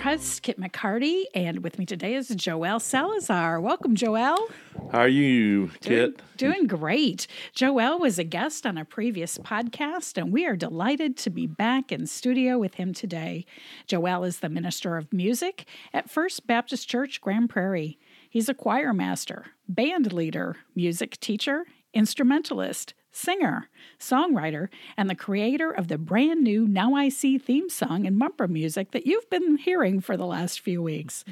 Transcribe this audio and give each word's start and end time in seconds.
host, 0.00 0.42
Kit 0.42 0.58
McCarty, 0.58 1.24
and 1.34 1.62
with 1.62 1.78
me 1.78 1.84
today 1.84 2.14
is 2.14 2.28
Joel 2.28 2.80
Salazar. 2.80 3.60
Welcome, 3.60 3.94
Joel. 3.94 4.48
How 4.92 5.00
are 5.00 5.08
you, 5.08 5.66
Doing, 5.82 6.12
Kit? 6.12 6.22
doing 6.38 6.66
great. 6.66 7.26
Joel 7.54 7.98
was 7.98 8.18
a 8.18 8.24
guest 8.24 8.64
on 8.66 8.78
a 8.78 8.84
previous 8.86 9.36
podcast, 9.38 10.16
and 10.16 10.32
we 10.32 10.46
are 10.46 10.56
delighted 10.56 11.18
to 11.18 11.30
be 11.30 11.46
back 11.46 11.92
in 11.92 12.06
studio 12.06 12.58
with 12.58 12.74
him 12.76 12.94
today. 12.94 13.44
Joel 13.86 14.24
is 14.24 14.38
the 14.40 14.48
minister 14.48 14.96
of 14.96 15.12
music 15.12 15.66
at 15.92 16.08
First 16.10 16.46
Baptist 16.46 16.88
Church, 16.88 17.20
Grand 17.20 17.50
Prairie. 17.50 17.98
He's 18.30 18.48
a 18.48 18.54
choir 18.54 18.94
master, 18.94 19.46
band 19.68 20.12
leader, 20.14 20.56
music 20.74 21.20
teacher, 21.20 21.66
instrumentalist, 21.94 22.94
singer, 23.12 23.68
songwriter, 23.98 24.68
and 24.96 25.10
the 25.10 25.14
creator 25.14 25.70
of 25.70 25.88
the 25.88 25.98
brand 25.98 26.42
new 26.42 26.66
Now 26.66 26.94
I 26.94 27.08
See 27.08 27.38
theme 27.38 27.68
song 27.68 28.06
and 28.06 28.18
bumper 28.18 28.48
music 28.48 28.92
that 28.92 29.06
you've 29.06 29.28
been 29.30 29.58
hearing 29.58 30.00
for 30.00 30.16
the 30.16 30.26
last 30.26 30.60
few 30.60 30.82
weeks. 30.82 31.24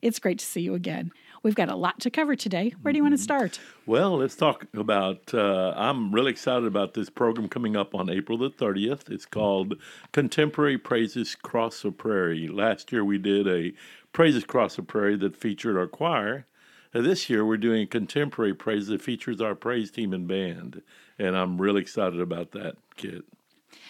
It's 0.00 0.18
great 0.18 0.38
to 0.38 0.44
see 0.44 0.60
you 0.60 0.74
again. 0.74 1.12
We've 1.42 1.54
got 1.56 1.68
a 1.68 1.74
lot 1.74 1.98
to 2.00 2.10
cover 2.10 2.36
today. 2.36 2.74
Where 2.82 2.92
do 2.92 2.98
you 2.98 3.02
want 3.02 3.14
to 3.14 3.22
start? 3.22 3.58
Well, 3.84 4.18
let's 4.18 4.36
talk 4.36 4.66
about. 4.74 5.34
Uh, 5.34 5.74
I'm 5.76 6.14
really 6.14 6.30
excited 6.30 6.66
about 6.66 6.94
this 6.94 7.10
program 7.10 7.48
coming 7.48 7.76
up 7.76 7.96
on 7.96 8.08
April 8.08 8.38
the 8.38 8.50
30th. 8.50 9.10
It's 9.10 9.26
called 9.26 9.74
Contemporary 10.12 10.78
Praises 10.78 11.34
Cross 11.34 11.82
the 11.82 11.90
Prairie. 11.90 12.46
Last 12.46 12.92
year 12.92 13.04
we 13.04 13.18
did 13.18 13.48
a 13.48 13.72
Praises 14.12 14.44
Cross 14.44 14.76
the 14.76 14.82
Prairie 14.82 15.16
that 15.16 15.36
featured 15.36 15.76
our 15.76 15.88
choir. 15.88 16.46
This 16.92 17.30
year 17.30 17.44
we're 17.44 17.56
doing 17.56 17.82
a 17.82 17.86
contemporary 17.86 18.52
praise 18.52 18.88
that 18.88 19.00
features 19.00 19.40
our 19.40 19.54
praise 19.54 19.90
team 19.90 20.12
and 20.12 20.28
band. 20.28 20.82
And 21.18 21.36
I'm 21.36 21.60
really 21.60 21.80
excited 21.80 22.20
about 22.20 22.50
that, 22.52 22.76
Kit. 22.96 23.24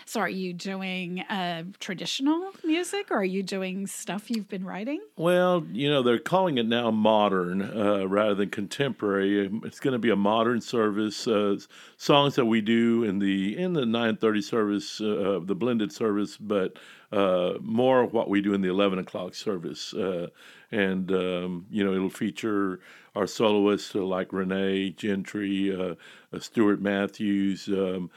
So, 0.06 0.20
are 0.20 0.28
you 0.28 0.52
doing 0.52 1.20
uh, 1.20 1.64
traditional 1.78 2.50
music 2.64 3.10
or 3.10 3.18
are 3.18 3.24
you 3.24 3.42
doing 3.42 3.86
stuff 3.86 4.30
you've 4.30 4.48
been 4.48 4.64
writing? 4.64 5.00
Well, 5.16 5.64
you 5.70 5.90
know, 5.90 6.02
they're 6.02 6.18
calling 6.18 6.58
it 6.58 6.66
now 6.66 6.90
modern 6.90 7.62
uh, 7.62 8.06
rather 8.06 8.34
than 8.34 8.50
contemporary. 8.50 9.50
It's 9.64 9.80
going 9.80 9.92
to 9.92 9.98
be 9.98 10.10
a 10.10 10.16
modern 10.16 10.60
service. 10.60 11.26
Uh, 11.26 11.56
songs 11.96 12.34
that 12.34 12.46
we 12.46 12.60
do 12.60 13.04
in 13.04 13.18
the 13.18 13.56
in 13.56 13.72
the 13.72 13.86
nine 13.86 14.16
thirty 14.16 14.42
service, 14.42 15.00
uh, 15.00 15.40
the 15.42 15.54
blended 15.54 15.92
service, 15.92 16.36
but 16.36 16.78
uh, 17.12 17.54
more 17.60 18.04
what 18.06 18.28
we 18.28 18.40
do 18.40 18.54
in 18.54 18.60
the 18.60 18.68
eleven 18.68 18.98
o'clock 18.98 19.34
service. 19.34 19.94
Uh, 19.94 20.28
and 20.70 21.12
um, 21.12 21.66
you 21.70 21.84
know, 21.84 21.92
it'll 21.92 22.08
feature 22.10 22.80
our 23.14 23.26
soloists 23.26 23.94
like 23.94 24.32
Renee 24.32 24.90
Gentry, 24.90 25.96
Stuart 26.38 26.80
Matthews, 26.80 27.68
um, 27.68 28.10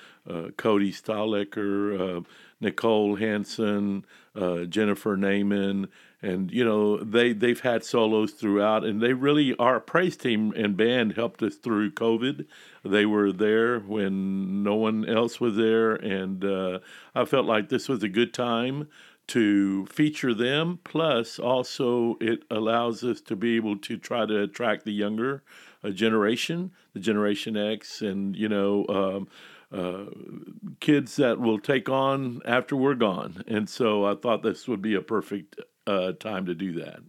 Cody 0.57 0.91
Stahlecker, 0.91 2.17
uh, 2.17 2.21
Nicole 2.59 3.15
Hansen, 3.15 4.05
uh, 4.35 4.63
Jennifer 4.63 5.15
Naiman, 5.15 5.87
and 6.21 6.51
you 6.51 6.65
know 6.65 6.97
they 6.97 7.33
they've 7.33 7.59
had 7.59 7.83
solos 7.83 8.31
throughout, 8.31 8.83
and 8.83 9.01
they 9.01 9.13
really 9.13 9.55
our 9.57 9.79
praise 9.79 10.17
team 10.17 10.51
and 10.55 10.75
band 10.75 11.13
helped 11.13 11.43
us 11.43 11.55
through 11.55 11.91
COVID. 11.91 12.45
They 12.83 13.05
were 13.05 13.31
there 13.31 13.79
when 13.79 14.63
no 14.63 14.75
one 14.75 15.07
else 15.07 15.39
was 15.39 15.55
there, 15.55 15.93
and 15.93 16.43
uh, 16.43 16.79
I 17.13 17.25
felt 17.25 17.45
like 17.45 17.69
this 17.69 17.87
was 17.87 18.01
a 18.01 18.09
good 18.09 18.33
time 18.33 18.87
to 19.27 19.85
feature 19.87 20.33
them. 20.33 20.79
Plus, 20.83 21.39
also 21.39 22.17
it 22.21 22.43
allows 22.49 23.03
us 23.03 23.21
to 23.21 23.35
be 23.35 23.55
able 23.55 23.77
to 23.77 23.97
try 23.97 24.25
to 24.25 24.41
attract 24.41 24.85
the 24.85 24.93
younger 24.93 25.43
uh, 25.83 25.89
generation, 25.89 26.71
the 26.93 26.99
Generation 26.99 27.55
X, 27.55 28.01
and 28.01 28.35
you 28.35 28.49
know. 28.49 28.85
Um, 28.89 29.27
uh, 29.71 30.05
kids 30.79 31.15
that 31.17 31.39
will 31.39 31.59
take 31.59 31.89
on 31.89 32.41
after 32.45 32.75
we're 32.75 32.95
gone, 32.95 33.43
and 33.47 33.69
so 33.69 34.05
I 34.05 34.15
thought 34.15 34.43
this 34.43 34.67
would 34.67 34.81
be 34.81 34.95
a 34.95 35.01
perfect 35.01 35.59
uh, 35.87 36.13
time 36.13 36.45
to 36.45 36.55
do 36.55 36.73
that. 36.73 36.99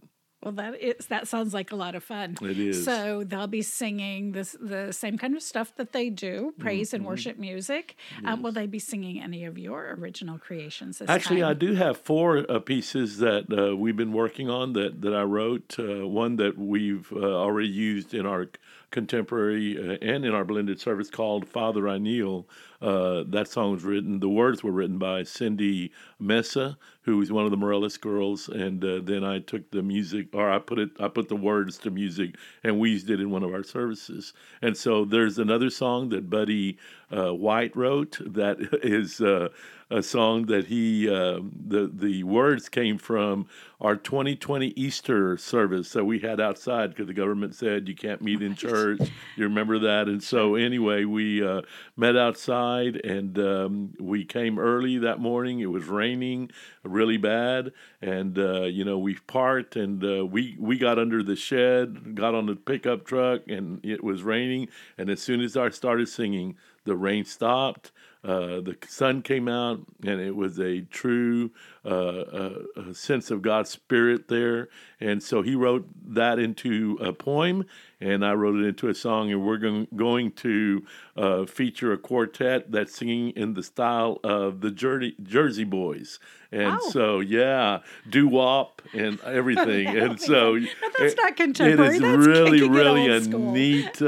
Well, 0.43 0.53
that 0.53 0.79
is 0.79 1.07
that 1.07 1.27
sounds 1.27 1.51
like 1.51 1.71
a 1.71 1.75
lot 1.75 1.95
of 1.95 2.03
fun. 2.03 2.37
It 2.43 2.59
is. 2.59 2.85
So 2.85 3.23
they'll 3.23 3.47
be 3.47 3.63
singing 3.63 4.33
this 4.33 4.55
the 4.61 4.91
same 4.93 5.17
kind 5.17 5.35
of 5.35 5.41
stuff 5.41 5.75
that 5.77 5.93
they 5.93 6.11
do, 6.11 6.53
praise 6.59 6.89
Mm-hmm. 6.89 6.95
and 6.97 7.05
worship 7.05 7.37
music. 7.39 7.95
Um, 8.23 8.43
will 8.43 8.51
they 8.51 8.67
be 8.67 8.77
singing 8.77 9.19
any 9.19 9.45
of 9.45 9.57
your 9.57 9.95
original 9.99 10.37
creations? 10.37 11.01
Actually, 11.07 11.41
I 11.41 11.53
do 11.55 11.73
have 11.73 11.97
four 11.97 12.45
uh, 12.49 12.59
pieces 12.59 13.17
that 13.17 13.45
uh, 13.51 13.75
we've 13.75 13.97
been 13.97 14.13
working 14.13 14.47
on 14.47 14.73
that, 14.73 15.01
that 15.01 15.13
I 15.15 15.23
wrote. 15.23 15.75
Uh, 15.79 16.07
one 16.07 16.35
that 16.35 16.55
we've 16.57 17.11
uh, 17.11 17.17
already 17.43 17.69
used 17.69 18.13
in 18.13 18.27
our 18.27 18.47
contemporary 18.91 19.77
uh, 19.77 19.97
and 20.01 20.25
in 20.25 20.33
our 20.33 20.45
blended 20.45 20.79
service 20.79 21.09
called 21.09 21.47
Father 21.47 21.87
I 21.87 21.97
Kneel. 21.97 22.47
Uh, 22.81 23.23
that 23.27 23.47
song 23.47 23.71
was 23.71 23.83
written, 23.83 24.19
the 24.19 24.29
words 24.29 24.63
were 24.63 24.71
written 24.71 24.97
by 24.97 25.23
Cindy 25.23 25.91
Mesa, 26.19 26.77
who 27.01 27.17
was 27.17 27.31
one 27.31 27.45
of 27.45 27.51
the 27.51 27.57
Morellis 27.57 27.99
girls. 27.99 28.49
And 28.49 28.83
uh, 28.83 28.99
then 29.01 29.23
I 29.23 29.39
took 29.39 29.71
the 29.71 29.81
music, 29.81 30.27
or 30.33 30.51
I 30.51 30.59
put 30.59 30.77
it, 30.77 30.89
I 30.99 31.07
put 31.07 31.29
the 31.29 31.35
words 31.35 31.77
to 31.79 31.89
music, 31.89 32.35
and 32.63 32.79
we 32.79 32.91
used 32.91 33.09
it 33.09 33.19
in 33.19 33.31
one 33.31 33.43
of 33.43 33.53
our 33.53 33.63
services. 33.63 34.33
And 34.61 34.75
so 34.75 35.05
there's 35.05 35.39
another 35.39 35.69
song 35.69 36.09
that 36.09 36.29
Buddy 36.29 36.77
uh, 37.15 37.33
White 37.33 37.75
wrote 37.75 38.19
that 38.25 38.57
is 38.83 39.21
uh, 39.21 39.49
a 39.89 40.03
song 40.03 40.47
that 40.47 40.65
he 40.65 41.09
uh, 41.09 41.39
the 41.67 41.89
the 41.93 42.23
words 42.23 42.67
came 42.67 42.97
from 42.97 43.47
our 43.79 43.95
2020 43.95 44.67
Easter 44.75 45.37
service 45.37 45.93
that 45.93 46.03
we 46.03 46.19
had 46.19 46.41
outside 46.41 46.89
because 46.89 47.07
the 47.07 47.13
government 47.13 47.55
said 47.55 47.87
you 47.87 47.95
can't 47.95 48.21
meet 48.21 48.41
in 48.41 48.53
church. 48.55 48.99
You 49.37 49.45
remember 49.45 49.79
that? 49.79 50.07
And 50.07 50.21
so 50.21 50.55
anyway, 50.55 51.05
we 51.05 51.45
uh, 51.45 51.61
met 51.95 52.17
outside 52.17 52.66
and 52.75 53.37
um, 53.39 53.93
we 53.99 54.25
came 54.25 54.59
early 54.59 54.97
that 54.99 55.19
morning. 55.19 55.59
It 55.59 55.67
was 55.67 55.85
raining 55.85 56.51
really 56.83 57.17
bad, 57.17 57.71
and 58.01 58.37
uh, 58.37 58.63
you 58.63 58.83
know 58.83 58.97
we 58.97 59.15
parked 59.15 59.75
and 59.75 60.03
uh, 60.03 60.25
we 60.25 60.55
we 60.59 60.77
got 60.77 60.99
under 60.99 61.23
the 61.23 61.35
shed, 61.35 62.15
got 62.15 62.35
on 62.35 62.45
the 62.45 62.55
pickup 62.55 63.05
truck, 63.05 63.41
and 63.47 63.83
it 63.83 64.03
was 64.03 64.23
raining. 64.23 64.67
And 64.97 65.09
as 65.09 65.21
soon 65.21 65.41
as 65.41 65.55
I 65.55 65.69
started 65.69 66.09
singing, 66.09 66.57
the 66.83 66.95
rain 66.95 67.25
stopped. 67.25 67.91
Uh, 68.27 68.59
the 68.61 68.75
sun 68.87 69.21
came 69.21 69.47
out, 69.47 69.79
and 70.05 70.19
it 70.19 70.35
was 70.35 70.59
a 70.59 70.81
true 70.81 71.49
uh, 71.85 71.89
uh, 71.89 72.59
a 72.89 72.93
sense 72.93 73.31
of 73.31 73.41
God's 73.41 73.69
Spirit 73.69 74.27
there. 74.27 74.67
And 74.99 75.23
so 75.23 75.41
he 75.41 75.55
wrote 75.55 75.87
that 76.13 76.37
into 76.37 76.97
a 77.01 77.13
poem, 77.13 77.63
and 78.01 78.25
I 78.25 78.33
wrote 78.33 78.57
it 78.59 78.65
into 78.67 78.89
a 78.89 78.93
song. 78.93 79.31
And 79.31 79.45
we're 79.45 79.57
going, 79.57 79.87
going 79.95 80.31
to 80.33 80.83
uh, 81.15 81.45
feature 81.45 81.93
a 81.93 81.97
quartet 81.97 82.69
that's 82.71 82.93
singing 82.97 83.29
in 83.31 83.53
the 83.53 83.63
style 83.63 84.19
of 84.25 84.59
the 84.59 84.71
Jersey, 84.71 85.15
Jersey 85.23 85.63
Boys. 85.63 86.19
And 86.51 86.79
Oh. 86.81 86.89
so, 86.91 87.19
yeah, 87.21 87.79
doo 88.09 88.27
wop 88.27 88.81
and 88.93 89.19
everything. 89.21 89.87
and 89.97 90.19
so. 90.19 90.55
No, 90.55 90.67
that's 90.99 91.13
it- 91.13 91.19
not 91.23 91.35
contemporary. 91.37 91.89
It 91.89 91.93
is 91.95 92.01
That's 92.01 92.27
really, 92.27 92.67
really 92.67 93.07
a 93.07 93.21
school. 93.21 93.51
neat, 93.53 94.01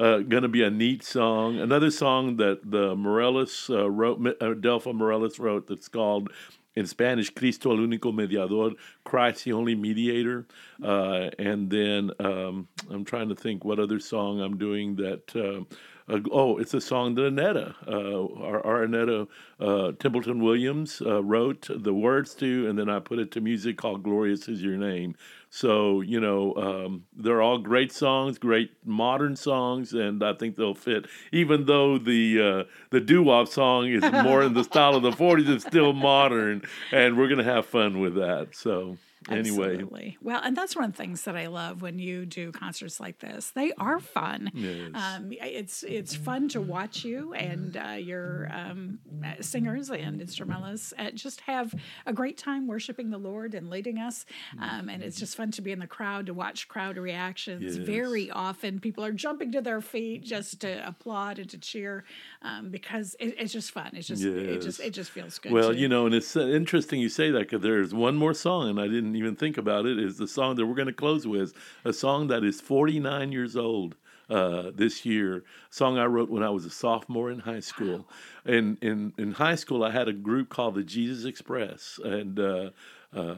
uh, 0.00 0.18
going 0.18 0.42
to 0.42 0.48
be 0.48 0.62
a 0.62 0.70
neat 0.70 1.04
song. 1.04 1.58
Another 1.58 1.90
song 1.90 2.36
that 2.38 2.70
the 2.70 2.96
Morellis 2.96 3.68
uh, 3.68 3.90
wrote, 3.90 4.18
uh, 4.26 4.54
Delpha 4.54 4.94
Morellis 4.94 5.38
wrote, 5.38 5.66
that's 5.66 5.88
called 5.88 6.30
in 6.74 6.86
Spanish, 6.86 7.28
Cristo 7.28 7.72
el 7.72 7.78
único 7.78 8.14
mediador, 8.14 8.74
Christ 9.04 9.44
the 9.44 9.52
only 9.52 9.74
mediator. 9.74 10.46
Uh, 10.82 11.28
and 11.38 11.68
then 11.68 12.10
um, 12.18 12.66
I'm 12.90 13.04
trying 13.04 13.28
to 13.28 13.34
think 13.34 13.64
what 13.64 13.78
other 13.78 14.00
song 14.00 14.40
I'm 14.40 14.56
doing 14.56 14.96
that. 14.96 15.36
Uh, 15.36 15.64
uh, 16.10 16.20
oh, 16.32 16.58
it's 16.58 16.74
a 16.74 16.80
song 16.80 17.14
that 17.14 17.26
Annetta, 17.26 17.74
uh, 17.86 18.42
our, 18.42 18.66
our 18.66 18.82
Annetta 18.82 19.28
uh, 19.60 19.92
Templeton 19.98 20.40
Williams, 20.40 21.02
uh, 21.04 21.22
wrote 21.22 21.68
the 21.70 21.94
words 21.94 22.34
to, 22.36 22.68
and 22.68 22.78
then 22.78 22.88
I 22.88 22.98
put 22.98 23.18
it 23.18 23.30
to 23.32 23.40
music 23.40 23.76
called 23.76 24.02
"Glorious 24.02 24.48
Is 24.48 24.62
Your 24.62 24.76
Name." 24.76 25.14
So 25.50 26.00
you 26.00 26.20
know, 26.20 26.54
um, 26.56 27.04
they're 27.16 27.42
all 27.42 27.58
great 27.58 27.92
songs, 27.92 28.38
great 28.38 28.70
modern 28.84 29.36
songs, 29.36 29.92
and 29.92 30.22
I 30.22 30.34
think 30.34 30.56
they'll 30.56 30.74
fit. 30.74 31.06
Even 31.32 31.66
though 31.66 31.98
the 31.98 32.40
uh, 32.40 32.70
the 32.90 33.00
doo 33.00 33.22
wop 33.22 33.48
song 33.48 33.88
is 33.88 34.02
more 34.24 34.42
in 34.42 34.54
the 34.54 34.64
style 34.64 34.94
of 34.96 35.02
the 35.02 35.10
'40s, 35.12 35.48
it's 35.48 35.64
still 35.64 35.92
modern, 35.92 36.62
and 36.92 37.16
we're 37.16 37.28
gonna 37.28 37.44
have 37.44 37.66
fun 37.66 38.00
with 38.00 38.14
that. 38.16 38.48
So 38.52 38.96
anyway, 39.28 39.72
Absolutely. 39.74 40.18
Well, 40.22 40.40
and 40.42 40.56
that's 40.56 40.74
one 40.74 40.84
of 40.84 40.92
the 40.92 40.96
things 40.96 41.22
that 41.24 41.36
I 41.36 41.48
love 41.48 41.82
when 41.82 41.98
you 41.98 42.24
do 42.26 42.52
concerts 42.52 43.00
like 43.00 43.18
this. 43.18 43.50
They 43.50 43.72
are 43.78 44.00
fun. 44.00 44.50
Yes. 44.54 44.90
Um, 44.94 45.32
it's 45.32 45.82
it's 45.82 46.14
fun 46.14 46.48
to 46.50 46.60
watch 46.60 47.04
you 47.04 47.34
and 47.34 47.76
uh, 47.76 47.96
your 47.98 48.48
um, 48.52 48.98
uh, 49.24 49.42
singers 49.42 49.90
and 49.90 50.20
instrumentalists 50.20 50.94
uh, 50.98 51.10
just 51.10 51.40
have 51.42 51.74
a 52.06 52.12
great 52.12 52.38
time 52.38 52.66
worshiping 52.66 53.10
the 53.10 53.18
Lord 53.18 53.54
and 53.54 53.68
leading 53.70 53.98
us. 53.98 54.24
Um, 54.60 54.88
and 54.88 55.02
it's 55.02 55.18
just 55.18 55.36
fun 55.36 55.50
to 55.52 55.62
be 55.62 55.72
in 55.72 55.78
the 55.78 55.86
crowd 55.86 56.26
to 56.26 56.34
watch 56.34 56.68
crowd 56.68 56.96
reactions. 56.96 57.76
Yes. 57.76 57.86
Very 57.86 58.30
often, 58.30 58.80
people 58.80 59.04
are 59.04 59.12
jumping 59.12 59.52
to 59.52 59.60
their 59.60 59.80
feet 59.80 60.24
just 60.24 60.60
to 60.60 60.86
applaud 60.86 61.38
and 61.38 61.48
to 61.50 61.58
cheer 61.58 62.04
um, 62.42 62.70
because 62.70 63.16
it, 63.20 63.34
it's 63.38 63.52
just 63.52 63.70
fun. 63.72 63.90
It's 63.94 64.08
just 64.08 64.22
it 64.24 64.60
just 64.62 64.80
it 64.80 64.90
just 64.90 65.10
feels 65.10 65.38
good. 65.38 65.52
Well, 65.52 65.70
to- 65.72 65.76
you 65.76 65.88
know, 65.88 66.06
and 66.06 66.14
it's 66.14 66.36
uh, 66.36 66.40
interesting 66.40 67.00
you 67.00 67.08
say 67.08 67.30
that 67.30 67.40
because 67.40 67.60
there's 67.62 67.92
one 67.92 68.16
more 68.16 68.34
song, 68.34 68.68
and 68.70 68.80
I 68.80 68.86
didn't 68.88 69.09
even 69.16 69.36
think 69.36 69.58
about 69.58 69.86
it. 69.86 69.98
Is 69.98 70.18
the 70.18 70.28
song 70.28 70.56
that 70.56 70.66
we're 70.66 70.74
going 70.74 70.86
to 70.86 70.92
close 70.92 71.26
with 71.26 71.52
a 71.84 71.92
song 71.92 72.28
that 72.28 72.44
is 72.44 72.60
49 72.60 73.32
years 73.32 73.56
old 73.56 73.96
uh, 74.28 74.70
this 74.74 75.04
year? 75.04 75.38
A 75.38 75.42
song 75.70 75.98
I 75.98 76.06
wrote 76.06 76.30
when 76.30 76.42
I 76.42 76.50
was 76.50 76.64
a 76.64 76.70
sophomore 76.70 77.30
in 77.30 77.40
high 77.40 77.60
school. 77.60 78.08
And 78.44 78.78
in 78.82 79.12
in 79.18 79.32
high 79.32 79.56
school, 79.56 79.84
I 79.84 79.90
had 79.90 80.08
a 80.08 80.12
group 80.12 80.48
called 80.48 80.74
the 80.74 80.82
Jesus 80.82 81.24
Express, 81.24 81.98
and 82.02 82.38
uh, 82.38 82.70
uh, 83.14 83.34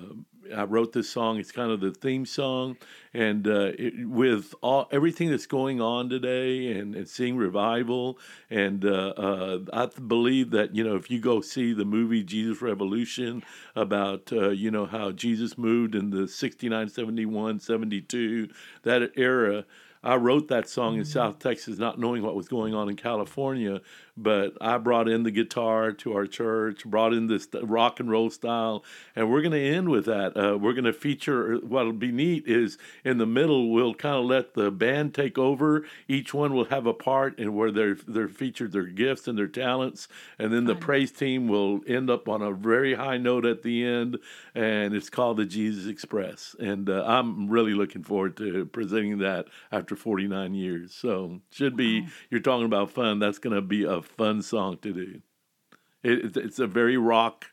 I 0.55 0.65
wrote 0.65 0.93
this 0.93 1.09
song. 1.09 1.39
It's 1.39 1.53
kind 1.53 1.71
of 1.71 1.81
the 1.81 1.93
theme 1.93 2.27
song, 2.27 2.77
and 3.15 3.47
uh, 3.47 3.73
it, 3.79 4.09
with 4.09 4.55
all 4.63 4.89
everything 4.91 5.31
that's 5.31 5.47
going 5.47 5.81
on 5.81 6.09
today, 6.09 6.73
and, 6.73 6.95
and 6.95 7.09
seeing 7.09 7.37
revival, 7.37 8.19
and 8.51 8.85
uh, 8.85 9.15
uh, 9.17 9.59
I 9.73 9.87
believe 9.87 10.51
that 10.51 10.75
you 10.75 10.85
know 10.85 10.97
if 10.97 11.11
you 11.11 11.21
go 11.21 11.41
see 11.41 11.73
the 11.73 11.85
movie 11.85 12.23
Jesus 12.23 12.63
Revolution 12.63 13.43
about 13.77 14.33
uh, 14.33 14.51
you 14.51 14.71
know 14.71 14.87
how 14.87 15.13
Jesus 15.13 15.57
moved 15.57 15.95
in 15.95 16.11
the 16.11 16.27
69, 16.27 16.89
71, 16.89 17.61
72, 17.61 18.49
that 18.83 19.11
era. 19.17 19.65
I 20.05 20.17
wrote 20.17 20.49
that 20.49 20.69
song 20.69 20.99
in 20.99 21.05
South 21.05 21.39
Texas, 21.39 21.79
not 21.79 21.99
knowing 21.99 22.23
what 22.23 22.35
was 22.35 22.49
going 22.49 22.75
on 22.75 22.89
in 22.89 22.97
California, 22.97 23.81
but 24.17 24.53
I 24.61 24.77
brought 24.79 25.09
in 25.09 25.23
the 25.23 25.31
guitar 25.31 25.93
to 25.93 26.15
our 26.15 26.27
church, 26.27 26.85
brought 26.85 27.13
in 27.13 27.29
this 27.29 27.47
rock 27.63 28.01
and 28.01 28.11
roll 28.11 28.29
style, 28.29 28.85
and 29.15 29.31
we're 29.31 29.43
going 29.43 29.53
to 29.53 29.61
end 29.61 29.89
with 29.89 30.07
that. 30.07 30.37
Uh, 30.37 30.59
we're 30.59 30.73
going 30.73 30.85
to 30.85 30.93
feature 30.93 31.57
what'll 31.59 31.93
be 31.93 32.11
neat 32.11 32.45
is 32.47 32.79
in 33.05 33.19
the 33.19 33.27
middle 33.27 33.71
we'll 33.71 33.95
kind 33.95 34.17
of 34.17 34.25
let 34.25 34.55
the 34.55 34.71
band 34.71 35.15
take 35.15 35.39
over. 35.39 35.85
Each 36.09 36.35
one 36.35 36.53
will 36.53 36.67
have 36.67 36.87
a 36.87 36.93
part, 36.93 37.39
and 37.39 37.55
where 37.55 37.71
they're 37.71 37.97
they're 38.07 38.29
featured 38.29 38.73
their 38.73 38.87
gifts 38.87 39.29
and 39.29 39.39
their 39.39 39.47
talents, 39.47 40.09
and 40.39 40.53
then 40.53 40.65
the 40.65 40.75
praise 40.75 41.13
team 41.13 41.49
will 41.49 41.81
end 41.87 42.11
up 42.11 42.29
on 42.29 42.43
a 42.43 42.53
very 42.53 42.95
high 42.95 43.19
note 43.19 43.47
at 43.47 43.63
the 43.63 43.85
end, 43.85 44.19
and 44.55 44.95
it's 44.95 45.11
called 45.11 45.37
the 45.37 45.47
Jesus 45.47 45.87
Express, 45.87 46.57
and 46.59 46.91
uh, 46.91 47.05
I'm 47.07 47.49
really 47.49 47.75
looking 47.75 48.03
forward 48.03 48.37
to 48.39 48.67
presenting 48.67 49.19
that 49.19 49.47
after 49.71 49.92
49 49.97 50.55
years. 50.55 50.95
So 50.95 51.41
should 51.51 51.77
be 51.77 52.07
you're 52.31 52.41
talking 52.41 52.67
about 52.67 52.91
fun. 52.91 53.19
That's 53.19 53.39
going 53.39 53.55
to 53.57 53.63
be 53.63 53.85
a 53.85 54.03
fun 54.03 54.43
song 54.43 54.79
to 54.83 54.93
do. 54.93 55.21
It, 56.03 56.19
it's- 56.27 56.37
it's 56.45 56.59
a 56.59 56.67
very 56.67 56.97
rock 56.97 57.47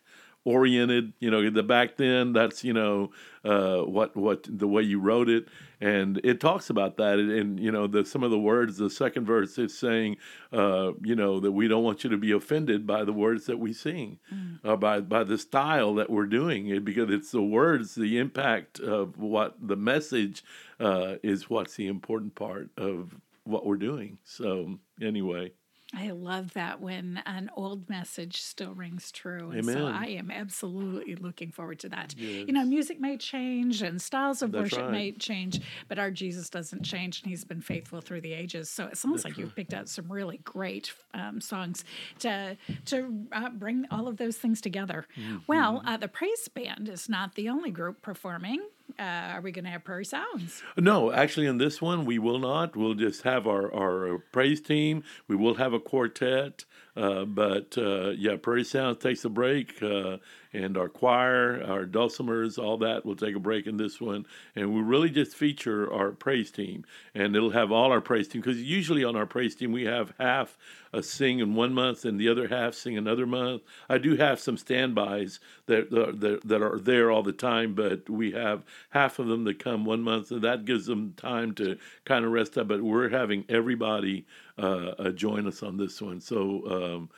oriented. 0.45 1.13
You 1.19 1.29
know, 1.29 1.49
the 1.49 1.63
back 1.63 1.97
then 1.97 2.33
that's 2.33 2.63
you 2.63 2.73
know 2.73 3.11
uh, 3.43 3.81
what 3.81 4.15
what 4.15 4.47
the 4.49 4.67
way 4.67 4.81
you 4.81 4.99
wrote 4.99 5.29
it, 5.29 5.47
and 5.79 6.19
it 6.23 6.39
talks 6.39 6.69
about 6.69 6.97
that. 6.97 7.19
And, 7.19 7.31
and 7.31 7.59
you 7.59 7.71
know, 7.71 7.87
the 7.87 8.03
some 8.05 8.23
of 8.23 8.31
the 8.31 8.39
words. 8.39 8.77
The 8.77 8.89
second 8.89 9.25
verse 9.25 9.57
is 9.57 9.77
saying, 9.77 10.17
uh, 10.51 10.93
you 11.03 11.15
know, 11.15 11.39
that 11.39 11.51
we 11.51 11.67
don't 11.67 11.83
want 11.83 12.03
you 12.03 12.09
to 12.09 12.17
be 12.17 12.31
offended 12.31 12.87
by 12.87 13.03
the 13.03 13.13
words 13.13 13.45
that 13.45 13.59
we 13.59 13.73
sing, 13.73 14.17
uh, 14.63 14.75
by 14.77 15.01
by 15.01 15.23
the 15.23 15.37
style 15.37 15.93
that 15.95 16.09
we're 16.09 16.25
doing 16.25 16.67
it, 16.67 16.83
because 16.85 17.11
it's 17.11 17.31
the 17.31 17.43
words, 17.43 17.93
the 17.95 18.17
impact 18.17 18.79
of 18.79 19.17
what 19.19 19.55
the 19.61 19.75
message 19.75 20.43
uh, 20.79 21.15
is. 21.23 21.49
What's 21.49 21.75
the 21.75 21.87
important 21.87 22.35
part 22.35 22.69
of 22.77 23.13
what 23.49 23.65
we're 23.65 23.77
doing. 23.77 24.19
So 24.23 24.79
anyway. 25.01 25.51
I 25.91 26.11
love 26.11 26.53
that 26.53 26.81
when 26.81 27.19
an 27.25 27.49
old 27.55 27.89
message 27.89 28.43
still 28.43 28.75
rings 28.75 29.11
true. 29.11 29.49
And 29.49 29.65
so 29.65 29.87
I 29.87 30.05
am 30.19 30.29
absolutely 30.29 31.15
looking 31.15 31.51
forward 31.51 31.79
to 31.79 31.89
that. 31.89 32.15
You 32.15 32.53
know, 32.53 32.63
music 32.63 32.99
may 32.99 33.17
change 33.17 33.81
and 33.81 33.99
styles 33.99 34.43
of 34.43 34.51
That's 34.51 34.65
worship 34.65 34.81
right. 34.81 34.91
may 34.91 35.11
change, 35.13 35.61
but 35.87 35.97
our 35.97 36.11
Jesus 36.11 36.47
doesn't 36.51 36.83
change 36.83 37.23
and 37.23 37.29
he's 37.31 37.43
been 37.43 37.61
faithful 37.61 38.01
through 38.01 38.21
the 38.21 38.33
ages. 38.33 38.69
So 38.69 38.85
it 38.85 38.97
sounds 38.99 39.25
like 39.25 39.39
you've 39.39 39.55
picked 39.55 39.73
out 39.73 39.89
some 39.89 40.11
really 40.11 40.37
great 40.43 40.93
um, 41.15 41.41
songs 41.41 41.83
to 42.19 42.55
to 42.85 43.25
uh, 43.31 43.49
bring 43.49 43.87
all 43.89 44.07
of 44.07 44.17
those 44.17 44.37
things 44.37 44.61
together. 44.61 45.07
Mm-hmm. 45.19 45.37
Well, 45.47 45.81
uh, 45.87 45.97
the 45.97 46.07
Praise 46.07 46.47
Band 46.49 46.87
is 46.87 47.09
not 47.09 47.33
the 47.33 47.49
only 47.49 47.71
group 47.71 48.03
performing. 48.03 48.61
Uh, 48.99 49.31
are 49.33 49.41
we 49.41 49.51
going 49.51 49.63
to 49.63 49.71
have 49.71 49.83
Prairie 49.85 50.03
Sounds? 50.03 50.61
No, 50.75 51.11
actually, 51.11 51.45
in 51.45 51.57
this 51.57 51.81
one, 51.81 52.03
we 52.03 52.19
will 52.19 52.39
not. 52.39 52.75
We'll 52.75 52.95
just 52.95 53.21
have 53.21 53.47
our, 53.47 53.73
our 53.73 54.19
praise 54.33 54.59
team. 54.59 55.03
We 55.27 55.37
will 55.37 55.55
have 55.55 55.71
a 55.71 55.79
quartet. 55.79 56.65
Uh, 56.97 57.23
but 57.23 57.77
uh, 57.77 58.09
yeah, 58.09 58.35
Prairie 58.35 58.65
Sounds 58.65 58.97
takes 59.01 59.23
a 59.23 59.29
break, 59.29 59.81
uh, 59.81 60.17
and 60.53 60.77
our 60.77 60.89
choir, 60.89 61.63
our 61.67 61.85
dulcimers, 61.85 62.57
all 62.57 62.77
that 62.77 63.05
We'll 63.05 63.15
take 63.15 63.35
a 63.35 63.39
break 63.39 63.67
in 63.67 63.77
this 63.77 63.99
one. 63.99 64.25
And 64.55 64.73
we 64.73 64.81
really 64.81 65.09
just 65.09 65.35
feature 65.35 65.91
our 65.91 66.11
praise 66.11 66.51
team, 66.51 66.85
and 67.15 67.35
it'll 67.35 67.51
have 67.51 67.71
all 67.71 67.91
our 67.91 68.01
praise 68.01 68.27
team 68.27 68.41
because 68.41 68.61
usually 68.61 69.03
on 69.03 69.15
our 69.15 69.25
praise 69.25 69.55
team 69.55 69.71
we 69.71 69.85
have 69.85 70.13
half 70.19 70.57
a 70.93 71.03
sing 71.03 71.39
in 71.39 71.55
one 71.55 71.73
month 71.73 72.05
and 72.05 72.19
the 72.19 72.29
other 72.29 72.47
half 72.47 72.73
sing 72.73 72.97
another 72.97 73.25
month. 73.25 73.63
I 73.89 73.97
do 73.97 74.15
have 74.17 74.39
some 74.39 74.57
standbys 74.57 75.39
that 75.67 75.89
that, 75.91 76.41
that 76.45 76.61
are 76.61 76.79
there 76.79 77.11
all 77.11 77.23
the 77.23 77.31
time, 77.31 77.73
but 77.73 78.09
we 78.09 78.31
have 78.31 78.63
half 78.89 79.19
of 79.19 79.27
them 79.27 79.43
that 79.45 79.59
come 79.59 79.85
one 79.85 80.01
month, 80.01 80.31
and 80.31 80.41
that 80.43 80.65
gives 80.65 80.85
them 80.85 81.13
time 81.17 81.53
to 81.55 81.77
kind 82.05 82.25
of 82.25 82.31
rest 82.31 82.57
up. 82.57 82.67
But 82.67 82.81
we're 82.81 83.09
having 83.09 83.45
everybody 83.49 84.25
uh, 84.57 84.91
uh, 84.99 85.11
join 85.11 85.47
us 85.47 85.63
on 85.63 85.77
this 85.77 86.01
one, 86.01 86.19
so. 86.21 86.95
Um, 86.95 87.09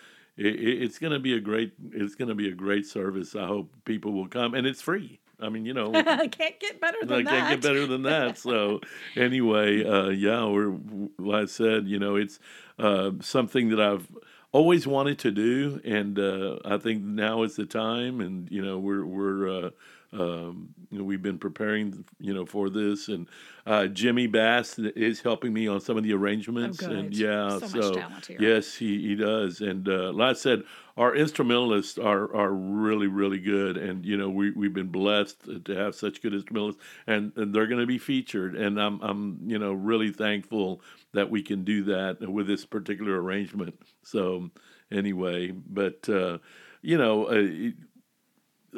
it, 0.45 0.55
it- 0.59 0.81
it's 0.83 0.99
going 0.99 1.13
to 1.13 1.19
be 1.19 1.33
a 1.35 1.39
great. 1.39 1.73
It's 1.91 2.15
going 2.15 2.29
to 2.29 2.35
be 2.35 2.49
a 2.49 2.53
great 2.55 2.85
service. 2.85 3.35
I 3.35 3.45
hope 3.47 3.73
people 3.85 4.11
will 4.13 4.27
come, 4.27 4.53
and 4.53 4.65
it's 4.67 4.81
free. 4.81 5.19
I 5.39 5.49
mean, 5.49 5.65
you 5.65 5.73
know, 5.73 5.91
I 5.95 6.27
can't 6.27 6.59
get 6.59 6.79
better 6.79 6.97
I 7.03 7.05
than 7.05 7.25
can't 7.25 7.25
that. 7.25 7.49
get 7.49 7.61
better 7.61 7.85
than 7.87 8.03
that. 8.03 8.37
So 8.47 8.81
anyway, 9.15 9.83
uh, 9.83 10.09
yeah, 10.09 10.45
we're 10.45 10.75
like 11.17 11.43
I 11.43 11.45
said, 11.45 11.87
you 11.87 11.99
know, 11.99 12.15
it's 12.15 12.39
uh, 12.79 13.11
something 13.21 13.69
that 13.69 13.79
I've 13.79 14.07
always 14.51 14.85
wanted 14.85 15.17
to 15.19 15.31
do, 15.31 15.81
and 15.83 16.19
uh, 16.19 16.57
I 16.65 16.77
think 16.77 17.03
now 17.03 17.43
is 17.43 17.55
the 17.55 17.65
time. 17.65 18.21
And 18.21 18.49
you 18.51 18.61
know, 18.63 18.77
we're 18.77 19.05
we're 19.05 19.65
uh, 19.65 19.69
um, 20.13 20.69
you 20.89 20.97
know, 20.97 21.03
we've 21.05 21.21
been 21.21 21.37
preparing, 21.37 22.03
you 22.19 22.33
know, 22.33 22.45
for 22.45 22.69
this, 22.69 23.07
and 23.07 23.27
uh, 23.65 23.87
Jimmy 23.87 24.27
Bass 24.27 24.77
is 24.77 25.21
helping 25.21 25.53
me 25.53 25.67
on 25.67 25.79
some 25.79 25.95
of 25.97 26.03
the 26.03 26.13
arrangements, 26.13 26.81
and 26.81 26.91
Oh, 26.91 27.01
good. 27.03 27.17
yeah, 27.17 27.59
So 27.59 27.67
so, 27.67 27.77
much 27.77 27.93
talent 27.93 28.25
here. 28.25 28.37
yes, 28.41 28.75
he 28.75 28.99
he 29.01 29.15
does, 29.15 29.61
and 29.61 29.87
uh, 29.87 30.11
like 30.11 30.31
I 30.31 30.33
said, 30.33 30.63
our 30.97 31.15
instrumentalists 31.15 31.97
are 31.97 32.35
are 32.35 32.51
really 32.51 33.07
really 33.07 33.39
good, 33.39 33.77
and 33.77 34.05
you 34.05 34.17
know 34.17 34.29
we 34.29 34.51
we've 34.51 34.73
been 34.73 34.89
blessed 34.91 35.63
to 35.65 35.75
have 35.75 35.95
such 35.95 36.21
good 36.21 36.33
instrumentalists, 36.33 36.81
and, 37.07 37.31
and 37.37 37.53
they're 37.55 37.67
going 37.67 37.79
to 37.79 37.87
be 37.87 37.97
featured, 37.97 38.55
and 38.55 38.81
I'm 38.81 38.99
I'm 39.01 39.39
you 39.45 39.59
know 39.59 39.71
really 39.71 40.11
thankful 40.11 40.81
that 41.13 41.29
we 41.29 41.41
can 41.41 41.63
do 41.63 41.83
that 41.85 42.19
with 42.29 42.47
this 42.47 42.65
particular 42.65 43.21
arrangement. 43.21 43.79
So 44.03 44.49
anyway, 44.91 45.51
but 45.51 46.09
uh, 46.09 46.39
you 46.81 46.97
know. 46.97 47.27
Uh, 47.27 47.71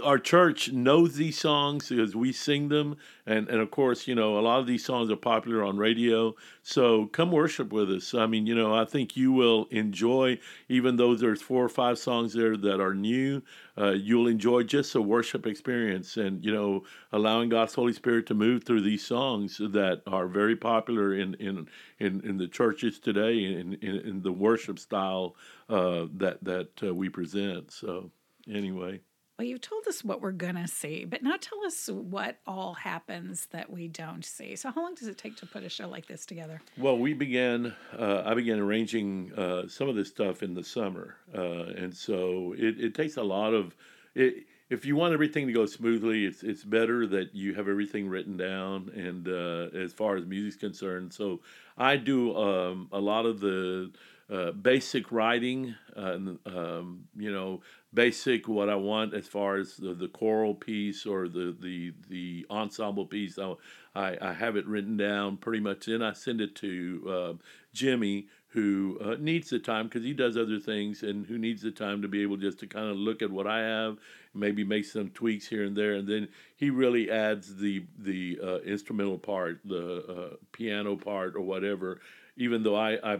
our 0.03 0.17
church 0.17 0.71
knows 0.71 1.15
these 1.15 1.37
songs 1.39 1.89
because 1.89 2.15
we 2.15 2.31
sing 2.31 2.69
them. 2.69 2.97
And 3.25 3.47
and 3.47 3.61
of 3.61 3.71
course 3.71 4.07
you 4.07 4.15
know 4.15 4.39
a 4.39 4.41
lot 4.41 4.59
of 4.59 4.67
these 4.67 4.83
songs 4.83 5.11
are 5.11 5.15
popular 5.15 5.63
on 5.63 5.77
radio. 5.77 6.35
So 6.63 7.07
come 7.07 7.31
worship 7.31 7.71
with 7.71 7.91
us. 7.91 8.13
I 8.13 8.25
mean 8.25 8.45
you 8.47 8.55
know 8.55 8.73
i 8.73 8.85
think 8.85 9.15
you 9.15 9.31
will 9.31 9.67
enjoy 9.71 10.39
even 10.69 10.95
though 10.97 11.15
there's 11.15 11.41
four 11.41 11.63
or 11.63 11.69
five 11.69 11.97
songs 11.97 12.33
there 12.33 12.57
that 12.57 12.79
are 12.79 12.93
new 12.93 13.41
uh, 13.77 13.91
you'll 13.91 14.27
enjoy 14.27 14.63
just 14.63 14.95
a 14.95 15.01
worship 15.01 15.45
experience 15.47 16.17
and 16.17 16.43
you 16.43 16.53
know 16.53 16.83
allowing 17.11 17.49
god's 17.49 17.73
holy 17.73 17.93
spirit 17.93 18.25
to 18.27 18.33
move 18.33 18.63
through 18.63 18.81
these 18.81 19.05
songs 19.05 19.57
that 19.57 20.01
are 20.07 20.27
very 20.27 20.55
popular 20.55 21.13
in 21.13 21.33
in 21.35 21.67
in, 21.99 22.21
in 22.21 22.37
the 22.37 22.47
churches 22.47 22.99
today 22.99 23.43
in, 23.43 23.73
in 23.75 23.95
in 23.99 24.21
the 24.21 24.31
worship 24.31 24.79
style 24.79 25.35
uh, 25.69 26.05
that 26.13 26.43
that 26.43 26.69
uh, 26.83 26.93
we 26.93 27.09
present. 27.09 27.71
So 27.71 28.11
anyway 28.51 28.99
Well, 29.37 29.47
you've 29.47 29.61
told 29.61 29.87
us 29.87 30.03
what 30.03 30.21
we're 30.21 30.31
going 30.31 30.55
to 30.55 30.67
see, 30.67 31.05
but 31.05 31.23
now 31.23 31.35
tell 31.41 31.65
us 31.65 31.89
what 31.89 32.37
all 32.45 32.75
happens 32.75 33.47
that 33.47 33.71
we 33.71 33.87
don't 33.87 34.23
see. 34.23 34.55
So, 34.55 34.69
how 34.69 34.81
long 34.81 34.93
does 34.93 35.07
it 35.07 35.17
take 35.17 35.35
to 35.37 35.47
put 35.47 35.63
a 35.63 35.69
show 35.69 35.87
like 35.87 36.05
this 36.05 36.25
together? 36.25 36.61
Well, 36.77 36.99
we 36.99 37.13
began. 37.13 37.73
Uh, 37.97 38.21
I 38.25 38.35
began 38.35 38.59
arranging 38.59 39.33
uh, 39.33 39.67
some 39.67 39.89
of 39.89 39.95
this 39.95 40.09
stuff 40.09 40.43
in 40.43 40.53
the 40.53 40.63
summer, 40.63 41.15
uh, 41.35 41.65
and 41.75 41.95
so 41.95 42.53
it, 42.57 42.79
it 42.79 42.93
takes 42.93 43.17
a 43.17 43.23
lot 43.23 43.55
of. 43.55 43.75
It, 44.13 44.45
if 44.69 44.85
you 44.85 44.95
want 44.95 45.13
everything 45.13 45.47
to 45.47 45.53
go 45.53 45.65
smoothly, 45.65 46.25
it's 46.25 46.43
it's 46.43 46.63
better 46.63 47.07
that 47.07 47.33
you 47.33 47.55
have 47.55 47.67
everything 47.67 48.07
written 48.07 48.37
down. 48.37 48.91
And 48.95 49.27
uh, 49.27 49.75
as 49.75 49.93
far 49.93 50.15
as 50.15 50.25
music's 50.25 50.57
concerned, 50.57 51.11
so 51.11 51.41
I 51.75 51.95
do 51.95 52.35
um, 52.37 52.87
a 52.91 52.99
lot 52.99 53.25
of 53.25 53.39
the 53.39 53.91
uh, 54.31 54.51
basic 54.51 55.11
writing, 55.11 55.75
uh, 55.95 56.17
um, 56.45 57.05
you 57.15 57.31
know, 57.31 57.61
basic 57.93 58.47
what 58.47 58.69
I 58.69 58.75
want 58.75 59.13
as 59.13 59.27
far 59.27 59.57
as 59.57 59.75
the, 59.77 59.93
the 59.93 60.07
choral 60.07 60.55
piece 60.55 61.05
or 61.05 61.27
the 61.27 61.55
the 61.59 61.93
the 62.09 62.45
ensemble 62.49 63.05
piece. 63.05 63.37
I, 63.37 63.55
I, 63.95 64.17
I 64.21 64.33
have 64.33 64.55
it 64.55 64.65
written 64.65 64.97
down 64.97 65.37
pretty 65.37 65.59
much. 65.59 65.85
Then 65.85 66.01
I 66.01 66.13
send 66.13 66.41
it 66.41 66.55
to 66.55 67.03
uh, 67.07 67.33
Jimmy, 67.73 68.27
who 68.47 68.97
uh, 69.03 69.15
needs 69.19 69.49
the 69.49 69.59
time 69.59 69.87
because 69.87 70.03
he 70.03 70.13
does 70.13 70.37
other 70.37 70.59
things, 70.59 71.03
and 71.03 71.25
who 71.25 71.37
needs 71.37 71.61
the 71.61 71.71
time 71.71 72.01
to 72.01 72.07
be 72.07 72.21
able 72.21 72.37
just 72.37 72.59
to 72.59 72.67
kind 72.67 72.89
of 72.89 72.95
look 72.95 73.21
at 73.21 73.29
what 73.29 73.45
I 73.45 73.59
have, 73.59 73.97
maybe 74.33 74.63
make 74.63 74.85
some 74.85 75.09
tweaks 75.09 75.47
here 75.47 75.65
and 75.65 75.75
there, 75.75 75.93
and 75.93 76.07
then 76.07 76.29
he 76.55 76.69
really 76.69 77.11
adds 77.11 77.57
the 77.57 77.85
the 77.99 78.39
uh, 78.41 78.57
instrumental 78.59 79.19
part, 79.19 79.59
the 79.65 80.31
uh, 80.33 80.35
piano 80.53 80.95
part, 80.95 81.35
or 81.35 81.41
whatever. 81.41 81.99
Even 82.35 82.63
though 82.63 82.75
I, 82.75 82.97
I 83.03 83.19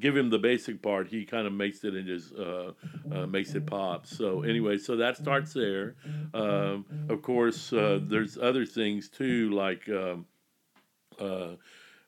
give 0.00 0.16
him 0.16 0.30
the 0.30 0.38
basic 0.38 0.82
part, 0.82 1.08
he 1.08 1.24
kind 1.24 1.46
of 1.46 1.52
makes 1.52 1.84
it 1.84 1.94
and 1.94 2.06
just 2.06 2.34
uh, 2.34 2.72
uh, 3.12 3.26
makes 3.26 3.54
it 3.54 3.66
pop. 3.66 4.06
So 4.06 4.42
anyway, 4.42 4.78
so 4.78 4.96
that 4.96 5.16
starts 5.16 5.52
there. 5.52 5.96
Um, 6.34 6.86
of 7.08 7.22
course, 7.22 7.72
uh, 7.72 8.00
there's 8.02 8.38
other 8.38 8.64
things 8.64 9.08
too, 9.08 9.50
like 9.50 9.88
um, 9.88 10.26
uh, 11.18 11.56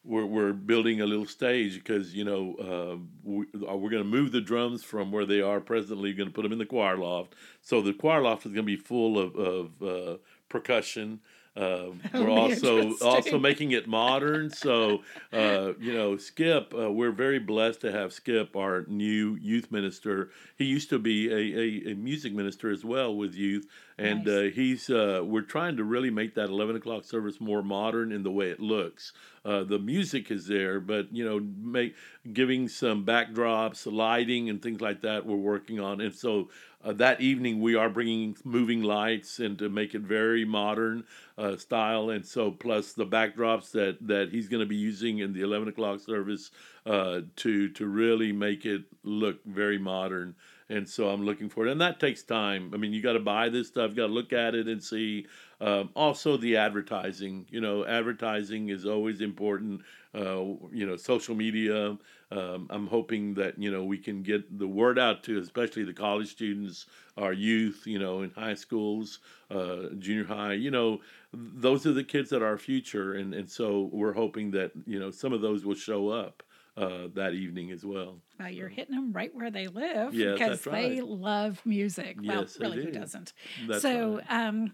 we're 0.04 0.26
we're 0.26 0.52
building 0.52 1.00
a 1.00 1.06
little 1.06 1.26
stage 1.26 1.74
because 1.74 2.14
you 2.14 2.24
know 2.24 2.54
uh, 2.56 2.96
we, 3.22 3.46
uh, 3.68 3.76
we're 3.76 3.90
going 3.90 4.02
to 4.02 4.08
move 4.08 4.32
the 4.32 4.40
drums 4.40 4.84
from 4.84 5.10
where 5.10 5.26
they 5.26 5.40
are 5.40 5.60
presently. 5.60 6.12
Going 6.12 6.28
to 6.28 6.34
put 6.34 6.42
them 6.42 6.52
in 6.52 6.58
the 6.58 6.66
choir 6.66 6.96
loft. 6.96 7.34
So 7.62 7.80
the 7.80 7.94
choir 7.94 8.22
loft 8.22 8.46
is 8.46 8.52
going 8.52 8.66
to 8.66 8.76
be 8.76 8.76
full 8.76 9.18
of 9.18 9.34
of 9.36 10.20
percussion. 10.48 11.20
Uh, 11.64 11.90
we're 12.12 12.28
also 12.30 12.96
also 12.98 13.38
making 13.38 13.70
it 13.70 13.86
modern. 13.86 14.50
So 14.50 15.02
uh, 15.32 15.74
you 15.78 15.94
know, 15.94 16.16
Skip, 16.16 16.74
uh, 16.76 16.90
we're 16.90 17.12
very 17.12 17.38
blessed 17.38 17.80
to 17.82 17.92
have 17.92 18.12
Skip, 18.12 18.56
our 18.56 18.84
new 18.88 19.36
youth 19.40 19.70
minister. 19.70 20.30
He 20.56 20.64
used 20.64 20.90
to 20.90 20.98
be 20.98 21.30
a, 21.30 21.90
a, 21.90 21.92
a 21.92 21.94
music 21.94 22.32
minister 22.32 22.72
as 22.72 22.84
well 22.84 23.14
with 23.14 23.34
youth, 23.34 23.68
and 23.98 24.24
nice. 24.24 24.34
Uh, 24.34 24.50
he's 24.52 24.90
uh, 24.90 25.22
we're 25.24 25.42
trying 25.42 25.76
to 25.76 25.84
really 25.84 26.10
make 26.10 26.34
that 26.34 26.48
eleven 26.48 26.74
o'clock 26.74 27.04
service 27.04 27.40
more 27.40 27.62
modern 27.62 28.10
in 28.10 28.24
the 28.24 28.32
way 28.32 28.50
it 28.50 28.58
looks. 28.58 29.12
Uh, 29.44 29.62
the 29.62 29.78
music 29.78 30.32
is 30.32 30.48
there, 30.48 30.80
but 30.80 31.12
you 31.14 31.24
know, 31.24 31.38
make 31.62 31.94
giving 32.32 32.66
some 32.66 33.04
backdrops, 33.04 33.90
lighting, 33.90 34.50
and 34.50 34.60
things 34.60 34.80
like 34.80 35.02
that. 35.02 35.24
We're 35.24 35.36
working 35.36 35.78
on, 35.78 36.00
and 36.00 36.14
so 36.14 36.48
uh, 36.84 36.92
that 36.92 37.20
evening 37.20 37.60
we 37.60 37.74
are 37.74 37.88
bringing 37.88 38.36
moving 38.44 38.82
lights 38.82 39.38
and 39.38 39.58
to 39.58 39.68
make 39.68 39.94
it 39.94 40.02
very 40.02 40.44
modern 40.44 41.04
uh, 41.38 41.56
style, 41.56 42.10
and 42.10 42.24
so 42.26 42.50
plus 42.50 42.92
the 42.92 43.06
backdrops 43.06 43.70
that 43.72 43.96
that 44.06 44.30
he's 44.30 44.48
going 44.48 44.60
to 44.60 44.66
be 44.66 44.76
using 44.76 45.18
in 45.18 45.32
the 45.32 45.42
eleven 45.42 45.68
o'clock 45.68 46.00
service 46.00 46.50
uh, 46.86 47.20
to 47.36 47.68
to 47.70 47.86
really 47.86 48.32
make 48.32 48.66
it 48.66 48.82
look 49.02 49.42
very 49.44 49.78
modern 49.78 50.34
and 50.68 50.88
so 50.88 51.08
I'm 51.08 51.24
looking 51.24 51.48
for 51.48 51.66
it. 51.66 51.72
And 51.72 51.80
that 51.80 52.00
takes 52.00 52.22
time. 52.22 52.70
I 52.72 52.76
mean, 52.76 52.92
you 52.92 53.02
got 53.02 53.12
to 53.12 53.20
buy 53.20 53.48
this 53.48 53.68
stuff, 53.68 53.94
got 53.94 54.06
to 54.06 54.12
look 54.12 54.32
at 54.32 54.54
it 54.54 54.66
and 54.66 54.82
see. 54.82 55.26
Um, 55.60 55.90
also, 55.94 56.36
the 56.36 56.56
advertising. 56.56 57.46
You 57.50 57.60
know, 57.60 57.84
advertising 57.84 58.70
is 58.70 58.86
always 58.86 59.20
important. 59.20 59.82
Uh, 60.14 60.44
you 60.72 60.86
know, 60.86 60.96
social 60.96 61.34
media. 61.34 61.96
Um, 62.30 62.66
I'm 62.70 62.86
hoping 62.86 63.34
that 63.34 63.58
you 63.58 63.70
know 63.70 63.84
we 63.84 63.98
can 63.98 64.22
get 64.22 64.58
the 64.58 64.66
word 64.66 64.98
out 64.98 65.22
to, 65.24 65.38
especially 65.38 65.84
the 65.84 65.92
college 65.92 66.30
students, 66.30 66.86
our 67.16 67.32
youth. 67.32 67.82
You 67.84 67.98
know, 67.98 68.22
in 68.22 68.30
high 68.30 68.54
schools, 68.54 69.20
uh, 69.50 69.90
junior 69.98 70.24
high. 70.24 70.54
You 70.54 70.70
know, 70.70 71.00
those 71.32 71.86
are 71.86 71.92
the 71.92 72.04
kids 72.04 72.30
that 72.30 72.42
are 72.42 72.46
our 72.46 72.58
future, 72.58 73.14
and 73.14 73.34
and 73.34 73.50
so 73.50 73.90
we're 73.92 74.14
hoping 74.14 74.50
that 74.52 74.72
you 74.86 74.98
know 74.98 75.10
some 75.10 75.32
of 75.32 75.40
those 75.40 75.64
will 75.64 75.74
show 75.74 76.08
up 76.08 76.42
uh, 76.76 77.08
that 77.14 77.34
evening 77.34 77.70
as 77.70 77.84
well. 77.84 78.18
Well, 78.38 78.50
you're 78.50 78.68
hitting 78.68 78.94
them 78.94 79.12
right 79.12 79.34
where 79.34 79.50
they 79.50 79.68
live 79.68 80.14
yes, 80.14 80.38
because 80.38 80.60
they 80.62 81.00
right. 81.00 81.06
love 81.06 81.60
music. 81.64 82.16
Yes, 82.20 82.58
well, 82.58 82.70
really, 82.70 82.82
do. 82.82 82.88
who 82.88 82.98
doesn't? 82.98 83.32
That's 83.68 83.82
so, 83.82 84.16
right. 84.16 84.30
um, 84.30 84.72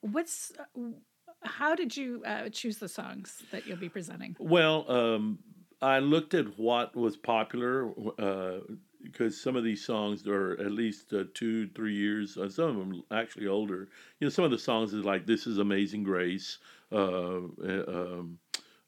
what's 0.00 0.52
how 1.44 1.74
did 1.74 1.96
you 1.96 2.22
uh, 2.24 2.48
choose 2.48 2.78
the 2.78 2.88
songs 2.88 3.42
that 3.50 3.66
you'll 3.66 3.76
be 3.76 3.88
presenting? 3.88 4.36
Well, 4.38 4.90
um, 4.90 5.38
I 5.80 5.98
looked 5.98 6.34
at 6.34 6.58
what 6.58 6.94
was 6.96 7.16
popular 7.16 7.86
because 9.02 9.34
uh, 9.34 9.42
some 9.42 9.56
of 9.56 9.64
these 9.64 9.84
songs 9.84 10.26
are 10.26 10.52
at 10.52 10.70
least 10.70 11.12
uh, 11.12 11.24
two, 11.34 11.68
three 11.68 11.94
years. 11.94 12.36
Uh, 12.36 12.48
some 12.48 12.68
of 12.68 12.76
them 12.76 13.02
actually 13.10 13.48
older. 13.48 13.88
You 14.20 14.26
know, 14.26 14.30
some 14.30 14.44
of 14.44 14.50
the 14.50 14.58
songs 14.58 14.94
is 14.94 15.04
like 15.04 15.26
"This 15.26 15.46
Is 15.46 15.58
Amazing 15.58 16.04
Grace." 16.04 16.58
Uh, 16.90 17.40
uh, 17.64 17.84
um, 17.88 18.38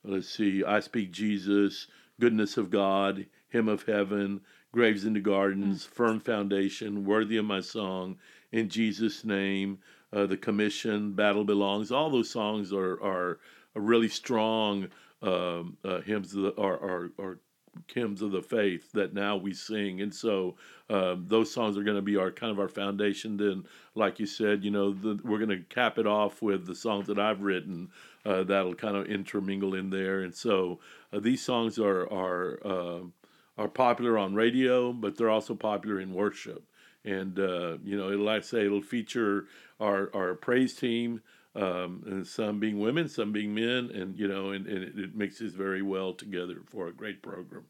let's 0.04 0.28
see, 0.28 0.64
"I 0.64 0.80
Speak 0.80 1.11
Jesus." 1.11 1.88
Goodness 2.21 2.56
of 2.56 2.71
God, 2.71 3.26
hymn 3.49 3.68
of 3.68 3.85
heaven, 3.85 4.40
graves 4.73 5.04
into 5.04 5.21
gardens, 5.21 5.87
mm. 5.87 5.88
firm 5.88 6.21
foundation, 6.21 7.04
worthy 7.04 7.37
of 7.37 7.44
my 7.44 7.61
song, 7.61 8.16
in 8.52 8.68
Jesus' 8.68 9.25
name, 9.25 9.78
uh, 10.12 10.26
the 10.26 10.37
commission, 10.37 11.12
battle 11.12 11.44
belongs. 11.44 11.90
All 11.90 12.11
those 12.11 12.30
songs 12.30 12.73
are 12.73 13.02
are, 13.02 13.38
are 13.75 13.83
really 13.83 14.09
strong 14.09 14.88
um, 15.23 15.76
uh, 15.85 16.00
hymns 16.00 16.35
of 16.35 16.42
the, 16.42 16.61
are, 16.61 16.75
are, 16.75 17.11
are 17.18 17.38
hymns 17.92 18.23
of 18.23 18.30
the 18.30 18.42
faith 18.42 18.92
that 18.92 19.14
now 19.14 19.37
we 19.37 19.52
sing, 19.52 20.00
and 20.00 20.14
so 20.14 20.54
um, 20.90 21.25
those 21.26 21.50
songs 21.50 21.76
are 21.76 21.83
going 21.83 21.97
to 21.97 22.02
be 22.02 22.16
our 22.16 22.30
kind 22.30 22.52
of 22.52 22.61
our 22.61 22.68
foundation. 22.68 23.37
Then, 23.37 23.64
like 23.94 24.21
you 24.21 24.26
said, 24.26 24.64
you 24.64 24.71
know, 24.71 24.92
the, 24.92 25.18
we're 25.25 25.38
going 25.38 25.49
to 25.50 25.64
cap 25.75 25.99
it 25.99 26.06
off 26.06 26.42
with 26.42 26.66
the 26.66 26.75
songs 26.75 27.09
that 27.09 27.18
I've 27.18 27.42
written 27.42 27.90
uh, 28.25 28.43
that'll 28.45 28.75
kind 28.75 28.97
of 28.97 29.07
intermingle 29.07 29.75
in 29.75 29.90
there. 29.90 30.23
And 30.23 30.35
so 30.35 30.81
uh, 31.12 31.21
these 31.21 31.43
songs 31.43 31.78
are 31.78 32.11
are 32.12 32.61
uh, 32.64 33.00
are 33.57 33.69
popular 33.69 34.19
on 34.19 34.35
radio, 34.35 34.93
but 34.93 35.16
they're 35.16 35.31
also 35.31 35.54
popular 35.54 36.00
in 36.00 36.14
worship. 36.14 36.64
And 37.04 37.38
uh, 37.38 37.78
you 37.85 37.97
know, 37.97 38.11
it'll 38.11 38.28
I 38.28 38.40
say, 38.40 38.64
it'll 38.64 38.83
feature 38.83 39.47
our 39.81 40.11
our 40.14 40.35
praise 40.35 40.75
team. 40.75 41.23
Um, 41.57 42.02
and 42.07 42.26
some 42.26 42.59
being 42.59 42.81
women, 42.81 43.09
some 43.09 43.31
being 43.31 43.54
men, 43.54 43.88
and 43.95 44.19
you 44.19 44.26
know, 44.26 44.50
and, 44.50 44.66
and 44.66 44.99
it 44.99 45.14
mixes 45.14 45.54
very 45.54 45.83
well 45.83 46.12
together 46.12 46.62
for 46.66 46.88
a 46.88 46.93
great 46.93 47.23
program. 47.23 47.66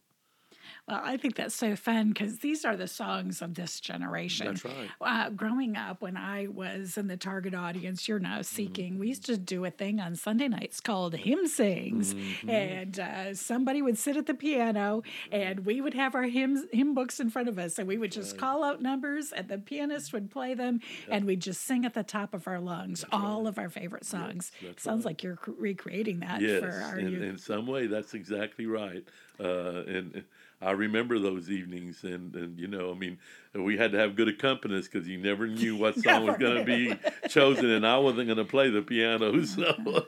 Well, 0.86 1.00
I 1.02 1.16
think 1.16 1.34
that's 1.36 1.54
so 1.54 1.76
fun 1.76 2.10
because 2.10 2.40
these 2.40 2.64
are 2.64 2.76
the 2.76 2.86
songs 2.86 3.40
of 3.40 3.54
this 3.54 3.80
generation. 3.80 4.46
That's 4.48 4.64
right. 4.64 4.90
Uh, 5.00 5.30
growing 5.30 5.76
up, 5.76 6.02
when 6.02 6.16
I 6.16 6.46
was 6.48 6.98
in 6.98 7.06
the 7.06 7.16
target 7.16 7.54
audience, 7.54 8.06
you're 8.06 8.18
now 8.18 8.42
seeking, 8.42 8.92
mm-hmm. 8.92 9.00
we 9.00 9.08
used 9.08 9.24
to 9.26 9.38
do 9.38 9.64
a 9.64 9.70
thing 9.70 9.98
on 9.98 10.14
Sunday 10.14 10.46
nights 10.46 10.80
called 10.80 11.14
Hymn 11.14 11.46
Sings. 11.46 12.12
Mm-hmm. 12.12 12.50
And 12.50 13.00
uh, 13.00 13.34
somebody 13.34 13.80
would 13.80 13.96
sit 13.96 14.18
at 14.18 14.26
the 14.26 14.34
piano 14.34 15.02
and 15.32 15.64
we 15.64 15.80
would 15.80 15.94
have 15.94 16.14
our 16.14 16.24
hymns, 16.24 16.66
hymn 16.70 16.94
books 16.94 17.18
in 17.18 17.30
front 17.30 17.48
of 17.48 17.58
us. 17.58 17.78
And 17.78 17.88
we 17.88 17.96
would 17.96 18.12
just 18.12 18.32
right. 18.32 18.40
call 18.40 18.62
out 18.62 18.82
numbers 18.82 19.32
and 19.32 19.48
the 19.48 19.58
pianist 19.58 20.12
would 20.12 20.30
play 20.30 20.52
them 20.52 20.80
yep. 20.82 21.16
and 21.16 21.24
we'd 21.24 21.40
just 21.40 21.62
sing 21.62 21.86
at 21.86 21.94
the 21.94 22.04
top 22.04 22.34
of 22.34 22.46
our 22.46 22.60
lungs 22.60 23.00
that's 23.00 23.14
all 23.14 23.44
right. 23.44 23.48
of 23.48 23.58
our 23.58 23.70
favorite 23.70 24.04
songs. 24.04 24.52
Yes, 24.60 24.74
Sounds 24.78 25.06
right. 25.06 25.12
like 25.12 25.22
you're 25.22 25.38
recreating 25.58 26.20
that 26.20 26.42
yes, 26.42 26.60
for 26.60 26.70
our 26.70 26.98
in, 26.98 27.08
youth. 27.08 27.22
in 27.22 27.38
some 27.38 27.66
way, 27.66 27.86
that's 27.86 28.12
exactly 28.12 28.66
right. 28.66 29.04
Uh, 29.40 29.82
and 29.86 30.24
I 30.60 30.70
remember 30.70 31.18
those 31.18 31.50
evenings, 31.50 32.04
and, 32.04 32.34
and 32.34 32.58
you 32.58 32.66
know, 32.66 32.90
I 32.90 32.94
mean, 32.94 33.18
we 33.54 33.76
had 33.76 33.92
to 33.92 33.98
have 33.98 34.16
good 34.16 34.28
accompanists 34.28 34.90
because 34.90 35.06
you 35.06 35.18
never 35.18 35.46
knew 35.46 35.76
what 35.78 35.98
song 35.98 36.26
was 36.26 36.36
going 36.38 36.56
to 36.56 36.64
be 36.64 36.94
chosen, 37.28 37.70
and 37.70 37.86
I 37.86 37.98
wasn't 37.98 38.26
going 38.26 38.38
to 38.38 38.44
play 38.44 38.70
the 38.70 38.82
piano. 38.82 39.32
So, 39.44 40.06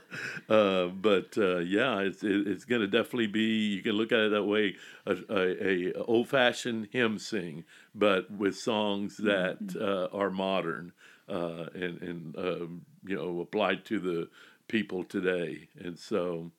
uh, 0.49 0.87
but 0.87 1.37
uh, 1.37 1.59
yeah, 1.59 2.01
it's 2.01 2.23
it, 2.23 2.47
it's 2.49 2.65
going 2.65 2.81
to 2.81 2.87
definitely 2.87 3.27
be. 3.27 3.75
You 3.75 3.83
can 3.83 3.93
look 3.93 4.13
at 4.13 4.21
it 4.21 4.31
that 4.31 4.45
way: 4.45 4.77
a, 5.05 5.17
a, 5.29 5.91
a 5.91 5.93
old 6.05 6.29
fashioned 6.29 6.89
hymn 6.91 7.19
sing, 7.19 7.65
but 7.95 8.31
with 8.31 8.57
songs 8.57 9.19
that 9.19 9.65
mm-hmm. 9.65 9.83
uh, 9.83 10.19
are 10.19 10.31
modern 10.31 10.93
uh, 11.29 11.67
and 11.75 12.01
and 12.03 12.39
um, 12.39 12.83
you 13.05 13.17
know 13.17 13.41
applied 13.41 13.85
to 13.87 13.99
the 14.01 14.29
people 14.69 15.05
today, 15.05 15.69
and 15.79 15.99
so. 15.99 16.51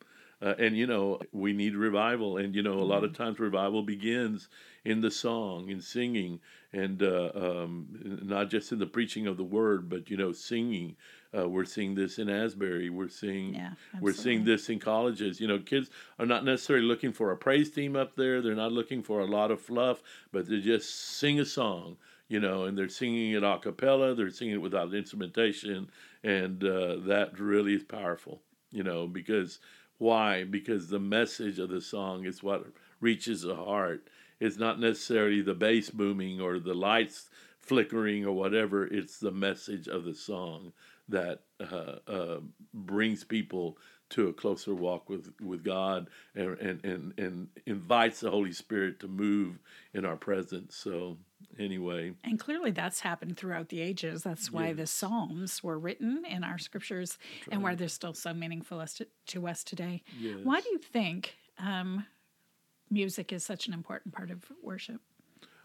Uh, 0.42 0.54
and 0.60 0.78
you 0.78 0.86
know 0.86 1.20
we 1.32 1.54
need 1.54 1.76
revival. 1.76 2.38
And 2.38 2.56
you 2.56 2.62
know 2.62 2.80
a 2.80 2.84
lot 2.84 3.04
of 3.04 3.12
mm-hmm. 3.12 3.24
times 3.24 3.40
revival 3.40 3.84
begins 3.84 4.50
in 4.86 5.02
the 5.02 5.12
song 5.12 5.70
in 5.70 5.82
singing 5.82 6.40
and 6.74 7.02
uh, 7.02 7.32
um, 7.36 7.88
not 8.24 8.50
just 8.50 8.72
in 8.72 8.80
the 8.80 8.86
preaching 8.86 9.28
of 9.28 9.38
the 9.38 9.44
word 9.44 9.90
but 9.90 10.10
you 10.10 10.18
know 10.18 10.32
singing. 10.32 10.96
Uh, 11.38 11.48
we're 11.48 11.66
seeing 11.66 11.94
this 11.94 12.20
in 12.20 12.30
asbury. 12.30 12.90
We're 12.90 13.10
seeing 13.10 13.56
yeah, 13.56 13.72
we're 14.00 14.14
seeing 14.14 14.46
this 14.46 14.70
in 14.70 14.80
colleges. 14.80 15.42
You 15.42 15.48
know 15.48 15.60
kids 15.60 15.90
are 16.20 16.26
not 16.26 16.46
necessarily 16.46 16.86
looking 16.86 17.12
for 17.12 17.32
a 17.32 17.38
praise 17.38 17.72
team 17.72 17.96
up 17.96 18.16
there. 18.16 18.42
They're 18.42 18.56
not 18.56 18.72
looking 18.72 19.04
for 19.04 19.22
a 19.22 19.26
lot 19.26 19.52
of 19.52 19.60
fluff 19.62 20.02
but 20.32 20.48
they 20.48 20.60
just 20.60 21.18
sing 21.18 21.40
a 21.40 21.46
song 21.46 21.98
you 22.30 22.40
know, 22.40 22.66
and 22.66 22.78
they're 22.78 22.90
singing 22.90 23.32
it 23.32 23.44
a 23.44 23.58
cappella, 23.60 24.14
they're 24.14 24.30
singing 24.30 24.56
it 24.56 24.62
without 24.62 24.94
instrumentation, 24.94 25.90
and 26.24 26.64
uh, 26.64 26.98
that 27.06 27.40
really 27.40 27.74
is 27.74 27.84
powerful, 27.84 28.42
you 28.72 28.84
know, 28.84 29.08
because 29.08 29.60
why? 29.98 30.44
Because 30.44 30.90
the 30.90 31.00
message 31.00 31.60
of 31.60 31.70
the 31.70 31.82
song 31.82 32.26
is 32.26 32.44
what 32.44 32.68
reaches 33.00 33.42
the 33.42 33.56
heart. 33.56 34.08
It's 34.40 34.58
not 34.58 34.80
necessarily 34.80 35.42
the 35.42 35.56
bass 35.56 35.90
booming 35.90 36.40
or 36.40 36.60
the 36.60 36.74
lights 36.74 37.30
flickering 37.60 38.26
or 38.26 38.34
whatever. 38.34 38.86
It's 38.86 39.20
the 39.20 39.32
message 39.32 39.88
of 39.88 40.06
the 40.06 40.14
song 40.14 40.74
that 41.10 41.42
uh, 41.60 41.96
uh, 42.08 42.40
brings 42.74 43.24
people 43.24 43.78
to 44.10 44.28
a 44.30 44.34
closer 44.34 44.74
walk 44.74 45.10
with, 45.10 45.34
with 45.42 45.64
God 45.64 46.08
and, 46.36 46.58
and, 46.60 46.86
and, 46.86 47.14
and 47.18 47.48
invites 47.66 48.22
the 48.22 48.32
Holy 48.32 48.54
Spirit 48.54 49.00
to 49.02 49.08
move 49.08 49.60
in 49.94 50.06
our 50.06 50.16
presence. 50.16 50.76
So, 50.76 51.18
anyway. 51.60 52.14
And 52.24 52.40
clearly 52.40 52.72
that's 52.72 53.02
happened 53.02 53.38
throughout 53.38 53.70
the 53.70 53.82
ages. 53.82 54.24
That's 54.24 54.52
why 54.52 54.74
the 54.74 54.88
Psalms 54.88 55.64
were 55.64 55.78
written 55.78 56.24
in 56.30 56.44
our 56.44 56.58
scriptures 56.58 57.18
and 57.52 57.64
why 57.64 57.76
they're 57.76 57.88
still 57.88 58.14
so 58.14 58.34
meaningful 58.34 58.80
us 58.80 58.94
to, 58.96 59.08
to 59.28 59.48
us 59.48 59.64
today. 59.64 60.04
Why 60.44 60.62
do 60.62 60.70
you 60.70 60.80
think 60.80 61.36
um, 61.60 62.06
music 62.90 63.34
is 63.34 63.44
such 63.44 63.68
an 63.68 63.74
important 63.74 64.14
part 64.14 64.32
of 64.32 64.46
worship? 64.62 65.02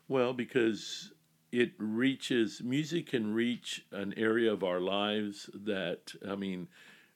Well, 0.08 0.32
because 0.32 1.12
it 1.52 1.72
reaches, 1.78 2.62
music 2.62 3.08
can 3.08 3.34
reach 3.34 3.84
an 3.92 4.14
area 4.16 4.52
of 4.52 4.64
our 4.64 4.80
lives 4.80 5.50
that, 5.54 6.12
I 6.28 6.34
mean, 6.34 6.68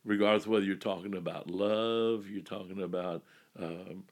regardless 0.04 0.47
whether 0.47 0.64
you're 0.64 0.76
talking 0.76 1.16
about 1.16 1.50
love, 1.50 2.28
you're 2.28 2.42
talking 2.42 2.83
about 2.83 3.23
um, 3.59 4.04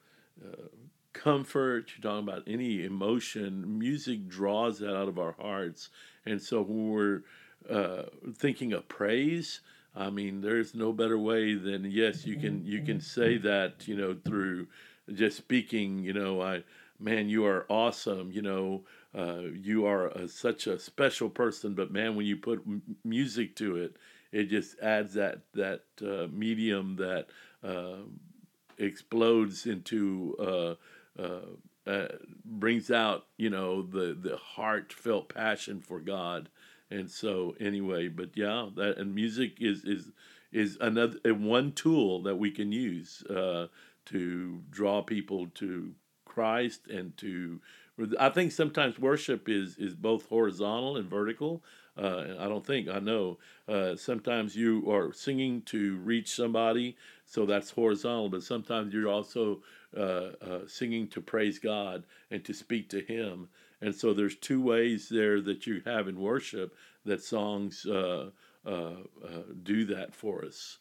uh, 0.44 0.68
comfort, 1.14 1.90
you're 1.96 2.02
talking 2.12 2.28
about 2.28 2.42
any 2.46 2.84
emotion, 2.84 3.78
music 3.78 4.28
draws 4.28 4.80
that 4.80 4.94
out 4.94 5.08
of 5.08 5.18
our 5.18 5.34
hearts. 5.40 5.88
And 6.26 6.42
so 6.42 6.60
when 6.62 6.90
we're 6.90 7.22
uh, 7.70 8.02
thinking 8.34 8.74
of 8.74 8.86
praise, 8.88 9.60
I 9.96 10.10
mean, 10.10 10.42
there's 10.42 10.74
no 10.74 10.92
better 10.92 11.18
way 11.18 11.54
than 11.54 11.84
yes, 11.84 12.26
you 12.26 12.36
can 12.36 12.66
you 12.66 12.82
can 12.82 13.00
say 13.00 13.38
that 13.38 13.86
you 13.86 13.96
know 13.96 14.16
through 14.24 14.66
just 15.14 15.36
speaking. 15.36 16.00
You 16.00 16.12
know, 16.12 16.42
I 16.42 16.64
man, 16.98 17.28
you 17.28 17.46
are 17.46 17.64
awesome. 17.68 18.32
You 18.32 18.42
know, 18.42 18.82
uh, 19.16 19.42
you 19.54 19.86
are 19.86 20.08
a, 20.08 20.28
such 20.28 20.66
a 20.66 20.78
special 20.78 21.30
person. 21.30 21.74
But 21.74 21.92
man, 21.92 22.16
when 22.16 22.26
you 22.26 22.36
put 22.36 22.62
m- 22.66 22.82
music 23.04 23.54
to 23.56 23.76
it, 23.76 23.96
it 24.32 24.44
just 24.50 24.78
adds 24.80 25.14
that 25.14 25.40
that 25.54 25.82
uh, 26.02 26.26
medium 26.32 26.96
that 26.96 27.28
uh, 27.62 28.02
explodes 28.78 29.66
into 29.66 30.36
uh, 31.18 31.90
uh, 31.90 32.08
brings 32.44 32.90
out 32.90 33.26
you 33.36 33.50
know 33.50 33.82
the 33.82 34.16
the 34.18 34.36
heartfelt 34.36 35.34
passion 35.34 35.80
for 35.80 36.00
God. 36.00 36.48
And 36.90 37.10
so 37.10 37.54
anyway, 37.58 38.08
but 38.08 38.30
yeah, 38.36 38.68
that 38.76 38.98
and 38.98 39.14
music 39.14 39.56
is 39.60 39.84
is 39.84 40.10
is 40.52 40.78
another 40.80 41.18
one 41.34 41.72
tool 41.72 42.22
that 42.22 42.36
we 42.36 42.50
can 42.50 42.72
use 42.72 43.22
uh, 43.24 43.66
to 44.06 44.62
draw 44.70 45.02
people 45.02 45.48
to 45.54 45.94
Christ 46.24 46.86
and 46.88 47.16
to 47.18 47.60
I 48.18 48.28
think 48.28 48.52
sometimes 48.52 48.98
worship 48.98 49.48
is 49.48 49.76
is 49.76 49.94
both 49.94 50.28
horizontal 50.28 50.96
and 50.96 51.08
vertical. 51.08 51.62
Uh, 51.96 52.34
I 52.40 52.48
don't 52.48 52.66
think 52.66 52.88
I 52.88 52.98
know. 52.98 53.38
Uh, 53.68 53.94
sometimes 53.96 54.56
you 54.56 54.90
are 54.90 55.12
singing 55.12 55.62
to 55.62 55.96
reach 55.98 56.34
somebody, 56.34 56.96
so 57.24 57.46
that's 57.46 57.70
horizontal. 57.70 58.28
But 58.28 58.42
sometimes 58.42 58.92
you're 58.92 59.08
also 59.08 59.62
uh, 59.96 60.30
uh, 60.42 60.60
singing 60.66 61.08
to 61.08 61.20
praise 61.20 61.58
God 61.58 62.04
and 62.30 62.44
to 62.44 62.52
speak 62.52 62.88
to 62.90 63.00
Him. 63.00 63.48
And 63.80 63.94
so 63.94 64.12
there's 64.12 64.36
two 64.36 64.60
ways 64.60 65.08
there 65.08 65.40
that 65.42 65.66
you 65.66 65.82
have 65.84 66.08
in 66.08 66.18
worship 66.18 66.74
that 67.04 67.22
songs 67.22 67.86
uh, 67.86 68.30
uh, 68.66 68.92
do 69.62 69.84
that 69.84 70.14
for 70.14 70.44
us. 70.44 70.78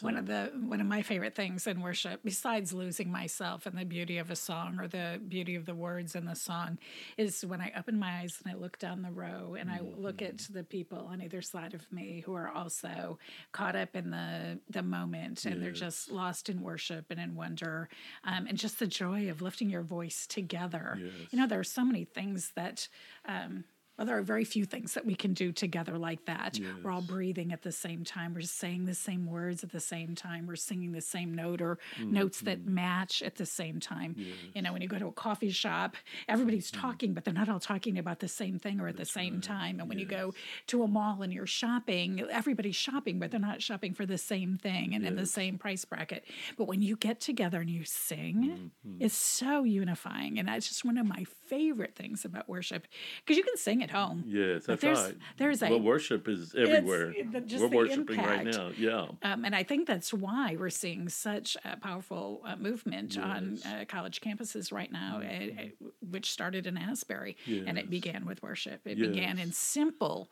One 0.00 0.16
of 0.16 0.26
the 0.26 0.50
one 0.66 0.80
of 0.80 0.86
my 0.86 1.02
favorite 1.02 1.34
things 1.34 1.66
in 1.66 1.80
worship, 1.82 2.20
besides 2.24 2.72
losing 2.72 3.12
myself 3.12 3.66
in 3.66 3.76
the 3.76 3.84
beauty 3.84 4.16
of 4.16 4.30
a 4.30 4.36
song 4.36 4.78
or 4.80 4.88
the 4.88 5.20
beauty 5.28 5.56
of 5.56 5.66
the 5.66 5.74
words 5.74 6.14
in 6.14 6.24
the 6.24 6.34
song, 6.34 6.78
is 7.18 7.44
when 7.44 7.60
I 7.60 7.70
open 7.78 7.98
my 7.98 8.20
eyes 8.20 8.40
and 8.42 8.52
I 8.52 8.58
look 8.58 8.78
down 8.78 9.02
the 9.02 9.10
row 9.10 9.56
and 9.58 9.70
I 9.70 9.80
look 9.80 10.22
at 10.22 10.38
the 10.50 10.64
people 10.64 11.06
on 11.10 11.20
either 11.20 11.42
side 11.42 11.74
of 11.74 11.90
me 11.92 12.22
who 12.24 12.34
are 12.34 12.48
also 12.48 13.18
caught 13.52 13.76
up 13.76 13.94
in 13.94 14.10
the 14.10 14.58
the 14.70 14.82
moment 14.82 15.44
and 15.44 15.62
they're 15.62 15.70
just 15.70 16.10
lost 16.10 16.48
in 16.48 16.62
worship 16.62 17.06
and 17.10 17.20
in 17.20 17.34
wonder, 17.34 17.90
um, 18.24 18.46
and 18.46 18.56
just 18.56 18.78
the 18.78 18.86
joy 18.86 19.28
of 19.28 19.42
lifting 19.42 19.68
your 19.68 19.82
voice 19.82 20.26
together. 20.26 20.98
You 21.30 21.38
know, 21.38 21.46
there 21.46 21.60
are 21.60 21.64
so 21.64 21.84
many 21.84 22.04
things 22.04 22.52
that. 22.56 22.88
Um, 23.26 23.64
well, 23.96 24.06
there 24.06 24.18
are 24.18 24.22
very 24.22 24.44
few 24.44 24.64
things 24.64 24.94
that 24.94 25.06
we 25.06 25.14
can 25.14 25.34
do 25.34 25.52
together 25.52 25.96
like 25.98 26.24
that. 26.24 26.58
We're 26.82 26.90
all 26.90 27.00
breathing 27.00 27.52
at 27.52 27.62
the 27.62 27.70
same 27.70 28.04
time. 28.04 28.34
We're 28.34 28.42
saying 28.42 28.86
the 28.86 28.94
same 28.94 29.26
words 29.26 29.62
at 29.62 29.70
the 29.70 29.80
same 29.80 30.16
time. 30.16 30.46
We're 30.46 30.56
singing 30.56 30.92
the 30.92 31.00
same 31.00 31.32
note 31.32 31.60
or 31.60 31.78
notes 32.00 32.40
that 32.40 32.60
mm-hmm. 32.60 32.74
match 32.74 33.22
at 33.22 33.36
the 33.36 33.46
same 33.46 33.78
time. 33.78 34.16
You 34.52 34.62
know, 34.62 34.72
when 34.72 34.82
you 34.82 34.88
go 34.88 34.98
to 34.98 35.06
a 35.06 35.12
coffee 35.12 35.50
shop, 35.50 35.96
everybody's 36.26 36.72
mm-hmm. 36.72 36.80
talking, 36.80 37.14
but 37.14 37.24
they're 37.24 37.32
not 37.32 37.48
all 37.48 37.60
talking 37.60 37.98
about 37.98 38.18
the 38.18 38.28
same 38.28 38.58
thing 38.58 38.80
or 38.80 38.88
at 38.88 38.96
the 38.96 39.04
same 39.04 39.40
time. 39.40 39.78
And 39.78 39.88
when 39.88 39.98
you 40.00 40.06
go 40.06 40.34
to 40.68 40.82
a 40.82 40.88
mall 40.88 41.22
and 41.22 41.32
you're 41.32 41.46
shopping, 41.46 42.20
everybody's 42.30 42.76
shopping, 42.76 43.20
but 43.20 43.30
they're 43.30 43.38
not 43.38 43.62
shopping 43.62 43.94
for 43.94 44.06
the 44.06 44.18
same 44.18 44.56
thing 44.56 44.94
and 44.94 45.06
in 45.06 45.14
the 45.14 45.26
same 45.26 45.56
price 45.56 45.84
bracket. 45.84 46.24
But 46.56 46.66
when 46.66 46.82
you 46.82 46.96
get 46.96 47.20
together 47.20 47.60
and 47.60 47.70
you 47.70 47.84
sing, 47.84 48.70
mm-hmm. 48.86 48.96
it's 48.98 49.14
so 49.14 49.62
unifying. 49.62 50.40
And 50.40 50.48
that's 50.48 50.66
just 50.66 50.84
one 50.84 50.98
of 50.98 51.06
my 51.06 51.24
favorite 51.46 51.94
things 51.94 52.24
about 52.24 52.48
worship 52.48 52.88
because 53.24 53.36
you 53.36 53.44
can 53.44 53.56
sing 53.56 53.83
at 53.84 53.90
home. 53.90 54.24
Yes, 54.26 54.64
that's 54.64 54.80
there's 54.80 54.98
right. 54.98 55.14
there's 55.36 55.62
a 55.62 55.68
well, 55.68 55.80
worship 55.80 56.26
is 56.26 56.54
everywhere. 56.56 57.14
We're 57.32 57.68
worshiping 57.68 58.16
right 58.16 58.46
now. 58.46 58.70
Yeah. 58.76 59.06
um, 59.22 59.44
and 59.44 59.54
I 59.54 59.62
think 59.62 59.86
that's 59.86 60.12
why 60.12 60.56
we're 60.58 60.70
seeing 60.70 61.08
such 61.08 61.56
a 61.64 61.76
powerful 61.76 62.40
uh, 62.44 62.56
movement 62.56 63.18
on 63.18 63.58
uh, 63.66 63.84
college 63.86 64.20
campuses 64.20 64.72
right 64.72 64.90
now, 64.90 65.20
uh, 65.22 65.62
uh, 65.62 65.88
which 66.10 66.30
started 66.30 66.66
in 66.66 66.76
Asbury, 66.76 67.36
and 67.46 67.78
it 67.78 67.90
began 67.90 68.24
with 68.26 68.42
worship. 68.42 68.80
It 68.86 68.98
began 68.98 69.38
in 69.38 69.52
simple, 69.52 70.30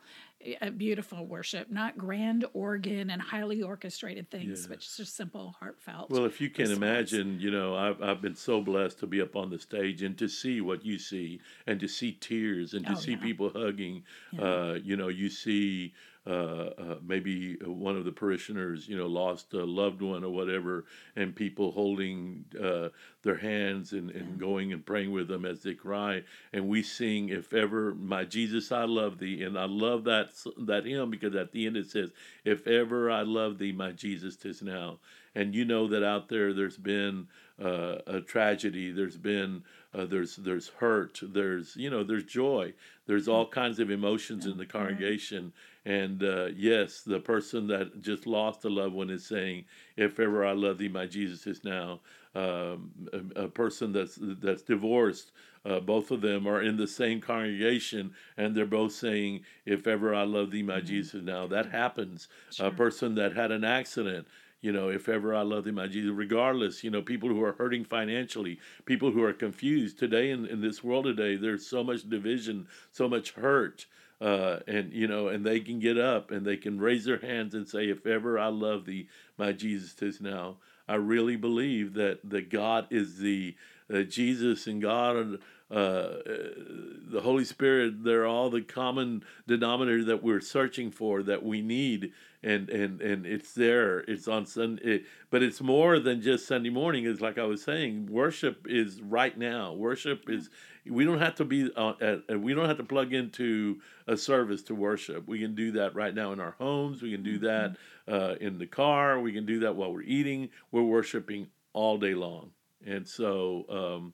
uh, 0.61 0.69
beautiful 0.71 1.25
worship, 1.25 1.69
not 1.71 1.97
grand 1.97 2.45
organ 2.53 3.09
and 3.09 3.21
highly 3.21 3.61
orchestrated 3.61 4.29
things, 4.29 4.67
but 4.67 4.79
just 4.79 5.15
simple, 5.15 5.55
heartfelt. 5.59 6.09
Well, 6.09 6.25
if 6.25 6.41
you 6.41 6.49
can 6.49 6.69
response. 6.69 6.77
imagine, 7.13 7.39
you 7.39 7.51
know, 7.51 7.75
I've, 7.75 8.01
I've 8.01 8.21
been 8.21 8.35
so 8.35 8.61
blessed 8.61 8.99
to 8.99 9.07
be 9.07 9.21
up 9.21 9.35
on 9.35 9.49
the 9.49 9.59
stage 9.59 10.03
and 10.03 10.17
to 10.17 10.27
see 10.27 10.61
what 10.61 10.85
you 10.85 10.97
see 10.97 11.39
and 11.67 11.79
to 11.79 11.87
see 11.87 12.13
tears 12.13 12.73
and 12.73 12.85
to 12.85 12.91
Oh, 12.93 12.95
see 12.95 13.11
yeah. 13.11 13.17
people 13.17 13.49
hugging. 13.49 14.03
Uh, 14.37 14.75
you 14.83 14.95
know, 14.97 15.07
you 15.07 15.29
see 15.29 15.93
maybe 16.25 17.55
one 17.65 17.95
of 17.97 18.05
the 18.05 18.11
parishioners, 18.11 18.87
you 18.87 18.97
know, 18.97 19.07
lost 19.07 19.53
a 19.53 19.63
loved 19.63 20.01
one 20.01 20.23
or 20.23 20.29
whatever, 20.29 20.85
and 21.15 21.35
people 21.35 21.71
holding 21.71 22.45
uh, 22.61 22.89
their 23.23 23.37
hands 23.37 23.93
and, 23.93 24.09
and 24.11 24.39
going 24.39 24.71
and 24.73 24.85
praying 24.85 25.11
with 25.11 25.27
them 25.27 25.45
as 25.45 25.63
they 25.63 25.73
cry. 25.73 26.23
And 26.51 26.67
we 26.67 26.83
sing, 26.83 27.29
"If 27.29 27.53
ever 27.53 27.93
my 27.93 28.25
Jesus, 28.25 28.71
I 28.71 28.85
love 28.85 29.19
thee," 29.19 29.43
and 29.43 29.57
I 29.57 29.65
love 29.65 30.03
that 30.05 30.29
that 30.59 30.85
hymn 30.85 31.09
because 31.09 31.35
at 31.35 31.51
the 31.51 31.65
end 31.65 31.77
it 31.77 31.89
says, 31.89 32.11
"If 32.43 32.67
ever 32.67 33.11
I 33.11 33.21
love 33.23 33.57
thee, 33.57 33.71
my 33.71 33.91
Jesus, 33.91 34.35
tis 34.35 34.61
now." 34.61 34.99
And 35.35 35.55
you 35.55 35.65
know 35.65 35.87
that 35.87 36.03
out 36.03 36.29
there, 36.29 36.53
there's 36.53 36.77
been 36.77 37.27
uh, 37.61 37.97
a 38.05 38.21
tragedy. 38.21 38.91
There's 38.91 39.17
been 39.17 39.63
uh, 39.93 40.05
there's 40.05 40.35
there's 40.35 40.67
hurt. 40.69 41.19
There's 41.21 41.75
you 41.75 41.89
know 41.89 42.03
there's 42.03 42.23
joy. 42.23 42.73
There's 43.05 43.27
all 43.27 43.47
kinds 43.47 43.79
of 43.79 43.91
emotions 43.91 44.45
in 44.45 44.57
the 44.57 44.65
congregation. 44.65 45.53
And 45.85 46.23
uh, 46.23 46.47
yes, 46.55 47.01
the 47.01 47.19
person 47.19 47.67
that 47.67 48.01
just 48.01 48.25
lost 48.25 48.63
a 48.63 48.69
loved 48.69 48.93
one 48.95 49.09
is 49.09 49.25
saying, 49.25 49.65
"If 49.97 50.19
ever 50.19 50.45
I 50.45 50.53
love 50.53 50.77
thee, 50.77 50.87
my 50.87 51.05
Jesus 51.05 51.45
is 51.45 51.63
now." 51.63 51.99
Um, 52.35 52.91
a, 53.35 53.43
a 53.43 53.47
person 53.47 53.91
that's 53.91 54.17
that's 54.21 54.63
divorced, 54.63 55.31
uh, 55.65 55.81
both 55.81 56.09
of 56.09 56.21
them 56.21 56.47
are 56.47 56.61
in 56.61 56.77
the 56.77 56.87
same 56.87 57.19
congregation, 57.21 58.13
and 58.37 58.55
they're 58.55 58.65
both 58.65 58.93
saying, 58.93 59.41
"If 59.65 59.85
ever 59.85 60.15
I 60.15 60.23
love 60.23 60.51
thee, 60.51 60.63
my 60.63 60.79
Jesus 60.79 61.15
is 61.15 61.23
now." 61.23 61.47
That 61.47 61.67
happens. 61.71 62.29
A 62.59 62.71
person 62.71 63.15
that 63.15 63.35
had 63.35 63.51
an 63.51 63.65
accident, 63.65 64.25
you 64.61 64.71
know, 64.71 64.87
if 64.87 65.09
ever 65.09 65.35
I 65.35 65.41
love 65.41 65.65
thee, 65.65 65.71
my 65.71 65.87
Jesus, 65.87 66.11
regardless, 66.11 66.85
you 66.85 66.89
know, 66.89 67.01
people 67.01 67.27
who 67.27 67.43
are 67.43 67.51
hurting 67.51 67.83
financially, 67.83 68.57
people 68.85 69.11
who 69.11 69.21
are 69.21 69.33
confused 69.33 69.99
today 69.99 70.31
in, 70.31 70.45
in 70.45 70.61
this 70.61 70.81
world 70.81 71.03
today, 71.03 71.35
there's 71.35 71.67
so 71.67 71.83
much 71.83 72.09
division, 72.09 72.67
so 72.89 73.09
much 73.09 73.31
hurt. 73.31 73.85
Uh, 74.23 74.59
and 74.67 74.93
you 74.93 75.05
know, 75.05 75.27
and 75.27 75.45
they 75.45 75.59
can 75.59 75.79
get 75.79 75.97
up 75.97 76.31
and 76.31 76.45
they 76.45 76.55
can 76.55 76.79
raise 76.79 77.03
their 77.03 77.19
hands 77.19 77.53
and 77.53 77.67
say, 77.67 77.89
"If 77.89 78.05
ever 78.05 78.39
I 78.39 78.47
love 78.47 78.85
thee, 78.85 79.09
my 79.37 79.51
Jesus 79.51 80.01
is 80.01 80.21
now." 80.21 80.57
I 80.87 80.95
really 80.95 81.35
believe 81.35 81.93
that 81.95 82.19
that 82.29 82.49
God 82.49 82.87
is 82.89 83.17
the 83.17 83.55
uh, 83.93 84.03
Jesus 84.03 84.65
and 84.65 84.81
God, 84.81 85.39
uh, 85.69 85.73
uh, 85.73 86.17
the 86.25 87.21
Holy 87.21 87.43
Spirit. 87.43 88.05
They're 88.05 88.25
all 88.25 88.49
the 88.49 88.61
common 88.61 89.23
denominator 89.45 90.05
that 90.05 90.23
we're 90.23 90.39
searching 90.39 90.89
for, 90.89 91.21
that 91.23 91.43
we 91.43 91.61
need, 91.61 92.13
and 92.43 92.69
and 92.69 93.01
and 93.01 93.25
it's 93.25 93.53
there. 93.53 93.99
It's 93.99 94.27
on 94.27 94.45
Sunday, 94.45 95.03
but 95.29 95.41
it's 95.41 95.61
more 95.61 95.99
than 95.99 96.21
just 96.21 96.45
Sunday 96.45 96.69
morning. 96.69 97.05
It's 97.05 97.21
like 97.21 97.37
I 97.37 97.45
was 97.45 97.63
saying, 97.63 98.07
worship 98.11 98.67
is 98.69 99.01
right 99.01 99.37
now. 99.37 99.73
Worship 99.73 100.29
is. 100.29 100.49
We 100.85 101.05
don't 101.05 101.19
have 101.19 101.35
to 101.35 101.45
be. 101.45 101.71
Uh, 101.75 101.93
at, 102.01 102.39
we 102.41 102.53
don't 102.53 102.67
have 102.67 102.77
to 102.77 102.83
plug 102.83 103.13
into 103.13 103.79
a 104.07 104.17
service 104.17 104.61
to 104.63 104.75
worship. 104.75 105.27
We 105.27 105.39
can 105.39 105.55
do 105.55 105.71
that 105.73 105.95
right 105.95 106.13
now 106.13 106.33
in 106.33 106.39
our 106.41 106.55
homes. 106.59 107.01
We 107.01 107.11
can 107.11 107.23
do 107.23 107.39
that 107.39 107.77
uh, 108.07 108.35
in 108.41 108.59
the 108.59 108.67
car. 108.67 109.19
We 109.19 109.31
can 109.31 109.45
do 109.45 109.59
that 109.59 109.75
while 109.75 109.93
we're 109.93 110.01
eating. 110.01 110.49
We're 110.71 110.83
worshiping 110.83 111.47
all 111.71 111.97
day 111.97 112.13
long, 112.13 112.51
and 112.85 113.07
so. 113.07 113.65
Um, 113.69 114.13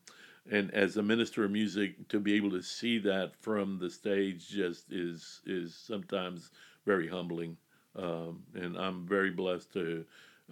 and 0.52 0.74
as 0.74 0.98
a 0.98 1.04
minister 1.04 1.44
of 1.46 1.52
music, 1.52 2.08
to 2.08 2.20
be 2.20 2.34
able 2.34 2.50
to 2.50 2.64
see 2.64 2.98
that 3.00 3.34
from 3.40 3.78
the 3.78 3.90
stage 3.90 4.50
just 4.50 4.92
is 4.92 5.42
is 5.46 5.76
sometimes 5.76 6.50
very 6.88 7.08
humbling. 7.08 7.56
Um, 8.02 8.44
and 8.56 8.78
I'm 8.78 9.06
very 9.06 9.32
blessed 9.32 9.74
to 9.74 10.06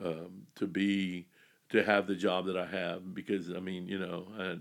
um, 0.04 0.48
to 0.56 0.68
be 0.68 1.28
to 1.70 1.84
have 1.84 2.08
the 2.08 2.16
job 2.16 2.46
that 2.48 2.58
I 2.58 2.66
have 2.66 3.14
because 3.14 3.50
I 3.52 3.60
mean 3.60 3.88
you 3.88 4.00
know 4.00 4.28
I 4.38 4.58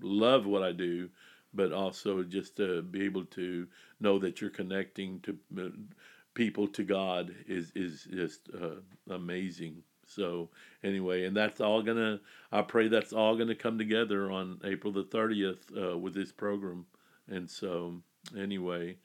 love 0.00 0.46
what 0.46 0.62
I 0.62 0.72
do, 0.72 1.08
but 1.52 1.72
also 1.72 2.22
just 2.22 2.56
to 2.56 2.82
be 2.82 3.04
able 3.04 3.24
to 3.26 3.66
know 4.00 4.18
that 4.18 4.40
you're 4.40 4.50
connecting 4.50 5.20
to 5.20 5.38
uh, 5.58 5.68
people 6.34 6.68
to 6.68 6.82
God 6.84 7.34
is 7.46 7.72
is 7.74 8.06
just 8.12 8.48
uh, 8.60 8.80
amazing. 9.12 9.82
So 10.06 10.50
anyway, 10.82 11.24
and 11.24 11.36
that's 11.36 11.60
all 11.60 11.82
gonna. 11.82 12.20
I 12.52 12.62
pray 12.62 12.88
that's 12.88 13.12
all 13.12 13.36
gonna 13.36 13.54
come 13.54 13.78
together 13.78 14.30
on 14.30 14.60
April 14.64 14.92
the 14.92 15.04
thirtieth 15.04 15.70
uh, 15.76 15.96
with 15.96 16.14
this 16.14 16.32
program. 16.32 16.86
And 17.28 17.50
so 17.50 18.02
anyway, 18.36 18.96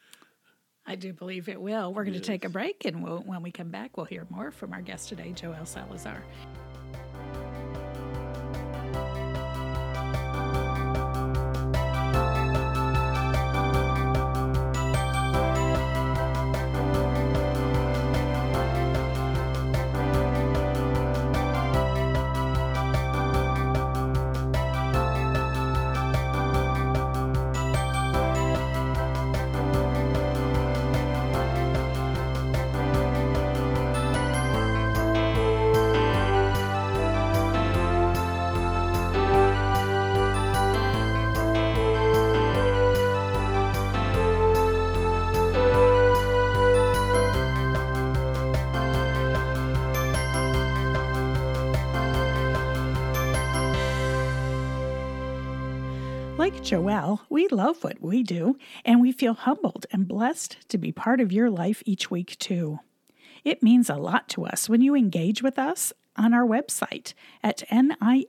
I 0.89 0.95
do 0.95 1.13
believe 1.13 1.49
it 1.49 1.61
will. 1.61 1.93
We're 1.93 2.03
going 2.03 2.15
to 2.15 2.19
take 2.19 2.45
a 2.45 2.49
break, 2.49 2.83
and 2.83 3.03
we'll, 3.03 3.19
when 3.19 3.43
we 3.43 3.51
come 3.51 3.69
back, 3.69 3.95
we'll 3.95 4.07
hear 4.07 4.25
more 4.31 4.49
from 4.49 4.73
our 4.73 4.81
guest 4.81 5.07
today, 5.07 5.31
Joel 5.33 5.63
Salazar. 5.63 6.23
Like 56.39 56.63
Joel, 56.63 57.19
we 57.29 57.49
love 57.49 57.83
what 57.83 58.01
we 58.01 58.23
do, 58.23 58.55
and 58.85 59.01
we 59.01 59.11
feel 59.11 59.33
humbled 59.33 59.85
and 59.91 60.07
blessed 60.07 60.69
to 60.69 60.77
be 60.77 60.93
part 60.93 61.19
of 61.19 61.33
your 61.33 61.49
life 61.49 61.83
each 61.85 62.09
week, 62.09 62.39
too. 62.39 62.79
It 63.43 63.61
means 63.61 63.89
a 63.89 63.97
lot 63.97 64.29
to 64.29 64.45
us 64.45 64.69
when 64.69 64.79
you 64.79 64.95
engage 64.95 65.43
with 65.43 65.59
us 65.59 65.91
on 66.15 66.33
our 66.33 66.45
website 66.45 67.13
at 67.43 67.63
nis.media 67.69 68.19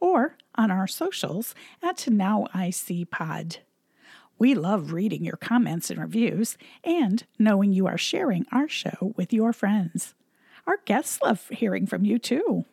or 0.00 0.36
on 0.54 0.70
our 0.70 0.86
socials 0.86 1.54
at 1.82 1.96
NowICPod. 1.96 3.56
We 4.38 4.54
love 4.54 4.92
reading 4.92 5.24
your 5.24 5.38
comments 5.38 5.88
and 5.88 5.98
reviews 5.98 6.58
and 6.84 7.24
knowing 7.38 7.72
you 7.72 7.86
are 7.86 7.96
sharing 7.96 8.44
our 8.52 8.68
show 8.68 9.14
with 9.16 9.32
your 9.32 9.54
friends. 9.54 10.12
Our 10.66 10.76
guests 10.84 11.22
love 11.22 11.48
hearing 11.48 11.86
from 11.86 12.04
you, 12.04 12.18
too. 12.18 12.66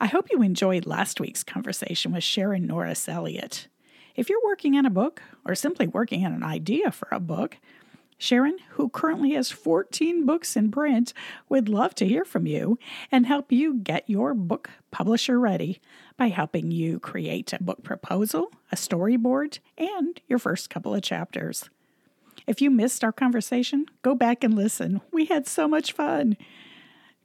I 0.00 0.06
hope 0.06 0.30
you 0.30 0.42
enjoyed 0.42 0.86
last 0.86 1.18
week's 1.18 1.42
conversation 1.42 2.12
with 2.12 2.22
Sharon 2.22 2.68
Norris 2.68 3.08
Elliott. 3.08 3.66
If 4.14 4.28
you're 4.28 4.44
working 4.44 4.76
on 4.76 4.86
a 4.86 4.90
book 4.90 5.20
or 5.44 5.56
simply 5.56 5.88
working 5.88 6.24
on 6.24 6.32
an 6.32 6.44
idea 6.44 6.92
for 6.92 7.08
a 7.10 7.18
book, 7.18 7.56
Sharon, 8.16 8.58
who 8.70 8.90
currently 8.90 9.32
has 9.32 9.50
14 9.50 10.24
books 10.24 10.54
in 10.54 10.70
print, 10.70 11.12
would 11.48 11.68
love 11.68 11.96
to 11.96 12.06
hear 12.06 12.24
from 12.24 12.46
you 12.46 12.78
and 13.10 13.26
help 13.26 13.50
you 13.50 13.74
get 13.74 14.08
your 14.08 14.34
book 14.34 14.70
publisher 14.92 15.40
ready 15.40 15.80
by 16.16 16.28
helping 16.28 16.70
you 16.70 17.00
create 17.00 17.52
a 17.52 17.62
book 17.62 17.82
proposal, 17.82 18.52
a 18.70 18.76
storyboard, 18.76 19.58
and 19.76 20.20
your 20.28 20.38
first 20.38 20.70
couple 20.70 20.94
of 20.94 21.02
chapters. 21.02 21.68
If 22.46 22.60
you 22.60 22.70
missed 22.70 23.02
our 23.02 23.12
conversation, 23.12 23.86
go 24.02 24.14
back 24.14 24.44
and 24.44 24.54
listen. 24.54 25.00
We 25.12 25.24
had 25.24 25.48
so 25.48 25.66
much 25.66 25.90
fun. 25.90 26.36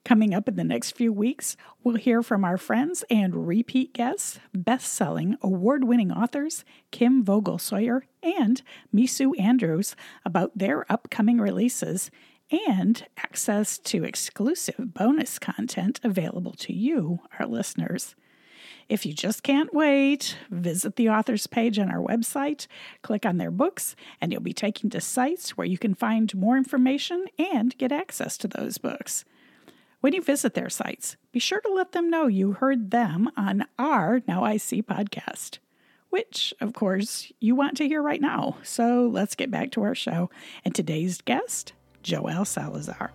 Coming 0.05 0.33
up 0.33 0.49
in 0.49 0.55
the 0.57 0.65
next 0.65 0.91
few 0.91 1.13
weeks, 1.13 1.55
we'll 1.81 1.95
hear 1.95 2.21
from 2.21 2.43
our 2.43 2.57
friends 2.57 3.05
and 3.09 3.47
repeat 3.47 3.93
guests, 3.93 4.37
best 4.53 4.91
selling, 4.91 5.37
award 5.41 5.85
winning 5.85 6.11
authors 6.11 6.65
Kim 6.91 7.23
Vogel 7.23 7.57
Sawyer 7.57 8.03
and 8.21 8.61
Mesu 8.91 9.33
Andrews 9.35 9.95
about 10.25 10.57
their 10.57 10.85
upcoming 10.91 11.39
releases 11.39 12.11
and 12.67 13.05
access 13.17 13.77
to 13.77 14.03
exclusive 14.03 14.93
bonus 14.93 15.39
content 15.39 16.01
available 16.03 16.53
to 16.53 16.73
you, 16.73 17.19
our 17.39 17.47
listeners. 17.47 18.13
If 18.89 19.05
you 19.05 19.13
just 19.13 19.41
can't 19.41 19.73
wait, 19.73 20.37
visit 20.51 20.97
the 20.97 21.09
authors 21.09 21.47
page 21.47 21.79
on 21.79 21.89
our 21.89 22.01
website, 22.01 22.67
click 23.03 23.25
on 23.25 23.37
their 23.37 23.51
books, 23.51 23.95
and 24.19 24.33
you'll 24.33 24.41
be 24.41 24.51
taken 24.51 24.89
to 24.89 24.99
sites 24.99 25.51
where 25.51 25.65
you 25.65 25.77
can 25.77 25.95
find 25.95 26.35
more 26.35 26.57
information 26.57 27.27
and 27.39 27.77
get 27.77 27.93
access 27.93 28.37
to 28.39 28.49
those 28.49 28.77
books. 28.77 29.23
When 30.03 30.11
you 30.11 30.21
visit 30.21 30.53
their 30.53 30.69
sites, 30.69 31.15
be 31.31 31.39
sure 31.39 31.61
to 31.61 31.71
let 31.71 31.93
them 31.93 32.09
know 32.09 32.27
you 32.27 32.51
heard 32.51 32.91
them 32.91 33.31
on 33.37 33.63
our 33.79 34.21
Now 34.27 34.43
I 34.43 34.57
See 34.57 34.81
podcast, 34.81 35.59
which, 36.09 36.53
of 36.59 36.73
course, 36.73 37.31
you 37.39 37.55
want 37.55 37.77
to 37.77 37.87
hear 37.87 38.01
right 38.01 38.19
now. 38.19 38.57
So 38.63 39.09
let's 39.09 39.33
get 39.33 39.49
back 39.49 39.71
to 39.71 39.83
our 39.83 39.95
show 39.95 40.29
and 40.65 40.75
today's 40.75 41.21
guest, 41.21 41.71
Joel 42.01 42.43
Salazar. 42.43 43.13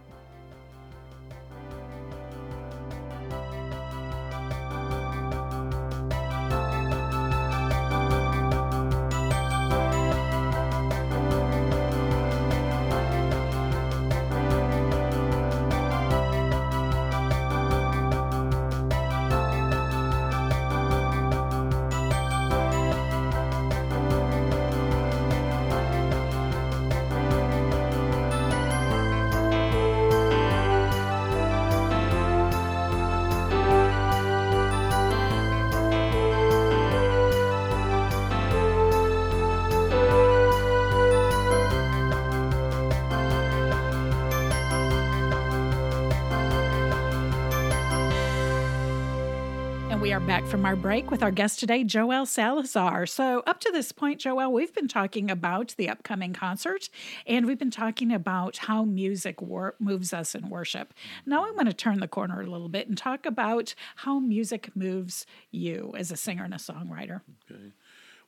And 49.90 50.02
we 50.02 50.12
are 50.12 50.20
back 50.20 50.46
from 50.46 50.66
our 50.66 50.76
break 50.76 51.10
with 51.10 51.22
our 51.22 51.30
guest 51.30 51.58
today, 51.58 51.82
Joel 51.82 52.26
Salazar. 52.26 53.06
So, 53.06 53.42
up 53.46 53.58
to 53.60 53.72
this 53.72 53.90
point, 53.90 54.20
Joel, 54.20 54.52
we've 54.52 54.74
been 54.74 54.86
talking 54.86 55.30
about 55.30 55.74
the 55.78 55.88
upcoming 55.88 56.34
concert 56.34 56.90
and 57.26 57.46
we've 57.46 57.58
been 57.58 57.70
talking 57.70 58.12
about 58.12 58.58
how 58.58 58.84
music 58.84 59.40
wor- 59.40 59.76
moves 59.78 60.12
us 60.12 60.34
in 60.34 60.50
worship. 60.50 60.92
Now, 61.24 61.46
I 61.46 61.52
want 61.52 61.68
to 61.68 61.74
turn 61.74 62.00
the 62.00 62.06
corner 62.06 62.42
a 62.42 62.46
little 62.46 62.68
bit 62.68 62.86
and 62.86 62.98
talk 62.98 63.24
about 63.24 63.74
how 63.96 64.18
music 64.18 64.76
moves 64.76 65.24
you 65.50 65.94
as 65.96 66.10
a 66.10 66.16
singer 66.16 66.44
and 66.44 66.52
a 66.52 66.58
songwriter. 66.58 67.22
Okay. 67.50 67.72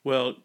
Well, 0.03 0.37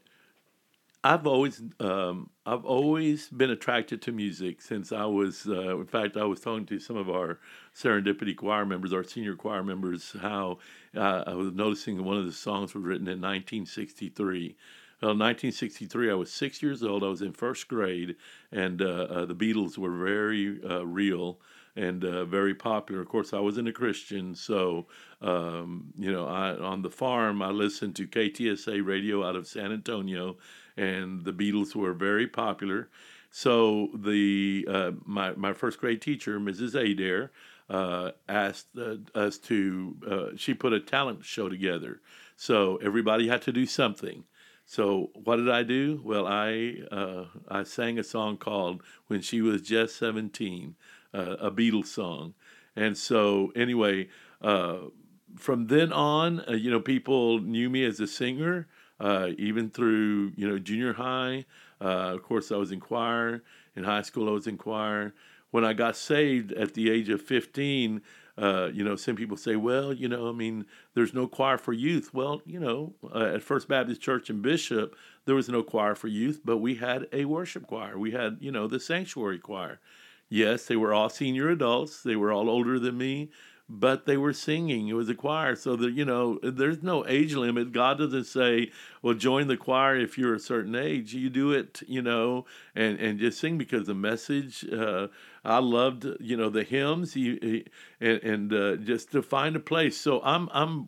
I've 1.04 1.26
always 1.26 1.62
um, 1.78 2.30
I've 2.44 2.64
always 2.64 3.28
been 3.28 3.50
attracted 3.50 4.02
to 4.02 4.12
music 4.12 4.60
since 4.60 4.90
I 4.90 5.04
was. 5.04 5.46
Uh, 5.46 5.78
in 5.78 5.86
fact, 5.86 6.16
I 6.16 6.24
was 6.24 6.40
talking 6.40 6.66
to 6.66 6.80
some 6.80 6.96
of 6.96 7.08
our 7.08 7.38
Serendipity 7.74 8.36
choir 8.36 8.66
members, 8.66 8.92
our 8.92 9.04
senior 9.04 9.36
choir 9.36 9.62
members, 9.62 10.16
how 10.20 10.58
uh, 10.96 11.22
I 11.26 11.34
was 11.34 11.52
noticing 11.52 12.04
one 12.04 12.16
of 12.16 12.26
the 12.26 12.32
songs 12.32 12.74
was 12.74 12.82
written 12.82 13.06
in 13.06 13.20
1963. 13.20 14.56
Well, 15.02 15.10
1963, 15.10 16.10
I 16.10 16.14
was 16.14 16.32
six 16.32 16.62
years 16.62 16.82
old. 16.82 17.04
I 17.04 17.08
was 17.08 17.20
in 17.20 17.32
first 17.32 17.68
grade, 17.68 18.16
and 18.50 18.80
uh, 18.80 19.06
uh, 19.10 19.26
the 19.26 19.34
Beatles 19.34 19.76
were 19.76 19.96
very 19.96 20.58
uh, 20.64 20.86
real 20.86 21.38
and 21.76 22.02
uh, 22.02 22.24
very 22.24 22.54
popular. 22.54 23.02
Of 23.02 23.08
course, 23.08 23.34
I 23.34 23.38
wasn't 23.38 23.68
a 23.68 23.72
Christian, 23.72 24.34
so 24.34 24.86
um, 25.20 25.92
you 25.98 26.10
know, 26.10 26.26
I, 26.26 26.56
on 26.56 26.80
the 26.80 26.90
farm, 26.90 27.42
I 27.42 27.50
listened 27.50 27.94
to 27.96 28.06
KTSA 28.06 28.84
radio 28.84 29.26
out 29.26 29.36
of 29.36 29.46
San 29.46 29.70
Antonio, 29.70 30.38
and 30.76 31.24
the 31.24 31.32
Beatles 31.32 31.74
were 31.74 31.92
very 31.92 32.26
popular. 32.26 32.88
So 33.30 33.90
the 33.94 34.66
uh, 34.68 34.92
my 35.04 35.32
my 35.32 35.52
first 35.52 35.78
grade 35.78 36.00
teacher, 36.00 36.38
Mrs. 36.40 36.74
Adair, 36.74 37.32
uh, 37.68 38.12
asked 38.28 38.68
uh, 38.78 38.96
us 39.14 39.38
to. 39.38 39.96
Uh, 40.08 40.26
she 40.36 40.54
put 40.54 40.72
a 40.72 40.80
talent 40.80 41.24
show 41.24 41.48
together, 41.48 42.00
so 42.36 42.76
everybody 42.76 43.28
had 43.28 43.42
to 43.42 43.52
do 43.52 43.66
something. 43.66 44.24
So 44.64 45.10
what 45.14 45.36
did 45.36 45.50
I 45.50 45.62
do? 45.62 46.00
Well, 46.04 46.26
I 46.26 46.76
uh, 46.90 47.24
I 47.48 47.64
sang 47.64 47.98
a 47.98 48.04
song 48.04 48.36
called 48.36 48.82
"When 49.08 49.20
She 49.20 49.42
Was 49.42 49.62
Just 49.62 49.96
17," 49.96 50.74
uh, 51.12 51.36
a 51.38 51.50
Beatles 51.50 51.86
song, 51.86 52.34
And 52.74 52.96
so, 52.96 53.52
anyway, 53.54 54.08
from 54.40 55.66
then 55.66 55.92
on, 55.92 56.42
you 56.48 56.70
know, 56.70 56.80
people 56.80 57.40
knew 57.40 57.68
me 57.68 57.84
as 57.84 58.00
a 58.00 58.06
singer, 58.06 58.66
uh, 59.00 59.30
even 59.38 59.70
through, 59.70 60.32
you 60.36 60.48
know, 60.48 60.58
junior 60.58 60.92
high. 60.92 61.44
Uh, 61.80 62.14
of 62.14 62.22
course, 62.22 62.50
I 62.50 62.56
was 62.56 62.72
in 62.72 62.80
choir. 62.80 63.42
In 63.74 63.84
high 63.84 64.02
school, 64.02 64.28
I 64.28 64.32
was 64.32 64.46
in 64.46 64.56
choir. 64.56 65.14
When 65.50 65.64
I 65.64 65.72
got 65.72 65.96
saved 65.96 66.52
at 66.52 66.74
the 66.74 66.90
age 66.90 67.08
of 67.08 67.22
15, 67.22 68.02
uh, 68.38 68.68
you 68.72 68.84
know, 68.84 68.96
some 68.96 69.16
people 69.16 69.36
say, 69.36 69.56
well, 69.56 69.92
you 69.92 70.08
know, 70.08 70.28
I 70.28 70.32
mean, 70.32 70.66
there's 70.94 71.14
no 71.14 71.26
choir 71.26 71.56
for 71.56 71.72
youth. 71.72 72.12
Well, 72.12 72.42
you 72.44 72.60
know, 72.60 72.94
uh, 73.14 73.34
at 73.34 73.42
First 73.42 73.68
Baptist 73.68 74.00
Church 74.00 74.28
in 74.28 74.42
Bishop, 74.42 74.94
there 75.24 75.34
was 75.34 75.48
no 75.48 75.62
choir 75.62 75.94
for 75.94 76.08
youth, 76.08 76.40
but 76.44 76.58
we 76.58 76.74
had 76.76 77.06
a 77.12 77.24
worship 77.24 77.66
choir. 77.66 77.98
We 77.98 78.10
had, 78.10 78.38
you 78.40 78.52
know, 78.52 78.66
the 78.66 78.80
sanctuary 78.80 79.38
choir. 79.38 79.80
Yes, 80.28 80.66
they 80.66 80.76
were 80.76 80.92
all 80.92 81.08
senior 81.08 81.48
adults. 81.48 82.02
They 82.02 82.16
were 82.16 82.32
all 82.32 82.50
older 82.50 82.78
than 82.78 82.98
me, 82.98 83.30
but 83.68 84.06
they 84.06 84.16
were 84.16 84.32
singing. 84.32 84.88
It 84.88 84.92
was 84.92 85.08
a 85.08 85.14
choir. 85.14 85.56
So 85.56 85.74
that, 85.76 85.92
you 85.92 86.04
know, 86.04 86.38
there's 86.42 86.82
no 86.82 87.06
age 87.06 87.34
limit. 87.34 87.72
God 87.72 87.98
doesn't 87.98 88.24
say, 88.24 88.70
well, 89.02 89.14
join 89.14 89.48
the 89.48 89.56
choir 89.56 89.96
if 89.96 90.16
you're 90.16 90.34
a 90.34 90.40
certain 90.40 90.76
age. 90.76 91.14
You 91.14 91.30
do 91.30 91.52
it, 91.52 91.82
you 91.86 92.02
know, 92.02 92.46
and, 92.74 92.98
and 93.00 93.18
just 93.18 93.40
sing 93.40 93.58
because 93.58 93.86
the 93.86 93.94
message, 93.94 94.64
uh, 94.72 95.08
I 95.44 95.58
loved, 95.58 96.06
you 96.20 96.36
know, 96.36 96.48
the 96.48 96.62
hymns 96.62 97.14
he, 97.14 97.38
he, 97.42 97.64
and, 98.00 98.22
and 98.22 98.52
uh, 98.52 98.76
just 98.76 99.10
to 99.12 99.22
find 99.22 99.56
a 99.56 99.60
place. 99.60 99.96
So 99.96 100.20
I'm, 100.22 100.48
I'm, 100.52 100.86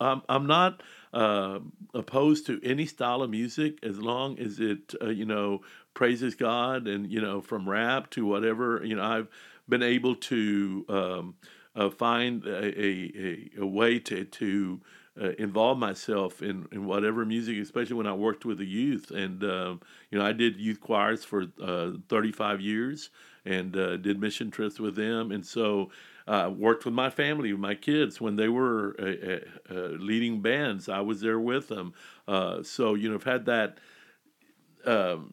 I'm, 0.00 0.22
I'm 0.28 0.46
not 0.46 0.82
uh, 1.12 1.60
opposed 1.94 2.46
to 2.46 2.60
any 2.64 2.86
style 2.86 3.22
of 3.22 3.30
music 3.30 3.78
as 3.84 3.98
long 3.98 4.38
as 4.38 4.58
it, 4.58 4.94
uh, 5.00 5.10
you 5.10 5.26
know, 5.26 5.60
praises 5.94 6.34
God 6.34 6.88
and, 6.88 7.10
you 7.10 7.20
know, 7.20 7.40
from 7.40 7.68
rap 7.68 8.10
to 8.10 8.24
whatever, 8.24 8.84
you 8.84 8.96
know, 8.96 9.04
I've 9.04 9.28
been 9.68 9.82
able 9.82 10.16
to 10.16 10.84
um, 10.88 11.34
uh, 11.76 11.90
find 11.90 12.44
a, 12.46 12.80
a, 12.80 13.50
a, 13.60 13.66
way 13.66 13.98
to, 13.98 14.24
to 14.24 14.80
uh, 15.20 15.30
involve 15.38 15.78
myself 15.78 16.42
in, 16.42 16.66
in 16.72 16.84
whatever 16.86 17.24
music, 17.24 17.58
especially 17.58 17.96
when 17.96 18.06
I 18.06 18.12
worked 18.12 18.44
with 18.44 18.58
the 18.58 18.66
youth. 18.66 19.10
And, 19.10 19.42
um, 19.44 19.80
you 20.10 20.18
know, 20.18 20.24
I 20.24 20.32
did 20.32 20.60
youth 20.60 20.80
choirs 20.80 21.24
for 21.24 21.46
uh, 21.62 21.92
35 22.08 22.60
years 22.60 23.10
and 23.44 23.76
uh, 23.76 23.96
did 23.96 24.20
mission 24.20 24.50
trips 24.50 24.80
with 24.80 24.96
them. 24.96 25.30
And 25.30 25.44
so, 25.44 25.90
uh, 26.28 26.48
worked 26.48 26.84
with 26.84 26.94
my 26.94 27.10
family, 27.10 27.52
with 27.52 27.60
my 27.60 27.74
kids 27.74 28.20
when 28.20 28.36
they 28.36 28.48
were 28.48 28.94
uh, 29.00 29.74
leading 29.98 30.40
bands. 30.40 30.88
I 30.88 31.00
was 31.00 31.20
there 31.20 31.40
with 31.40 31.68
them. 31.68 31.92
So 32.62 32.94
you 32.94 33.08
know, 33.08 33.16
I've 33.16 33.24
had 33.24 33.46
that 33.46 33.78
um, 34.86 35.32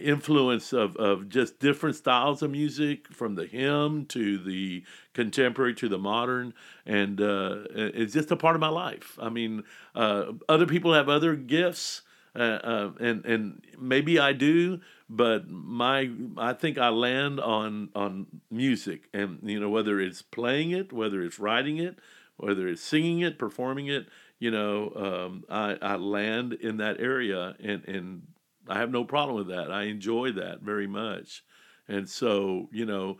influence 0.00 0.72
of, 0.72 0.96
of 0.96 1.28
just 1.28 1.58
different 1.58 1.96
styles 1.96 2.42
of 2.42 2.50
music, 2.50 3.08
from 3.12 3.34
the 3.34 3.46
hymn 3.46 4.06
to 4.06 4.38
the 4.38 4.84
contemporary 5.14 5.74
to 5.74 5.88
the 5.88 5.98
modern, 5.98 6.54
and 6.86 7.20
uh, 7.20 7.64
it's 7.74 8.12
just 8.12 8.30
a 8.30 8.36
part 8.36 8.54
of 8.54 8.60
my 8.60 8.68
life. 8.68 9.18
I 9.20 9.28
mean, 9.28 9.64
other 9.94 10.66
people 10.66 10.94
have 10.94 11.08
other 11.08 11.36
gifts. 11.36 12.02
Uh, 12.36 12.90
and 13.00 13.24
and 13.24 13.64
maybe 13.80 14.20
I 14.20 14.32
do, 14.32 14.80
but 15.08 15.48
my 15.48 16.08
I 16.36 16.52
think 16.52 16.78
I 16.78 16.90
land 16.90 17.40
on 17.40 17.88
on 17.96 18.26
music, 18.48 19.08
and 19.12 19.40
you 19.42 19.58
know 19.58 19.70
whether 19.70 19.98
it's 19.98 20.22
playing 20.22 20.70
it, 20.70 20.92
whether 20.92 21.22
it's 21.22 21.40
writing 21.40 21.78
it, 21.78 21.98
whether 22.36 22.68
it's 22.68 22.82
singing 22.82 23.20
it, 23.20 23.38
performing 23.38 23.88
it, 23.88 24.06
you 24.38 24.50
know, 24.50 24.92
um, 24.94 25.44
I 25.50 25.76
I 25.82 25.96
land 25.96 26.52
in 26.54 26.76
that 26.76 27.00
area, 27.00 27.56
and 27.62 27.84
and 27.88 28.22
I 28.68 28.78
have 28.78 28.90
no 28.90 29.04
problem 29.04 29.36
with 29.36 29.48
that. 29.48 29.72
I 29.72 29.84
enjoy 29.84 30.32
that 30.32 30.60
very 30.62 30.86
much, 30.86 31.44
and 31.86 32.08
so 32.08 32.68
you 32.72 32.86
know, 32.86 33.18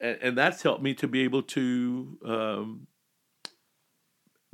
and, 0.00 0.18
and 0.20 0.38
that's 0.38 0.62
helped 0.62 0.82
me 0.82 0.94
to 0.94 1.08
be 1.08 1.22
able 1.22 1.42
to 1.42 2.18
um, 2.24 2.86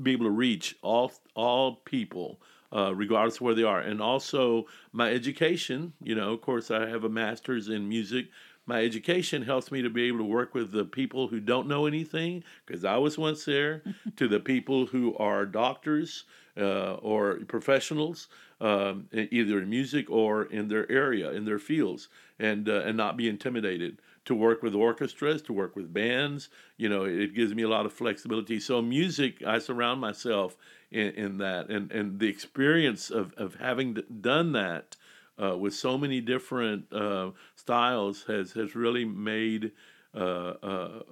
be 0.02 0.12
able 0.12 0.26
to 0.26 0.30
reach 0.30 0.76
all 0.82 1.12
all 1.34 1.76
people 1.76 2.40
uh, 2.72 2.94
regardless 2.94 3.36
of 3.36 3.42
where 3.42 3.54
they 3.54 3.62
are. 3.62 3.80
And 3.80 4.00
also 4.00 4.66
my 4.92 5.10
education, 5.10 5.92
you 6.02 6.14
know, 6.14 6.32
of 6.32 6.40
course, 6.40 6.70
I 6.70 6.88
have 6.88 7.04
a 7.04 7.08
master's 7.08 7.68
in 7.68 7.88
music. 7.88 8.28
My 8.66 8.84
education 8.84 9.42
helps 9.42 9.72
me 9.72 9.82
to 9.82 9.90
be 9.90 10.04
able 10.04 10.18
to 10.18 10.24
work 10.24 10.54
with 10.54 10.70
the 10.70 10.84
people 10.84 11.26
who 11.26 11.40
don't 11.40 11.66
know 11.66 11.86
anything, 11.86 12.44
because 12.66 12.84
I 12.84 12.96
was 12.98 13.18
once 13.18 13.44
there, 13.44 13.82
to 14.16 14.28
the 14.28 14.40
people 14.40 14.86
who 14.86 15.16
are 15.16 15.44
doctors 15.44 16.24
uh, 16.56 16.94
or 16.94 17.40
professionals, 17.48 18.28
um, 18.60 19.08
either 19.12 19.60
in 19.60 19.70
music 19.70 20.10
or 20.10 20.44
in 20.44 20.68
their 20.68 20.90
area, 20.90 21.30
in 21.30 21.44
their 21.44 21.58
fields, 21.58 22.08
and 22.38 22.68
uh, 22.68 22.82
and 22.84 22.96
not 22.96 23.16
be 23.16 23.28
intimidated 23.28 24.00
to 24.26 24.34
work 24.34 24.62
with 24.62 24.74
orchestras, 24.74 25.42
to 25.42 25.52
work 25.52 25.74
with 25.74 25.92
bands. 25.92 26.50
You 26.76 26.88
know, 26.88 27.04
it 27.04 27.34
gives 27.34 27.54
me 27.54 27.62
a 27.62 27.68
lot 27.68 27.86
of 27.86 27.92
flexibility. 27.92 28.60
So 28.60 28.82
music, 28.82 29.42
I 29.46 29.58
surround 29.58 30.00
myself 30.00 30.56
in, 30.90 31.08
in 31.12 31.38
that, 31.38 31.68
and 31.70 31.90
and 31.90 32.18
the 32.18 32.28
experience 32.28 33.10
of 33.10 33.32
of 33.34 33.54
having 33.56 33.94
done 34.20 34.52
that 34.52 34.96
uh, 35.42 35.56
with 35.56 35.74
so 35.74 35.96
many 35.96 36.20
different 36.20 36.92
uh, 36.92 37.30
styles 37.56 38.24
has 38.24 38.52
has 38.52 38.74
really 38.74 39.04
made 39.04 39.72
uh, 40.14 40.54
uh 40.62 41.02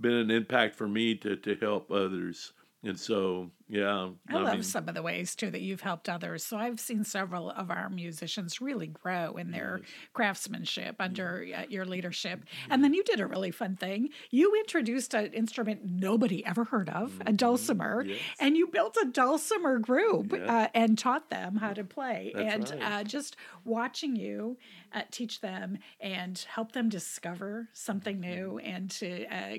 been 0.00 0.14
an 0.14 0.30
impact 0.30 0.74
for 0.74 0.88
me 0.88 1.14
to 1.14 1.36
to 1.36 1.54
help 1.56 1.90
others. 1.90 2.52
And 2.82 2.98
so, 2.98 3.50
yeah. 3.70 4.08
I, 4.28 4.36
I 4.36 4.40
love 4.40 4.54
mean, 4.54 4.62
some 4.64 4.88
of 4.88 4.94
the 4.94 5.02
ways 5.02 5.36
too 5.36 5.50
that 5.50 5.60
you've 5.60 5.80
helped 5.80 6.08
others. 6.08 6.44
So 6.44 6.56
I've 6.56 6.80
seen 6.80 7.04
several 7.04 7.50
of 7.50 7.70
our 7.70 7.88
musicians 7.88 8.60
really 8.60 8.88
grow 8.88 9.36
in 9.36 9.52
their 9.52 9.78
yes. 9.80 9.90
craftsmanship 10.12 10.96
under 10.98 11.46
uh, 11.56 11.62
your 11.68 11.84
leadership. 11.84 12.40
Mm-hmm. 12.40 12.72
And 12.72 12.84
then 12.84 12.94
you 12.94 13.04
did 13.04 13.20
a 13.20 13.26
really 13.26 13.52
fun 13.52 13.76
thing. 13.76 14.08
You 14.30 14.54
introduced 14.56 15.14
an 15.14 15.32
instrument 15.32 15.82
nobody 15.84 16.44
ever 16.44 16.64
heard 16.64 16.90
of, 16.90 17.12
mm-hmm. 17.12 17.28
a 17.28 17.32
dulcimer, 17.32 18.04
and 18.40 18.56
you 18.56 18.66
built 18.66 18.96
a 19.00 19.06
dulcimer 19.06 19.78
group 19.78 20.32
uh, 20.32 20.68
and 20.74 20.98
taught 20.98 21.30
them 21.30 21.56
how 21.56 21.72
to 21.72 21.84
play. 21.84 22.32
That's 22.34 22.72
and 22.72 22.82
right. 22.82 22.92
uh, 22.92 23.04
just 23.04 23.36
watching 23.64 24.16
you 24.16 24.58
uh, 24.92 25.02
teach 25.10 25.40
them 25.40 25.78
and 26.00 26.44
help 26.52 26.72
them 26.72 26.88
discover 26.88 27.68
something 27.72 28.18
new 28.20 28.58
mm-hmm. 28.60 28.74
and 28.74 28.90
to 28.90 29.26
uh, 29.26 29.58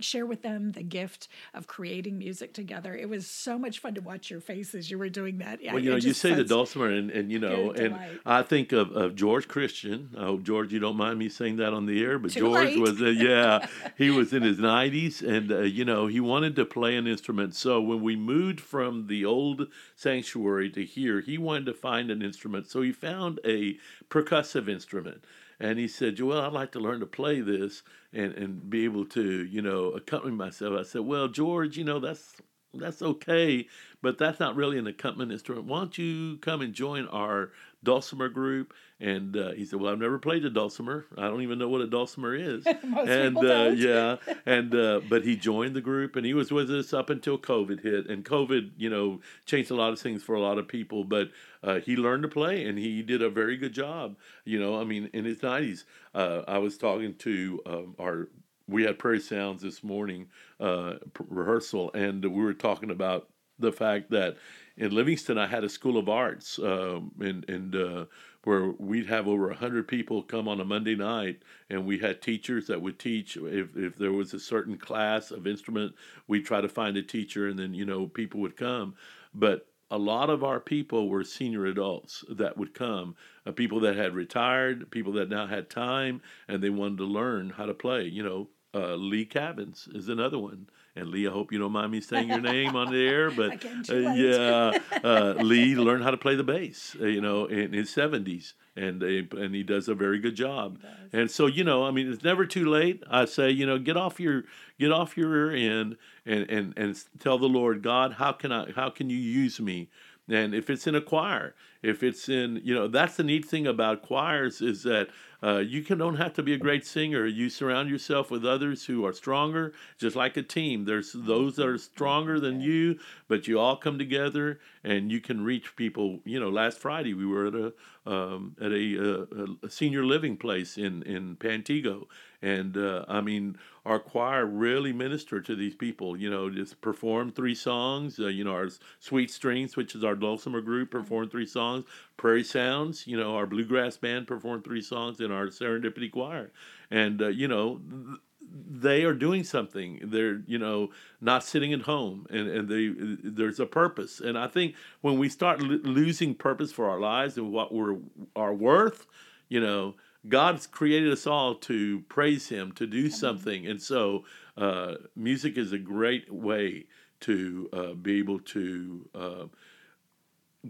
share 0.00 0.26
with 0.26 0.42
them 0.42 0.72
the 0.72 0.82
gift 0.82 1.28
of 1.54 1.66
creating 1.66 2.18
music 2.18 2.54
together. 2.54 2.94
It 2.94 3.08
was 3.08 3.26
so 3.42 3.58
much 3.58 3.80
fun 3.80 3.94
to 3.94 4.00
watch 4.00 4.30
your 4.30 4.40
faces. 4.40 4.90
You 4.90 4.98
were 4.98 5.08
doing 5.08 5.38
that. 5.38 5.60
Well, 5.64 5.78
you 5.78 5.90
know, 5.90 5.96
you 5.96 6.12
say 6.12 6.34
the 6.34 6.44
dulcimer, 6.44 6.88
and, 6.88 7.10
and 7.10 7.30
you 7.30 7.38
know, 7.38 7.72
and 7.72 7.98
I 8.24 8.42
think 8.42 8.72
of, 8.72 8.92
of 8.92 9.14
George 9.14 9.48
Christian. 9.48 10.10
I 10.16 10.24
hope 10.24 10.42
George, 10.42 10.72
you 10.72 10.78
don't 10.78 10.96
mind 10.96 11.18
me 11.18 11.28
saying 11.28 11.56
that 11.56 11.72
on 11.72 11.86
the 11.86 12.02
air, 12.02 12.18
but 12.18 12.32
Too 12.32 12.40
George 12.40 12.68
late. 12.68 12.78
was, 12.78 13.00
uh, 13.00 13.06
yeah, 13.06 13.66
he 13.98 14.10
was 14.10 14.32
in 14.32 14.42
his 14.42 14.58
nineties, 14.58 15.22
and 15.22 15.50
uh, 15.50 15.60
you 15.60 15.84
know, 15.84 16.06
he 16.06 16.20
wanted 16.20 16.56
to 16.56 16.64
play 16.64 16.96
an 16.96 17.06
instrument. 17.06 17.54
So 17.54 17.80
when 17.80 18.02
we 18.02 18.16
moved 18.16 18.60
from 18.60 19.06
the 19.06 19.24
old 19.24 19.66
sanctuary 19.96 20.70
to 20.70 20.84
here, 20.84 21.20
he 21.20 21.38
wanted 21.38 21.66
to 21.66 21.74
find 21.74 22.10
an 22.10 22.22
instrument. 22.22 22.68
So 22.70 22.82
he 22.82 22.92
found 22.92 23.40
a 23.44 23.76
percussive 24.08 24.68
instrument 24.68 25.24
and 25.62 25.78
he 25.78 25.86
said, 25.86 26.16
Joel, 26.16 26.40
I'd 26.40 26.52
like 26.52 26.72
to 26.72 26.80
learn 26.80 27.00
to 27.00 27.06
play 27.06 27.40
this 27.40 27.82
and, 28.12 28.34
and 28.34 28.68
be 28.68 28.84
able 28.84 29.04
to, 29.06 29.44
you 29.44 29.62
know, 29.62 29.90
accompany 29.90 30.34
myself. 30.34 30.78
I 30.78 30.82
said, 30.82 31.02
Well, 31.02 31.28
George, 31.28 31.76
you 31.78 31.84
know, 31.84 32.00
that's 32.00 32.34
that's 32.74 33.02
okay, 33.02 33.66
but 34.00 34.18
that's 34.18 34.40
not 34.40 34.56
really 34.56 34.78
an 34.78 34.86
accompaniment 34.86 35.32
instrument. 35.32 35.66
Why 35.66 35.78
don't 35.78 35.98
you 35.98 36.38
come 36.38 36.62
and 36.62 36.72
join 36.72 37.06
our 37.08 37.50
dulcimer 37.84 38.28
group? 38.28 38.72
And 38.98 39.36
uh, 39.36 39.52
he 39.52 39.64
said, 39.64 39.80
"Well, 39.80 39.92
I've 39.92 39.98
never 39.98 40.18
played 40.18 40.44
a 40.44 40.50
dulcimer. 40.50 41.06
I 41.18 41.22
don't 41.22 41.42
even 41.42 41.58
know 41.58 41.68
what 41.68 41.80
a 41.80 41.86
dulcimer 41.86 42.34
is." 42.34 42.64
and 42.96 43.36
uh, 43.36 43.72
yeah, 43.74 44.16
and 44.46 44.74
uh, 44.74 45.00
but 45.08 45.24
he 45.24 45.36
joined 45.36 45.74
the 45.74 45.80
group, 45.80 46.16
and 46.16 46.24
he 46.24 46.34
was 46.34 46.50
with 46.50 46.70
us 46.70 46.92
up 46.94 47.10
until 47.10 47.36
COVID 47.36 47.82
hit. 47.82 48.08
And 48.08 48.24
COVID, 48.24 48.70
you 48.76 48.88
know, 48.88 49.20
changed 49.44 49.70
a 49.70 49.74
lot 49.74 49.92
of 49.92 50.00
things 50.00 50.22
for 50.22 50.34
a 50.34 50.40
lot 50.40 50.56
of 50.58 50.68
people. 50.68 51.04
But 51.04 51.30
uh, 51.62 51.80
he 51.80 51.96
learned 51.96 52.22
to 52.22 52.28
play, 52.28 52.64
and 52.64 52.78
he 52.78 53.02
did 53.02 53.22
a 53.22 53.28
very 53.28 53.56
good 53.56 53.72
job. 53.72 54.16
You 54.44 54.60
know, 54.60 54.80
I 54.80 54.84
mean, 54.84 55.10
in 55.12 55.24
his 55.24 55.42
nineties, 55.42 55.84
uh, 56.14 56.42
I 56.48 56.58
was 56.58 56.78
talking 56.78 57.14
to 57.16 57.60
um, 57.66 57.94
our 58.00 58.28
we 58.68 58.84
had 58.84 58.98
Prairie 58.98 59.20
Sounds 59.20 59.62
this 59.62 59.82
morning 59.82 60.28
uh, 60.60 60.94
rehearsal, 61.28 61.90
and 61.94 62.24
we 62.24 62.42
were 62.42 62.54
talking 62.54 62.90
about 62.90 63.28
the 63.58 63.72
fact 63.72 64.10
that 64.10 64.36
in 64.76 64.94
Livingston 64.94 65.38
I 65.38 65.46
had 65.46 65.64
a 65.64 65.68
school 65.68 65.98
of 65.98 66.08
arts, 66.08 66.58
um, 66.58 67.12
and 67.20 67.48
and 67.48 67.74
uh, 67.74 68.04
where 68.44 68.70
we'd 68.78 69.06
have 69.06 69.28
over 69.28 69.52
hundred 69.52 69.88
people 69.88 70.22
come 70.22 70.48
on 70.48 70.60
a 70.60 70.64
Monday 70.64 70.96
night, 70.96 71.42
and 71.70 71.86
we 71.86 71.98
had 71.98 72.22
teachers 72.22 72.66
that 72.66 72.82
would 72.82 72.98
teach. 72.98 73.36
If 73.36 73.76
if 73.76 73.96
there 73.96 74.12
was 74.12 74.34
a 74.34 74.40
certain 74.40 74.76
class 74.76 75.30
of 75.30 75.46
instrument, 75.46 75.94
we'd 76.26 76.46
try 76.46 76.60
to 76.60 76.68
find 76.68 76.96
a 76.96 77.02
teacher, 77.02 77.48
and 77.48 77.58
then 77.58 77.74
you 77.74 77.84
know 77.84 78.06
people 78.06 78.40
would 78.40 78.56
come, 78.56 78.94
but 79.34 79.66
a 79.92 79.98
lot 79.98 80.30
of 80.30 80.42
our 80.42 80.58
people 80.58 81.10
were 81.10 81.22
senior 81.22 81.66
adults 81.66 82.24
that 82.30 82.56
would 82.56 82.72
come, 82.72 83.14
uh, 83.44 83.52
people 83.52 83.78
that 83.78 83.94
had 83.94 84.14
retired, 84.14 84.90
people 84.90 85.12
that 85.12 85.28
now 85.28 85.46
had 85.46 85.68
time, 85.68 86.22
and 86.48 86.62
they 86.62 86.70
wanted 86.70 86.96
to 86.96 87.04
learn 87.04 87.50
how 87.50 87.66
to 87.66 87.74
play. 87.74 88.04
You 88.04 88.22
know, 88.22 88.48
uh, 88.74 88.94
Lee 88.94 89.26
Cabins 89.26 89.90
is 89.92 90.08
another 90.08 90.38
one. 90.38 90.66
And 90.94 91.08
Lee, 91.08 91.26
I 91.26 91.30
hope 91.30 91.52
you 91.52 91.58
don't 91.58 91.72
mind 91.72 91.90
me 91.92 92.00
saying 92.00 92.28
your 92.28 92.40
name 92.52 92.76
on 92.76 92.92
the 92.92 93.06
air, 93.06 93.30
but 93.30 93.64
uh, 93.90 93.96
yeah, 93.96 94.78
uh, 95.02 95.32
Lee 95.42 95.74
learned 95.74 96.04
how 96.04 96.10
to 96.10 96.16
play 96.16 96.34
the 96.34 96.44
bass, 96.44 96.96
uh, 97.00 97.06
you 97.06 97.20
know, 97.20 97.46
in 97.46 97.72
his 97.72 97.90
seventies, 97.90 98.54
and 98.76 99.02
and 99.02 99.54
he 99.54 99.62
does 99.62 99.88
a 99.88 99.94
very 99.94 100.18
good 100.18 100.34
job. 100.34 100.78
And 101.12 101.30
so, 101.30 101.46
you 101.46 101.64
know, 101.64 101.84
I 101.84 101.90
mean, 101.90 102.10
it's 102.10 102.24
never 102.24 102.46
too 102.46 102.68
late. 102.68 103.02
I 103.10 103.24
say, 103.24 103.50
you 103.50 103.66
know, 103.66 103.78
get 103.78 103.96
off 103.96 104.20
your 104.20 104.44
get 104.78 104.92
off 104.92 105.16
your 105.16 105.28
rear 105.28 105.50
end 105.50 105.96
and 106.26 106.48
and 106.50 106.74
and 106.76 107.04
tell 107.18 107.38
the 107.38 107.48
Lord, 107.48 107.82
God, 107.82 108.14
how 108.14 108.32
can 108.32 108.52
I 108.52 108.72
how 108.72 108.90
can 108.90 109.08
you 109.08 109.18
use 109.18 109.60
me? 109.60 109.88
And 110.28 110.54
if 110.54 110.70
it's 110.70 110.86
in 110.86 110.94
a 110.94 111.00
choir, 111.00 111.54
if 111.82 112.02
it's 112.02 112.28
in, 112.28 112.60
you 112.64 112.74
know, 112.74 112.88
that's 112.88 113.16
the 113.16 113.24
neat 113.24 113.44
thing 113.44 113.66
about 113.66 114.02
choirs 114.02 114.60
is 114.60 114.84
that 114.84 115.08
uh, 115.42 115.58
you 115.58 115.82
can 115.82 115.98
don't 115.98 116.16
have 116.16 116.32
to 116.34 116.42
be 116.42 116.54
a 116.54 116.58
great 116.58 116.86
singer. 116.86 117.26
You 117.26 117.50
surround 117.50 117.90
yourself 117.90 118.30
with 118.30 118.46
others 118.46 118.84
who 118.84 119.04
are 119.04 119.12
stronger, 119.12 119.72
just 119.98 120.14
like 120.14 120.36
a 120.36 120.42
team. 120.42 120.84
There's 120.84 121.12
those 121.12 121.56
that 121.56 121.66
are 121.66 121.78
stronger 121.78 122.38
than 122.38 122.60
you, 122.60 123.00
but 123.26 123.48
you 123.48 123.58
all 123.58 123.76
come 123.76 123.98
together 123.98 124.60
and 124.84 125.10
you 125.10 125.20
can 125.20 125.42
reach 125.42 125.74
people. 125.74 126.20
You 126.24 126.38
know, 126.38 126.48
last 126.48 126.78
Friday 126.78 127.14
we 127.14 127.26
were 127.26 127.46
at 127.46 127.54
a 127.54 127.72
um, 128.04 128.56
at 128.60 128.72
a, 128.72 129.22
uh, 129.22 129.46
a 129.64 129.70
senior 129.70 130.04
living 130.04 130.36
place 130.36 130.78
in 130.78 131.02
in 131.02 131.36
Pantego, 131.36 132.06
and 132.40 132.76
uh, 132.76 133.04
I 133.08 133.20
mean 133.20 133.58
our 133.84 133.98
choir 133.98 134.46
really 134.46 134.92
ministered 134.92 135.44
to 135.46 135.56
these 135.56 135.74
people. 135.74 136.16
You 136.16 136.30
know, 136.30 136.50
just 136.50 136.80
performed 136.80 137.34
three 137.34 137.54
songs. 137.54 138.18
Uh, 138.18 138.28
you 138.28 138.44
know, 138.44 138.52
our 138.52 138.68
Sweet 139.00 139.30
Strings, 139.30 139.76
which 139.76 139.94
is 139.96 140.04
our 140.04 140.14
dulcimer 140.14 140.60
group, 140.60 140.90
performed 140.92 141.32
three 141.32 141.46
songs. 141.46 141.71
Prairie 142.16 142.44
Sounds, 142.44 143.06
you 143.06 143.16
know, 143.16 143.36
our 143.36 143.46
bluegrass 143.46 143.96
band 143.96 144.26
performed 144.26 144.64
three 144.64 144.82
songs 144.82 145.20
in 145.20 145.30
our 145.30 145.46
Serendipity 145.46 146.10
Choir, 146.10 146.52
and 146.90 147.20
uh, 147.22 147.28
you 147.28 147.48
know. 147.48 147.80
Th- 147.90 148.20
they 148.54 149.04
are 149.04 149.14
doing 149.14 149.44
something. 149.44 150.00
They're, 150.02 150.42
you 150.46 150.58
know, 150.58 150.90
not 151.20 151.42
sitting 151.44 151.72
at 151.72 151.82
home, 151.82 152.26
and, 152.28 152.48
and 152.48 152.68
they 152.68 152.90
there's 153.22 153.60
a 153.60 153.66
purpose. 153.66 154.20
And 154.20 154.36
I 154.36 154.46
think 154.46 154.74
when 155.00 155.18
we 155.18 155.28
start 155.28 155.62
lo- 155.62 155.78
losing 155.84 156.34
purpose 156.34 156.72
for 156.72 156.90
our 156.90 157.00
lives 157.00 157.38
and 157.38 157.52
what 157.52 157.72
we're 157.72 157.96
our 158.36 158.52
worth, 158.52 159.06
you 159.48 159.60
know, 159.60 159.94
God's 160.28 160.66
created 160.66 161.12
us 161.12 161.26
all 161.26 161.54
to 161.56 162.00
praise 162.08 162.48
Him, 162.48 162.72
to 162.72 162.86
do 162.86 163.08
something, 163.10 163.66
and 163.66 163.80
so 163.80 164.24
uh, 164.56 164.94
music 165.16 165.56
is 165.56 165.72
a 165.72 165.78
great 165.78 166.32
way 166.32 166.86
to 167.20 167.68
uh, 167.72 167.94
be 167.94 168.18
able 168.18 168.40
to 168.40 169.08
uh, 169.14 169.44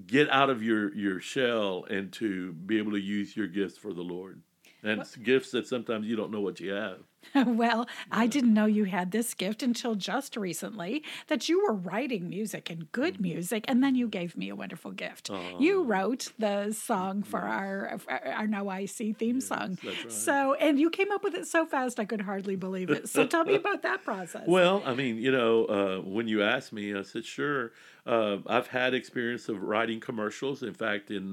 get 0.07 0.31
out 0.31 0.51
of 0.51 0.63
your 0.63 0.95
your 0.95 1.21
shell 1.21 1.85
and 1.91 2.13
to 2.15 2.53
be 2.53 2.79
able 2.79 2.93
to 2.93 3.01
use 3.01 3.37
your 3.37 3.47
gifts 3.47 3.79
for 3.79 3.93
the 3.93 4.03
Lord. 4.03 4.41
And 4.83 5.05
gifts 5.23 5.53
that 5.53 5.67
sometimes 5.67 6.07
you 6.07 6.17
don't 6.17 6.33
know 6.33 6.41
what 6.41 6.59
you 6.61 6.73
have. 6.73 6.99
well, 7.35 7.87
I 8.11 8.27
didn't 8.27 8.53
know 8.55 8.67
you 8.67 8.85
had 8.85 9.11
this 9.11 9.35
gift 9.35 9.63
until 9.63 9.95
just 9.95 10.37
recently 10.37 11.03
that 11.29 11.49
you 11.49 11.63
were 11.65 11.73
writing 11.75 12.29
music 12.29 12.71
and 12.71 12.91
good 12.93 13.15
Mm-hmm. 13.15 13.23
music, 13.23 13.65
and 13.69 13.83
then 13.83 13.95
you 13.95 14.09
gave 14.09 14.37
me 14.37 14.49
a 14.49 14.55
wonderful 14.57 14.91
gift. 14.93 15.31
You 15.59 15.83
wrote 15.85 16.33
the 16.39 16.73
song 16.73 17.23
for 17.23 17.41
our 17.41 17.99
our 18.27 18.47
Now 18.47 18.69
I 18.69 18.87
See 18.87 19.13
theme 19.13 19.41
song. 19.41 19.79
that's 19.83 20.05
right. 20.05 20.13
So, 20.13 20.55
and 20.55 20.79
you 20.79 20.91
came 20.91 21.11
up 21.13 21.23
with 21.25 21.35
it 21.35 21.47
so 21.47 21.67
fast 21.67 21.99
I 22.01 22.05
could 22.05 22.23
hardly 22.23 22.57
believe 22.57 22.91
it. 22.91 23.09
So, 23.09 23.27
tell 23.27 23.45
me 23.45 23.55
about 23.63 23.83
that 23.83 24.05
process. 24.05 24.45
Well, 24.47 24.83
I 24.85 24.95
mean, 24.95 25.17
you 25.19 25.31
know, 25.33 25.65
uh, 25.67 25.99
when 26.01 26.29
you 26.29 26.43
asked 26.43 26.73
me, 26.73 26.95
I 26.95 27.03
said, 27.03 27.25
sure. 27.25 27.73
Uh, 28.05 28.39
I've 28.47 28.67
had 28.67 28.95
experience 28.95 29.49
of 29.49 29.63
writing 29.63 30.01
commercials. 30.01 30.63
In 30.63 30.75
fact, 30.75 31.11
in 31.11 31.33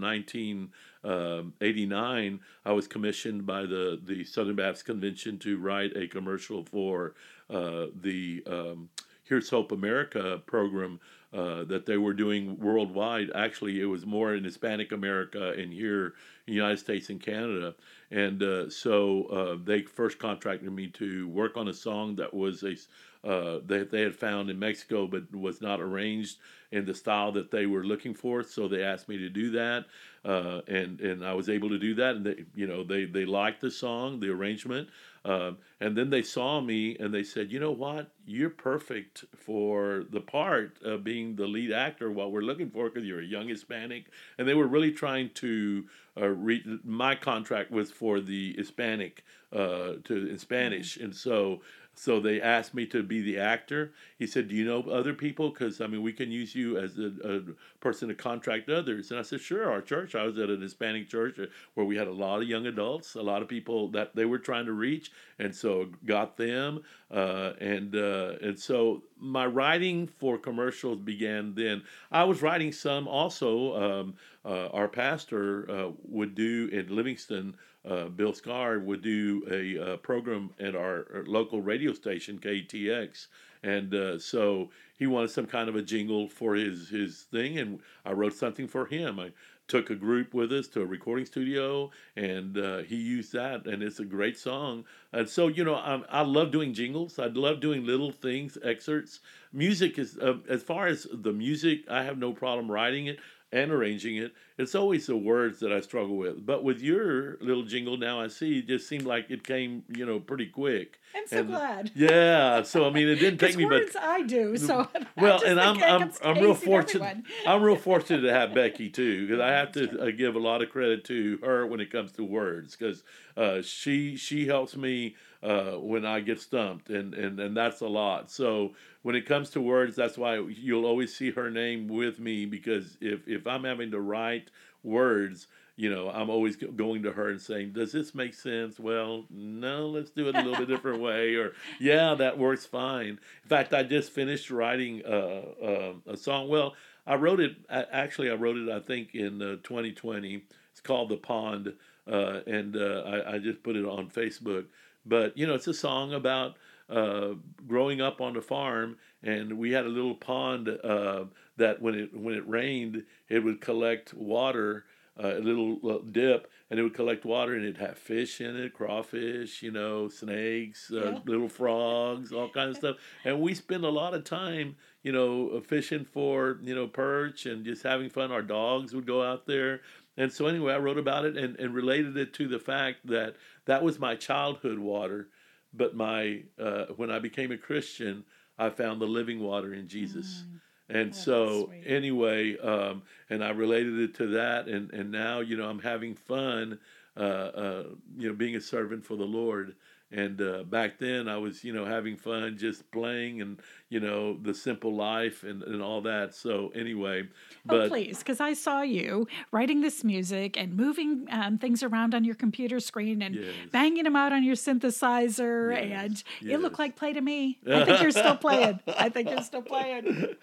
1989, 1.03 2.39
I 2.65 2.71
was 2.71 2.87
commissioned 2.87 3.45
by 3.45 3.61
the, 3.61 3.99
the 4.03 4.23
Southern 4.23 4.55
Baptist 4.55 4.85
Convention 4.85 5.39
to 5.39 5.57
write 5.57 5.95
a 5.95 6.07
commercial 6.07 6.63
for 6.65 7.15
uh, 7.49 7.87
the 8.01 8.43
um, 8.47 8.89
Here's 9.23 9.49
Hope 9.49 9.71
America 9.71 10.41
program 10.47 10.99
uh, 11.31 11.63
that 11.65 11.85
they 11.85 11.97
were 11.97 12.13
doing 12.13 12.57
worldwide. 12.59 13.29
Actually, 13.35 13.79
it 13.79 13.85
was 13.85 14.03
more 14.03 14.33
in 14.33 14.43
Hispanic 14.43 14.91
America 14.91 15.51
and 15.51 15.71
here 15.71 16.15
in 16.47 16.47
the 16.47 16.53
United 16.53 16.79
States 16.79 17.11
and 17.11 17.21
Canada. 17.21 17.75
And 18.09 18.41
uh, 18.41 18.71
so 18.71 19.25
uh, 19.25 19.57
they 19.63 19.83
first 19.83 20.17
contracted 20.17 20.71
me 20.71 20.87
to 20.87 21.27
work 21.27 21.57
on 21.57 21.67
a 21.67 21.73
song 21.73 22.15
that 22.15 22.33
was 22.33 22.63
a 22.63 22.75
uh, 23.21 23.59
that 23.65 23.89
they 23.91 24.01
had 24.01 24.15
found 24.15 24.49
in 24.49 24.57
Mexico, 24.57 25.05
but 25.05 25.31
was 25.35 25.61
not 25.61 25.81
arranged 25.81 26.37
in 26.71 26.85
the 26.85 26.95
style 26.95 27.31
that 27.33 27.51
they 27.51 27.65
were 27.65 27.83
looking 27.83 28.13
for. 28.13 28.41
So 28.41 28.67
they 28.67 28.81
asked 28.81 29.09
me 29.09 29.17
to 29.17 29.29
do 29.29 29.51
that, 29.51 29.85
uh, 30.25 30.61
and 30.67 30.99
and 31.01 31.25
I 31.25 31.33
was 31.33 31.49
able 31.49 31.69
to 31.69 31.79
do 31.79 31.95
that. 31.95 32.15
And 32.15 32.25
they, 32.25 32.45
you 32.55 32.67
know, 32.67 32.83
they 32.83 33.05
they 33.05 33.25
liked 33.25 33.61
the 33.61 33.71
song, 33.71 34.19
the 34.19 34.29
arrangement, 34.29 34.89
um, 35.25 35.57
and 35.79 35.97
then 35.97 36.09
they 36.09 36.21
saw 36.21 36.61
me 36.61 36.97
and 36.99 37.13
they 37.13 37.23
said, 37.23 37.51
you 37.51 37.59
know 37.59 37.71
what, 37.71 38.11
you're 38.25 38.49
perfect 38.49 39.25
for 39.35 40.05
the 40.09 40.21
part 40.21 40.77
of 40.83 41.03
being 41.03 41.35
the 41.35 41.47
lead 41.47 41.71
actor. 41.71 42.11
What 42.11 42.31
we're 42.31 42.41
looking 42.41 42.69
for, 42.69 42.89
because 42.89 43.07
you're 43.07 43.21
a 43.21 43.25
young 43.25 43.47
Hispanic, 43.47 44.05
and 44.37 44.47
they 44.47 44.53
were 44.53 44.67
really 44.67 44.91
trying 44.91 45.29
to. 45.35 45.85
Uh, 46.19 46.27
re- 46.27 46.79
my 46.83 47.15
contract 47.15 47.71
was 47.71 47.91
for 47.91 48.19
the 48.19 48.53
Hispanic 48.57 49.23
uh, 49.53 49.93
to 50.03 50.27
in 50.29 50.37
Spanish, 50.37 50.97
and 50.97 51.15
so 51.15 51.61
so 51.99 52.21
they 52.21 52.39
asked 52.39 52.73
me 52.73 52.85
to 52.85 53.03
be 53.03 53.21
the 53.21 53.37
actor. 53.37 53.91
He 54.17 54.25
said, 54.25 54.47
"Do 54.47 54.55
you 54.55 54.63
know 54.63 54.83
other 54.83 55.13
people? 55.13 55.49
Because 55.49 55.81
I 55.81 55.87
mean, 55.87 56.01
we 56.01 56.13
can 56.13 56.31
use 56.31 56.55
you 56.55 56.77
as 56.77 56.97
a, 56.97 57.11
a 57.25 57.41
person 57.81 58.07
to 58.07 58.15
contract 58.15 58.69
others." 58.69 59.11
And 59.11 59.19
I 59.19 59.23
said, 59.23 59.41
"Sure." 59.41 59.69
Our 59.69 59.81
church, 59.81 60.15
I 60.15 60.23
was 60.23 60.37
at 60.37 60.49
an 60.49 60.61
Hispanic 60.61 61.09
church 61.09 61.37
uh, 61.39 61.47
where 61.73 61.85
we 61.85 61.97
had 61.97 62.07
a 62.07 62.13
lot 62.13 62.41
of 62.41 62.47
young 62.47 62.67
adults, 62.67 63.15
a 63.15 63.21
lot 63.21 63.41
of 63.41 63.49
people 63.49 63.89
that 63.89 64.15
they 64.15 64.23
were 64.23 64.39
trying 64.39 64.65
to 64.67 64.71
reach, 64.71 65.11
and 65.39 65.53
so 65.53 65.89
got 66.05 66.37
them. 66.37 66.83
Uh, 67.11 67.51
and 67.59 67.93
uh, 67.93 68.35
and 68.41 68.57
so 68.57 69.03
my 69.19 69.45
writing 69.45 70.07
for 70.07 70.37
commercials 70.37 70.99
began 70.99 71.53
then. 71.53 71.83
I 72.13 72.23
was 72.23 72.41
writing 72.41 72.71
some 72.71 73.09
also. 73.09 73.75
Um, 73.75 74.13
uh, 74.45 74.67
our 74.69 74.87
pastor 74.87 75.69
uh, 75.69 75.91
would 76.07 76.33
do 76.33 76.69
in 76.71 76.95
Livingston 76.95 77.55
uh, 77.89 78.05
Bill 78.09 78.33
Scar 78.33 78.79
would 78.79 79.01
do 79.01 79.43
a 79.49 79.93
uh, 79.93 79.97
program 79.97 80.51
at 80.59 80.75
our, 80.75 81.07
our 81.13 81.23
local 81.25 81.61
radio 81.61 81.93
station 81.93 82.37
KTX, 82.37 83.27
and 83.63 83.93
uh, 83.93 84.19
so 84.19 84.69
he 84.97 85.07
wanted 85.07 85.31
some 85.31 85.45
kind 85.45 85.67
of 85.67 85.75
a 85.75 85.81
jingle 85.81 86.27
for 86.29 86.55
his 86.55 86.89
his 86.89 87.23
thing, 87.31 87.57
and 87.57 87.79
I 88.05 88.11
wrote 88.11 88.33
something 88.33 88.67
for 88.67 88.85
him. 88.85 89.19
I 89.19 89.31
took 89.67 89.89
a 89.91 89.95
group 89.95 90.33
with 90.33 90.51
us 90.51 90.67
to 90.67 90.81
a 90.81 90.85
recording 90.85 91.25
studio, 91.25 91.91
and 92.15 92.57
uh, 92.57 92.79
he 92.79 92.95
used 92.95 93.33
that, 93.33 93.65
and 93.67 93.83
it's 93.83 93.99
a 93.99 94.05
great 94.05 94.37
song. 94.37 94.83
And 95.13 95.29
so 95.29 95.47
you 95.47 95.63
know, 95.63 95.75
I, 95.75 96.01
I 96.09 96.21
love 96.21 96.51
doing 96.51 96.73
jingles. 96.73 97.17
I 97.17 97.27
love 97.27 97.59
doing 97.59 97.85
little 97.85 98.11
things, 98.11 98.57
excerpts. 98.63 99.19
Music 99.51 99.97
is 99.97 100.17
uh, 100.17 100.37
as 100.47 100.61
far 100.61 100.87
as 100.87 101.07
the 101.11 101.33
music, 101.33 101.85
I 101.89 102.03
have 102.03 102.17
no 102.17 102.33
problem 102.33 102.69
writing 102.69 103.07
it 103.07 103.19
and 103.51 103.71
arranging 103.71 104.17
it. 104.17 104.31
It's 104.57 104.75
always 104.75 105.07
the 105.07 105.15
words 105.17 105.59
that 105.61 105.71
I 105.71 105.79
struggle 105.79 106.17
with. 106.17 106.45
But 106.45 106.63
with 106.63 106.81
your 106.81 107.37
little 107.41 107.63
jingle 107.63 107.97
now, 107.97 108.19
I 108.21 108.27
see 108.27 108.59
it 108.59 108.67
just 108.67 108.87
seemed 108.87 109.05
like 109.05 109.31
it 109.31 109.43
came, 109.43 109.83
you 109.87 110.05
know, 110.05 110.19
pretty 110.19 110.45
quick. 110.47 110.99
I'm 111.15 111.25
so 111.27 111.37
And- 111.39 111.47
glad. 111.47 111.91
Yeah. 111.95 112.61
So 112.63 112.85
I 112.85 112.91
mean, 112.91 113.07
it 113.07 113.15
didn't 113.15 113.39
take 113.45 113.55
me, 113.57 113.65
words 113.65 113.93
but 113.93 114.03
I 114.03 114.21
do, 114.23 114.55
so 114.57 114.87
well, 115.17 115.41
and 115.43 115.59
I'm 115.59 115.81
I'm 115.81 116.11
I'm 116.23 116.39
real 116.43 116.53
fortunate. 116.53 117.17
I'm 117.47 117.63
real 117.63 117.75
fortunate 117.89 118.21
to 118.21 118.33
have 118.33 118.53
Becky 118.53 118.89
too, 118.89 119.25
because 119.25 119.41
I 119.41 119.49
have 119.49 119.71
to 119.73 119.99
uh, 119.99 120.11
give 120.11 120.35
a 120.35 120.39
lot 120.39 120.61
of 120.61 120.69
credit 120.69 121.05
to 121.05 121.39
her 121.43 121.65
when 121.65 121.79
it 121.79 121.91
comes 121.91 122.11
to 122.13 122.23
words, 122.23 122.75
because 122.75 123.03
uh, 123.37 123.61
she 123.61 124.15
she 124.17 124.45
helps 124.47 124.75
me 124.75 125.15
uh, 125.41 125.71
when 125.73 126.05
I 126.05 126.19
get 126.19 126.41
stumped, 126.41 126.89
and, 126.89 127.13
and 127.13 127.39
and 127.39 127.55
that's 127.55 127.81
a 127.81 127.87
lot. 127.87 128.29
So 128.29 128.73
when 129.03 129.15
it 129.15 129.25
comes 129.25 129.49
to 129.51 129.61
words, 129.61 129.95
that's 129.95 130.17
why 130.17 130.37
you'll 130.37 130.85
always 130.85 131.15
see 131.15 131.31
her 131.31 131.49
name 131.49 131.87
with 131.87 132.19
me, 132.19 132.45
because 132.45 132.97
if 133.01 133.27
if 133.27 133.47
I'm 133.47 133.63
having 133.63 133.91
to 133.91 133.99
write 133.99 134.49
words. 134.83 135.47
You 135.75 135.89
know, 135.89 136.09
I'm 136.09 136.29
always 136.29 136.57
going 136.57 137.03
to 137.03 137.13
her 137.13 137.29
and 137.29 137.39
saying, 137.39 137.71
"Does 137.71 137.93
this 137.93 138.13
make 138.13 138.33
sense?" 138.33 138.77
Well, 138.81 139.23
no, 139.29 139.87
let's 139.87 140.11
do 140.11 140.27
it 140.27 140.35
a 140.35 140.41
little 140.41 140.57
bit 140.57 140.67
different 140.67 140.99
way. 141.01 141.35
Or, 141.35 141.53
yeah, 141.79 142.15
that 142.15 142.37
works 142.37 142.65
fine. 142.65 143.17
In 143.43 143.47
fact, 143.47 143.73
I 143.73 143.83
just 143.83 144.11
finished 144.11 144.51
writing 144.51 145.01
uh, 145.05 145.41
uh, 145.63 145.93
a 146.05 146.17
song. 146.17 146.49
Well, 146.49 146.75
I 147.07 147.15
wrote 147.15 147.39
it. 147.39 147.55
Actually, 147.69 148.29
I 148.29 148.33
wrote 148.33 148.57
it. 148.57 148.67
I 148.67 148.81
think 148.81 149.15
in 149.15 149.41
uh, 149.41 149.55
2020. 149.63 150.43
It's 150.71 150.81
called 150.81 151.09
"The 151.09 151.17
Pond," 151.17 151.73
uh, 152.09 152.39
and 152.45 152.75
uh, 152.75 153.03
I, 153.05 153.35
I 153.35 153.37
just 153.39 153.63
put 153.63 153.75
it 153.75 153.85
on 153.85 154.09
Facebook. 154.09 154.65
But 155.05 155.37
you 155.37 155.47
know, 155.47 155.53
it's 155.55 155.67
a 155.67 155.73
song 155.73 156.13
about 156.13 156.55
uh, 156.89 157.29
growing 157.67 158.01
up 158.01 158.21
on 158.21 158.33
the 158.33 158.41
farm, 158.41 158.97
and 159.23 159.57
we 159.57 159.71
had 159.71 159.85
a 159.85 159.89
little 159.89 160.15
pond 160.15 160.69
uh, 160.69 161.25
that 161.57 161.81
when 161.81 161.95
it 161.95 162.15
when 162.17 162.35
it 162.35 162.47
rained, 162.47 163.03
it 163.29 163.39
would 163.43 163.61
collect 163.61 164.13
water. 164.13 164.85
Uh, 165.21 165.35
a 165.35 165.39
little 165.41 165.77
uh, 165.91 165.97
dip, 166.11 166.49
and 166.69 166.79
it 166.79 166.83
would 166.83 166.93
collect 166.93 167.25
water, 167.25 167.53
and 167.53 167.63
it'd 167.65 167.75
have 167.77 167.97
fish 167.97 168.39
in 168.39 168.55
it, 168.55 168.71
crawfish, 168.73 169.61
you 169.61 169.69
know, 169.69 170.07
snakes, 170.07 170.89
uh, 170.93 171.11
Yeah. 171.11 171.19
little 171.25 171.49
frogs, 171.49 172.31
all 172.31 172.47
kinds 172.47 172.69
of 172.69 172.75
stuff. 172.77 172.95
And 173.25 173.41
we 173.41 173.53
spend 173.53 173.83
a 173.83 173.89
lot 173.89 174.13
of 174.13 174.23
time, 174.23 174.77
you 175.03 175.11
know, 175.11 175.59
fishing 175.59 176.05
for, 176.05 176.57
you 176.61 176.73
know, 176.73 176.87
perch 176.87 177.45
and 177.45 177.65
just 177.65 177.83
having 177.83 178.09
fun. 178.09 178.31
Our 178.31 178.41
dogs 178.41 178.95
would 178.95 179.05
go 179.05 179.21
out 179.21 179.45
there. 179.45 179.81
And 180.19 180.31
so, 180.33 180.47
anyway, 180.47 180.73
I 180.73 180.77
wrote 180.77 180.97
about 180.97 181.23
it 181.23 181.37
and, 181.37 181.57
and 181.57 181.73
related 181.73 182.17
it 182.17 182.33
to 182.33 182.47
the 182.49 182.59
fact 182.59 183.07
that 183.07 183.37
that 183.65 183.81
was 183.81 183.99
my 183.99 184.15
childhood 184.15 184.77
water. 184.77 185.29
But 185.73 185.95
my 185.95 186.43
uh, 186.61 186.87
when 186.97 187.09
I 187.09 187.19
became 187.19 187.53
a 187.53 187.57
Christian, 187.57 188.25
I 188.57 188.69
found 188.69 188.99
the 188.99 189.07
living 189.07 189.39
water 189.39 189.73
in 189.73 189.87
Jesus. 189.87 190.43
Mm. 190.45 190.59
And 190.89 191.13
that's 191.13 191.23
so, 191.23 191.71
anyway, 191.85 192.57
um, 192.57 193.03
and 193.29 193.43
I 193.43 193.51
related 193.51 193.97
it 193.99 194.15
to 194.15 194.27
that, 194.31 194.67
and 194.67 194.91
and 194.91 195.09
now 195.09 195.39
you 195.39 195.55
know 195.55 195.69
I'm 195.69 195.79
having 195.79 196.15
fun, 196.15 196.79
uh, 197.15 197.19
uh, 197.19 197.83
you 198.17 198.27
know, 198.27 198.35
being 198.35 198.57
a 198.57 198.61
servant 198.61 199.05
for 199.05 199.15
the 199.15 199.23
Lord. 199.23 199.75
And 200.11 200.41
uh, 200.41 200.63
back 200.63 200.97
then, 200.97 201.27
I 201.27 201.37
was 201.37 201.63
you 201.63 201.71
know 201.71 201.85
having 201.85 202.17
fun, 202.17 202.57
just 202.57 202.89
playing, 202.91 203.41
and 203.41 203.59
you 203.89 203.99
know 203.99 204.37
the 204.41 204.55
simple 204.55 204.95
life 204.95 205.43
and 205.43 205.61
and 205.61 205.83
all 205.83 206.01
that. 206.01 206.33
So 206.33 206.71
anyway, 206.73 207.23
oh, 207.27 207.53
but 207.63 207.89
please, 207.89 208.17
because 208.17 208.39
I 208.39 208.53
saw 208.53 208.81
you 208.81 209.27
writing 209.51 209.81
this 209.81 210.03
music 210.03 210.57
and 210.57 210.75
moving 210.75 211.27
um, 211.29 211.59
things 211.59 211.83
around 211.83 212.15
on 212.15 212.23
your 212.23 212.33
computer 212.35 212.79
screen 212.79 213.21
and 213.21 213.35
Yes. 213.35 213.45
banging 213.71 214.03
them 214.03 214.15
out 214.15 214.33
on 214.33 214.43
your 214.43 214.55
synthesizer, 214.55 215.71
Yes, 215.71 216.23
and 216.41 216.51
it 216.51 216.59
looked 216.59 216.79
like 216.79 216.95
play 216.95 217.13
to 217.13 217.21
me. 217.21 217.59
I 217.69 217.85
think 217.85 218.01
you're 218.01 218.09
still 218.11 218.35
playing. 218.35 218.79
I 218.87 219.09
think 219.09 219.29
you're 219.29 219.43
still 219.43 219.61
playing. 219.61 220.35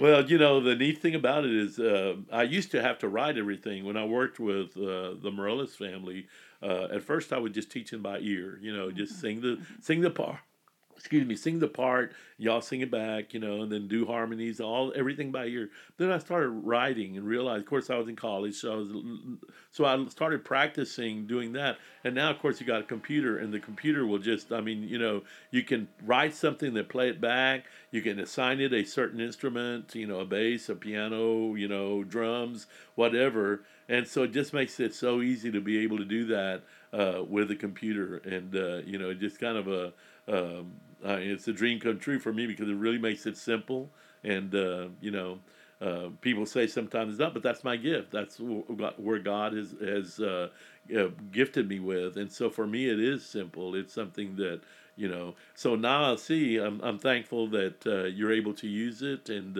Well, 0.00 0.28
you 0.28 0.38
know, 0.38 0.60
the 0.60 0.74
neat 0.74 1.00
thing 1.00 1.14
about 1.14 1.44
it 1.44 1.54
is 1.54 1.78
uh, 1.78 2.16
I 2.32 2.42
used 2.42 2.72
to 2.72 2.82
have 2.82 2.98
to 3.00 3.08
write 3.08 3.38
everything. 3.38 3.84
When 3.84 3.96
I 3.96 4.04
worked 4.04 4.40
with 4.40 4.76
uh, 4.76 5.14
the 5.22 5.30
Morales 5.32 5.76
family, 5.76 6.26
uh, 6.62 6.88
at 6.92 7.02
first 7.02 7.32
I 7.32 7.38
would 7.38 7.54
just 7.54 7.70
teach 7.70 7.90
them 7.90 8.02
by 8.02 8.18
ear, 8.20 8.58
you 8.62 8.74
know, 8.76 8.90
just 8.90 9.20
sing 9.20 9.40
the 9.40 9.58
sing 9.80 10.00
the 10.00 10.10
part. 10.10 10.38
Excuse 10.94 11.26
me, 11.26 11.34
sing 11.34 11.58
the 11.58 11.66
part. 11.66 12.12
Y'all 12.38 12.60
sing 12.60 12.80
it 12.80 12.90
back, 12.90 13.34
you 13.34 13.40
know, 13.40 13.62
and 13.62 13.72
then 13.72 13.88
do 13.88 14.06
harmonies, 14.06 14.60
all 14.60 14.92
everything 14.94 15.32
by 15.32 15.46
ear. 15.46 15.68
Then 15.96 16.12
I 16.12 16.18
started 16.18 16.50
writing 16.50 17.16
and 17.16 17.26
realized, 17.26 17.64
of 17.64 17.68
course, 17.68 17.90
I 17.90 17.96
was 17.96 18.06
in 18.06 18.14
college, 18.14 18.54
so 18.54 18.72
I 18.72 18.76
was, 18.76 18.88
so 19.72 19.84
I 19.84 20.06
started 20.08 20.44
practicing 20.44 21.26
doing 21.26 21.54
that. 21.54 21.78
And 22.04 22.14
now, 22.14 22.30
of 22.30 22.38
course, 22.38 22.60
you 22.60 22.66
got 22.68 22.82
a 22.82 22.84
computer, 22.84 23.38
and 23.38 23.52
the 23.52 23.58
computer 23.58 24.06
will 24.06 24.20
just, 24.20 24.52
I 24.52 24.60
mean, 24.60 24.84
you 24.84 24.98
know, 24.98 25.22
you 25.50 25.64
can 25.64 25.88
write 26.04 26.36
something, 26.36 26.72
then 26.72 26.84
play 26.84 27.08
it 27.08 27.20
back. 27.20 27.64
You 27.90 28.00
can 28.00 28.20
assign 28.20 28.60
it 28.60 28.72
a 28.72 28.84
certain 28.84 29.18
instrument, 29.18 29.96
you 29.96 30.06
know, 30.06 30.20
a 30.20 30.24
bass, 30.24 30.68
a 30.68 30.76
piano, 30.76 31.56
you 31.56 31.66
know, 31.66 32.04
drums, 32.04 32.68
whatever. 32.94 33.64
And 33.92 34.06
so 34.08 34.22
it 34.24 34.32
just 34.32 34.52
makes 34.54 34.80
it 34.80 34.94
so 34.94 35.20
easy 35.22 35.50
to 35.52 35.60
be 35.60 35.78
able 35.80 35.98
to 35.98 36.04
do 36.04 36.26
that 36.26 36.62
uh, 36.92 37.22
with 37.28 37.50
a 37.50 37.56
computer, 37.56 38.18
and 38.18 38.54
uh, 38.56 38.78
you 38.86 38.98
know, 38.98 39.12
just 39.14 39.38
kind 39.40 39.58
of 39.58 39.68
a, 39.68 39.86
um, 40.28 40.72
uh, 41.04 41.18
it's 41.20 41.48
a 41.48 41.52
dream 41.52 41.80
come 41.80 41.98
true 41.98 42.18
for 42.18 42.32
me 42.32 42.46
because 42.46 42.68
it 42.68 42.74
really 42.76 42.98
makes 42.98 43.26
it 43.26 43.36
simple, 43.36 43.90
and 44.24 44.54
uh, 44.54 44.88
you 45.00 45.10
know. 45.10 45.38
Uh, 45.80 46.10
people 46.20 46.46
say 46.46 46.68
sometimes 46.68 47.10
it's 47.10 47.18
not, 47.18 47.34
but 47.34 47.42
that's 47.42 47.64
my 47.64 47.76
gift. 47.76 48.12
That's 48.12 48.36
wh- 48.36 48.62
wh- 48.70 49.00
where 49.00 49.18
God 49.18 49.52
has 49.52 49.74
has 49.84 50.20
uh, 50.20 50.48
uh, 50.96 51.08
gifted 51.32 51.68
me 51.68 51.80
with, 51.80 52.16
and 52.16 52.30
so 52.30 52.50
for 52.50 52.66
me, 52.68 52.88
it 52.88 53.00
is 53.00 53.26
simple. 53.26 53.74
It's 53.74 53.92
something 53.92 54.36
that 54.36 54.60
you 54.96 55.08
know. 55.08 55.34
So 55.54 55.74
now 55.74 56.12
I 56.12 56.16
see. 56.16 56.58
I'm 56.58 56.80
I'm 56.82 56.98
thankful 57.00 57.48
that 57.48 57.86
uh, 57.86 58.04
you're 58.04 58.32
able 58.32 58.54
to 58.54 58.68
use 58.68 59.02
it, 59.02 59.28
and 59.28 59.58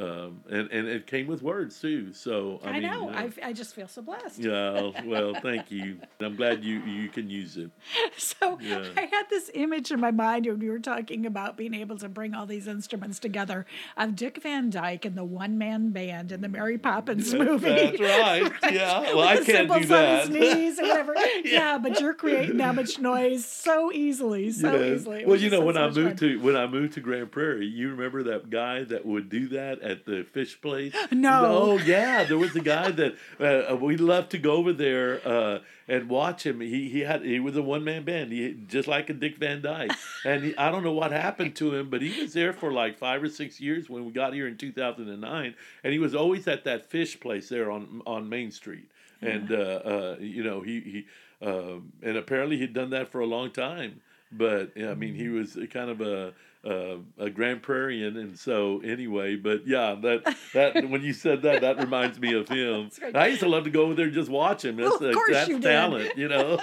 um, 0.00 0.40
and 0.50 0.70
and 0.70 0.88
it 0.88 1.06
came 1.06 1.26
with 1.26 1.42
words 1.42 1.80
too. 1.80 2.12
So 2.12 2.60
I, 2.64 2.68
I, 2.68 2.72
mean, 2.74 2.82
know. 2.82 3.10
you 3.10 3.16
I, 3.16 3.24
f- 3.26 3.38
I 3.42 3.52
just 3.52 3.74
feel 3.74 3.88
so 3.88 4.02
blessed. 4.02 4.38
yeah. 4.38 4.90
Well, 5.04 5.34
thank 5.42 5.70
you. 5.70 5.98
I'm 6.20 6.36
glad 6.36 6.64
you 6.64 6.80
you 6.80 7.08
can 7.08 7.28
use 7.28 7.56
it. 7.56 7.70
So 8.16 8.58
Yeah. 8.60 8.84
I 8.96 9.02
had 9.02 9.24
this 9.30 9.50
image 9.54 9.90
in 9.90 10.00
my 10.00 10.10
mind 10.10 10.46
when 10.46 10.58
we 10.58 10.68
were 10.68 10.78
talking 10.78 11.26
about 11.26 11.56
being 11.56 11.74
able 11.74 11.96
to 11.98 12.08
bring 12.08 12.34
all 12.34 12.46
these 12.46 12.66
instruments 12.68 13.18
together 13.18 13.66
of 13.96 14.14
Dick 14.16 14.42
Van 14.42 14.70
Dyke 14.70 15.04
and 15.04 15.16
the 15.16 15.24
one 15.24 15.58
man 15.58 15.90
band 15.90 16.30
in 16.32 16.40
the 16.40 16.48
Mary 16.48 16.78
Poppins 16.78 17.32
movie. 17.34 17.68
That's 17.96 18.00
right. 18.62 18.72
Yeah. 18.72 19.00
Well, 19.14 19.20
I 19.20 19.34
With 19.36 19.46
the 19.46 19.52
can't 19.52 19.68
do 19.72 19.80
cymbals 19.84 19.90
on 19.90 20.18
his 20.18 20.30
knees 20.30 20.78
or 20.78 20.82
whatever. 20.88 21.14
yeah. 21.44 21.78
but 21.78 22.00
you're 22.00 22.14
creating 22.14 22.56
that 22.58 22.74
much 22.74 22.98
noise 22.98 23.44
so 23.44 23.90
easily, 23.92 24.50
so 24.50 24.74
Yeah. 24.74 24.94
easly. 24.94 25.20
It 25.20 25.26
Well, 25.26 25.38
you 25.38 25.50
know, 25.50 25.60
so 25.60 25.64
when 25.66 25.76
I 25.76 25.86
moved 25.90 25.96
fun. 26.20 26.28
to 26.28 26.40
when 26.40 26.56
I 26.56 26.66
moved 26.66 26.94
to 26.94 27.00
Grand 27.00 27.30
Prairie, 27.32 27.66
you 27.66 27.90
remember 27.90 28.22
that 28.24 28.50
guy 28.50 28.84
that 28.84 29.04
would 29.06 29.28
do 29.28 29.48
that 29.48 29.80
at 29.90 30.06
the 30.06 30.24
fish 30.24 30.60
place? 30.60 30.94
No. 31.10 31.44
Oh 31.44 31.78
yeah, 31.78 32.24
there 32.24 32.38
was 32.38 32.54
a 32.56 32.60
guy 32.60 32.90
that 32.90 33.16
uh, 33.38 33.76
we 33.76 33.96
loved 33.96 34.30
to 34.30 34.38
go 34.38 34.52
over 34.52 34.72
there 34.72 35.20
uh, 35.26 35.58
and 35.88 36.08
watch 36.08 36.46
him. 36.46 36.60
He 36.60 36.88
he 36.88 37.00
had 37.00 37.22
he 37.22 37.40
was 37.40 37.56
a 37.56 37.62
one 37.62 37.84
man 37.84 38.04
band, 38.04 38.32
he 38.32 38.56
just 38.66 38.88
like 38.88 39.10
a 39.10 39.12
Dick 39.12 39.36
Van 39.36 39.60
Dyke. 39.62 39.92
And 40.24 40.44
he, 40.44 40.56
I 40.56 40.70
don't 40.70 40.84
know 40.84 40.92
what 40.92 41.12
happened 41.12 41.56
to 41.56 41.74
him, 41.74 41.88
but 41.88 42.02
he 42.02 42.20
was 42.20 42.34
there 42.34 42.52
for 42.52 42.70
like 42.70 42.98
five 42.98 43.22
or 43.22 43.28
six 43.28 43.58
years 43.58 43.88
when 43.88 44.04
we 44.04 44.12
got 44.12 44.34
here 44.34 44.46
in 44.46 44.56
two 44.58 44.72
thousand 44.72 45.08
and 45.08 45.20
nine, 45.22 45.54
and 45.82 45.92
he 45.92 45.98
was 45.98 46.14
always 46.14 46.46
at 46.46 46.64
that 46.64 46.90
fish 46.90 47.18
place 47.18 47.48
there 47.48 47.70
on 47.70 48.02
on 48.06 48.28
Main 48.28 48.50
Street. 48.50 48.88
And 49.22 49.50
uh, 49.52 49.54
uh, 49.54 50.16
you 50.20 50.42
know 50.44 50.60
he 50.60 50.80
he 50.80 51.06
um 51.46 51.92
and 52.02 52.16
apparently 52.16 52.58
he'd 52.58 52.74
done 52.74 52.90
that 52.90 53.08
for 53.08 53.20
a 53.20 53.26
long 53.26 53.50
time. 53.50 54.00
But 54.32 54.72
yeah, 54.76 54.90
I 54.90 54.94
mean, 54.94 55.14
he 55.14 55.28
was 55.28 55.58
kind 55.72 55.90
of 55.90 56.00
a 56.00 56.32
uh, 56.64 56.96
a 57.18 57.30
Grand 57.30 57.62
Prairian, 57.62 58.18
and 58.18 58.38
so 58.38 58.80
anyway. 58.84 59.36
But 59.36 59.66
yeah, 59.66 59.94
that 60.02 60.36
that 60.54 60.88
when 60.90 61.02
you 61.02 61.12
said 61.12 61.42
that, 61.42 61.62
that 61.62 61.78
reminds 61.78 62.20
me 62.20 62.34
of 62.34 62.48
him. 62.48 62.90
great. 62.98 63.16
I 63.16 63.28
used 63.28 63.40
to 63.40 63.48
love 63.48 63.64
to 63.64 63.70
go 63.70 63.82
over 63.82 63.94
there 63.94 64.06
and 64.06 64.14
just 64.14 64.28
watch 64.30 64.64
him. 64.64 64.76
That's, 64.76 65.00
Well, 65.00 65.08
of 65.10 65.14
course 65.14 65.32
that's 65.32 65.48
you 65.48 65.58
did. 65.58 65.68
talent, 65.68 66.16
you 66.18 66.28
know. 66.28 66.58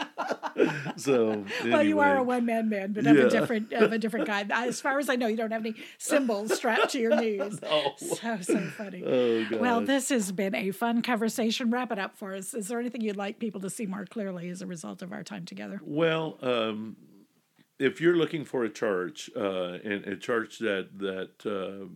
so 0.98 1.44
Well, 1.66 1.84
you 1.84 2.00
are 2.00 2.18
a 2.18 2.24
one 2.24 2.46
man 2.46 2.70
man, 2.70 2.94
but 2.94 3.06
of 3.08 3.16
a 3.18 3.22
Yeah. 3.24 3.30
different 3.30 3.74
of 3.74 3.92
a 3.92 3.98
different 3.98 4.28
kind. 4.28 4.52
As 4.52 4.80
far 4.82 5.00
as 5.00 5.10
I 5.10 5.16
know, 5.16 5.28
you 5.28 5.38
don't 5.38 5.52
have 5.52 5.66
any 5.66 5.76
cymbals 5.98 6.56
strapped 6.56 6.92
to 6.92 7.00
your 7.00 7.20
knees. 7.20 7.60
Oh. 7.70 7.94
So 7.98 8.38
so 8.42 8.60
funny. 8.78 9.04
Oh, 9.06 9.46
Well, 9.60 9.82
this 9.82 10.10
has 10.10 10.32
been 10.32 10.56
a 10.56 10.72
fun 10.72 11.02
conversation. 11.02 11.70
Wrap 11.72 11.92
it 11.92 12.00
up 12.00 12.18
for 12.18 12.34
us. 12.36 12.54
Is 12.54 12.68
there 12.68 12.80
anything 12.80 13.02
you'd 13.02 13.18
like 13.18 13.40
people 13.40 13.62
to 13.62 13.70
see 13.70 13.86
more 13.86 14.06
clearly 14.06 14.50
as 14.50 14.62
a 14.62 14.68
result 14.68 15.02
of 15.02 15.12
our 15.12 15.24
time 15.24 15.46
together? 15.46 15.80
Well, 15.84 16.38
um, 16.42 16.96
if 17.80 18.02
you're 18.02 18.16
looking 18.16 18.46
for 18.46 18.64
a 18.64 18.70
church 18.70 19.30
uh, 19.36 19.78
and 19.84 20.06
a 20.06 20.16
church 20.16 20.60
that 20.60 20.90
that 21.00 21.46
uh, 21.46 21.88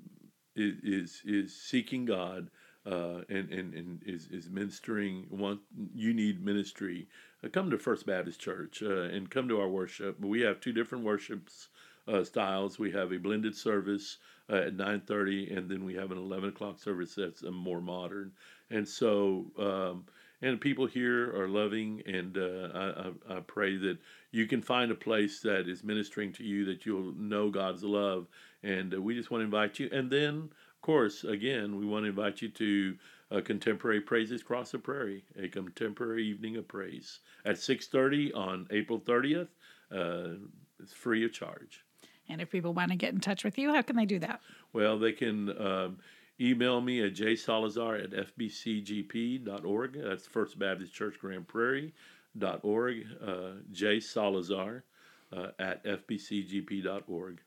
is 0.56 1.22
is 1.26 1.56
seeking 1.56 2.06
God 2.06 2.50
uh, 2.86 3.22
and, 3.30 3.52
and 3.52 3.74
and 3.74 4.02
is 4.06 4.28
is 4.28 4.50
ministering, 4.50 5.26
want 5.30 5.62
you 5.94 6.14
need 6.14 6.44
ministry, 6.44 7.08
uh, 7.44 7.50
come 7.50 7.70
to 7.72 7.78
First 7.78 8.06
Baptist 8.06 8.40
Church 8.40 8.84
uh, 8.84 9.04
and 9.04 9.30
come 9.30 9.48
to 9.50 9.60
our 9.60 9.70
worship. 9.70 10.20
We 10.20 10.42
have 10.42 10.60
two 10.60 10.74
different 10.74 11.04
worships 11.04 11.70
uh, 12.08 12.24
styles. 12.24 12.80
We 12.80 12.92
have 12.92 13.12
a 13.12 13.18
blended 13.18 13.56
service 13.56 14.18
at 14.50 14.76
nine 14.76 15.02
thirty, 15.02 15.52
and 15.54 15.70
then 15.70 15.84
we 15.84 15.96
have 15.96 16.12
an 16.12 16.18
eleven 16.18 16.50
o'clock 16.50 16.80
service 16.80 17.16
that's 17.16 17.44
more 17.44 17.82
modern. 17.82 18.32
And 18.70 18.88
so, 18.88 19.46
um, 19.60 20.06
and 20.42 20.60
people 20.60 20.86
here 20.86 21.36
are 21.40 21.48
loving, 21.48 22.02
and 22.06 22.38
I, 22.38 23.12
I, 23.34 23.38
I 23.38 23.40
pray 23.42 23.78
that 23.78 23.98
you 24.32 24.48
can 24.48 24.62
find 24.62 24.92
a 24.92 24.96
place 24.96 25.42
that 25.42 25.68
is 25.68 25.84
ministering 25.84 26.32
to 26.34 26.44
you, 26.44 26.66
that 26.66 26.86
you'll 26.86 27.14
know 27.14 27.50
God's 27.50 27.84
love, 27.84 28.28
and 28.64 28.94
uh, 28.94 29.02
we 29.02 29.14
just 29.14 29.30
want 29.30 29.42
to 29.42 29.46
invite 29.46 29.80
you. 29.80 29.90
And 29.92 30.10
then, 30.10 30.50
of 30.76 30.82
course, 30.82 31.24
again, 31.24 31.78
we 31.78 31.86
want 31.86 32.06
to 32.06 32.10
invite 32.10 32.42
you 32.42 32.50
to 32.50 32.96
uh, 33.32 33.42
Contemporary 33.42 34.02
Praises 34.02 34.42
Cross 34.42 34.72
the 34.72 34.80
Prairie, 34.80 35.24
a 35.38 35.48
contemporary 35.48 36.26
evening 36.26 36.58
of 36.58 36.68
praise 36.68 37.20
at 37.46 37.58
six 37.58 37.88
thirty 37.88 38.34
on 38.34 38.68
April 38.72 39.00
thirtieth. 39.00 39.50
Uh, 39.92 40.36
it's 40.80 40.94
free 40.94 41.26
of 41.26 41.34
charge. 41.34 41.84
And 42.30 42.42
if 42.42 42.50
people 42.50 42.74
want 42.74 42.92
to 42.92 42.98
get 42.98 43.14
in 43.14 43.20
touch 43.20 43.44
with 43.44 43.58
you, 43.58 43.74
how 43.74 43.82
can 43.82 43.98
they 43.98 44.06
do 44.06 44.20
that? 44.20 44.40
Well, 44.72 44.98
they 44.98 45.12
can 45.12 45.50
um, 45.62 45.98
email 46.40 46.80
me 46.80 47.04
at 47.06 47.14
jsalazar 47.14 48.04
at 48.04 48.12
fbcgp.org. 48.38 50.02
That's 50.02 50.28
First 50.28 50.58
Baptist 50.58 50.94
Church 50.94 51.20
Grand 51.20 51.48
Prairie 51.48 51.94
dot 52.38 52.60
org. 52.64 53.06
Uh, 53.26 53.62
jsalazar 53.72 54.82
uh, 55.36 55.48
at 55.60 55.84
fbcgp.org. 55.86 57.42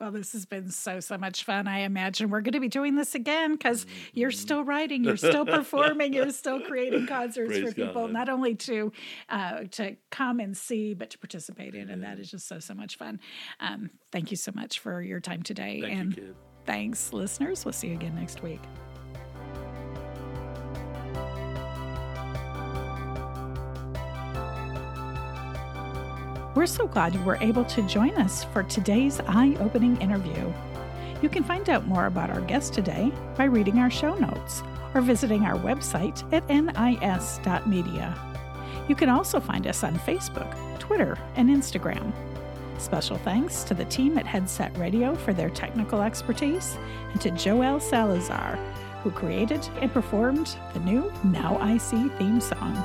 Well, 0.00 0.10
this 0.10 0.32
has 0.32 0.44
been 0.46 0.68
so, 0.68 0.98
so 0.98 1.16
much 1.16 1.44
fun. 1.44 1.68
I 1.68 1.80
imagine 1.80 2.28
we're 2.28 2.40
going 2.40 2.54
to 2.54 2.60
be 2.60 2.66
doing 2.68 2.96
this 2.96 3.14
again 3.14 3.52
because 3.52 3.86
you're 4.12 4.30
Mm-hmm. 4.30 4.36
still 4.36 4.64
writing, 4.64 5.04
you're 5.04 5.16
still 5.16 5.46
performing, 5.46 6.12
you're 6.12 6.30
still 6.30 6.60
creating 6.60 7.06
concerts 7.06 7.50
Praise 7.50 7.68
for 7.68 7.72
people, 7.72 8.02
God. 8.06 8.12
not 8.12 8.28
only 8.28 8.56
to 8.56 8.90
uh, 9.28 9.60
to 9.72 9.94
come 10.10 10.40
and 10.40 10.56
see, 10.56 10.92
but 10.94 11.10
to 11.10 11.18
participate 11.18 11.76
in. 11.76 11.88
And 11.88 12.02
that 12.02 12.18
is 12.18 12.28
just 12.32 12.48
so, 12.48 12.58
so 12.58 12.74
much 12.74 12.96
fun. 12.98 13.20
Um, 13.60 13.90
thank 14.10 14.32
you 14.32 14.36
so 14.36 14.50
much 14.56 14.80
for 14.80 15.00
your 15.02 15.20
time 15.20 15.44
today. 15.44 15.80
Thank 15.82 15.94
and 16.00 16.16
you, 16.16 16.34
thanks, 16.66 17.12
listeners. 17.12 17.64
We'll 17.64 17.72
see 17.72 17.88
you 17.88 17.94
again 17.94 18.16
next 18.16 18.42
week. 18.42 18.60
We're 26.62 26.66
so 26.66 26.86
glad 26.86 27.12
you 27.12 27.20
were 27.22 27.38
able 27.40 27.64
to 27.64 27.82
join 27.88 28.14
us 28.14 28.44
for 28.44 28.62
today's 28.62 29.18
eye 29.26 29.56
opening 29.58 30.00
interview. 30.00 30.52
You 31.20 31.28
can 31.28 31.42
find 31.42 31.68
out 31.68 31.88
more 31.88 32.06
about 32.06 32.30
our 32.30 32.40
guest 32.42 32.72
today 32.72 33.10
by 33.36 33.46
reading 33.46 33.80
our 33.80 33.90
show 33.90 34.14
notes 34.14 34.62
or 34.94 35.00
visiting 35.00 35.44
our 35.44 35.56
website 35.56 36.22
at 36.32 36.48
nis.media. 36.48 38.16
You 38.88 38.94
can 38.94 39.08
also 39.08 39.40
find 39.40 39.66
us 39.66 39.82
on 39.82 39.98
Facebook, 39.98 40.78
Twitter, 40.78 41.18
and 41.34 41.50
Instagram. 41.50 42.12
Special 42.78 43.16
thanks 43.16 43.64
to 43.64 43.74
the 43.74 43.86
team 43.86 44.16
at 44.16 44.24
Headset 44.24 44.78
Radio 44.78 45.16
for 45.16 45.32
their 45.32 45.50
technical 45.50 46.00
expertise 46.00 46.78
and 47.10 47.20
to 47.22 47.32
Joel 47.32 47.80
Salazar, 47.80 48.54
who 49.02 49.10
created 49.10 49.68
and 49.80 49.92
performed 49.92 50.56
the 50.74 50.80
new 50.80 51.12
Now 51.24 51.58
I 51.58 51.78
See 51.78 52.08
theme 52.10 52.40
song. 52.40 52.76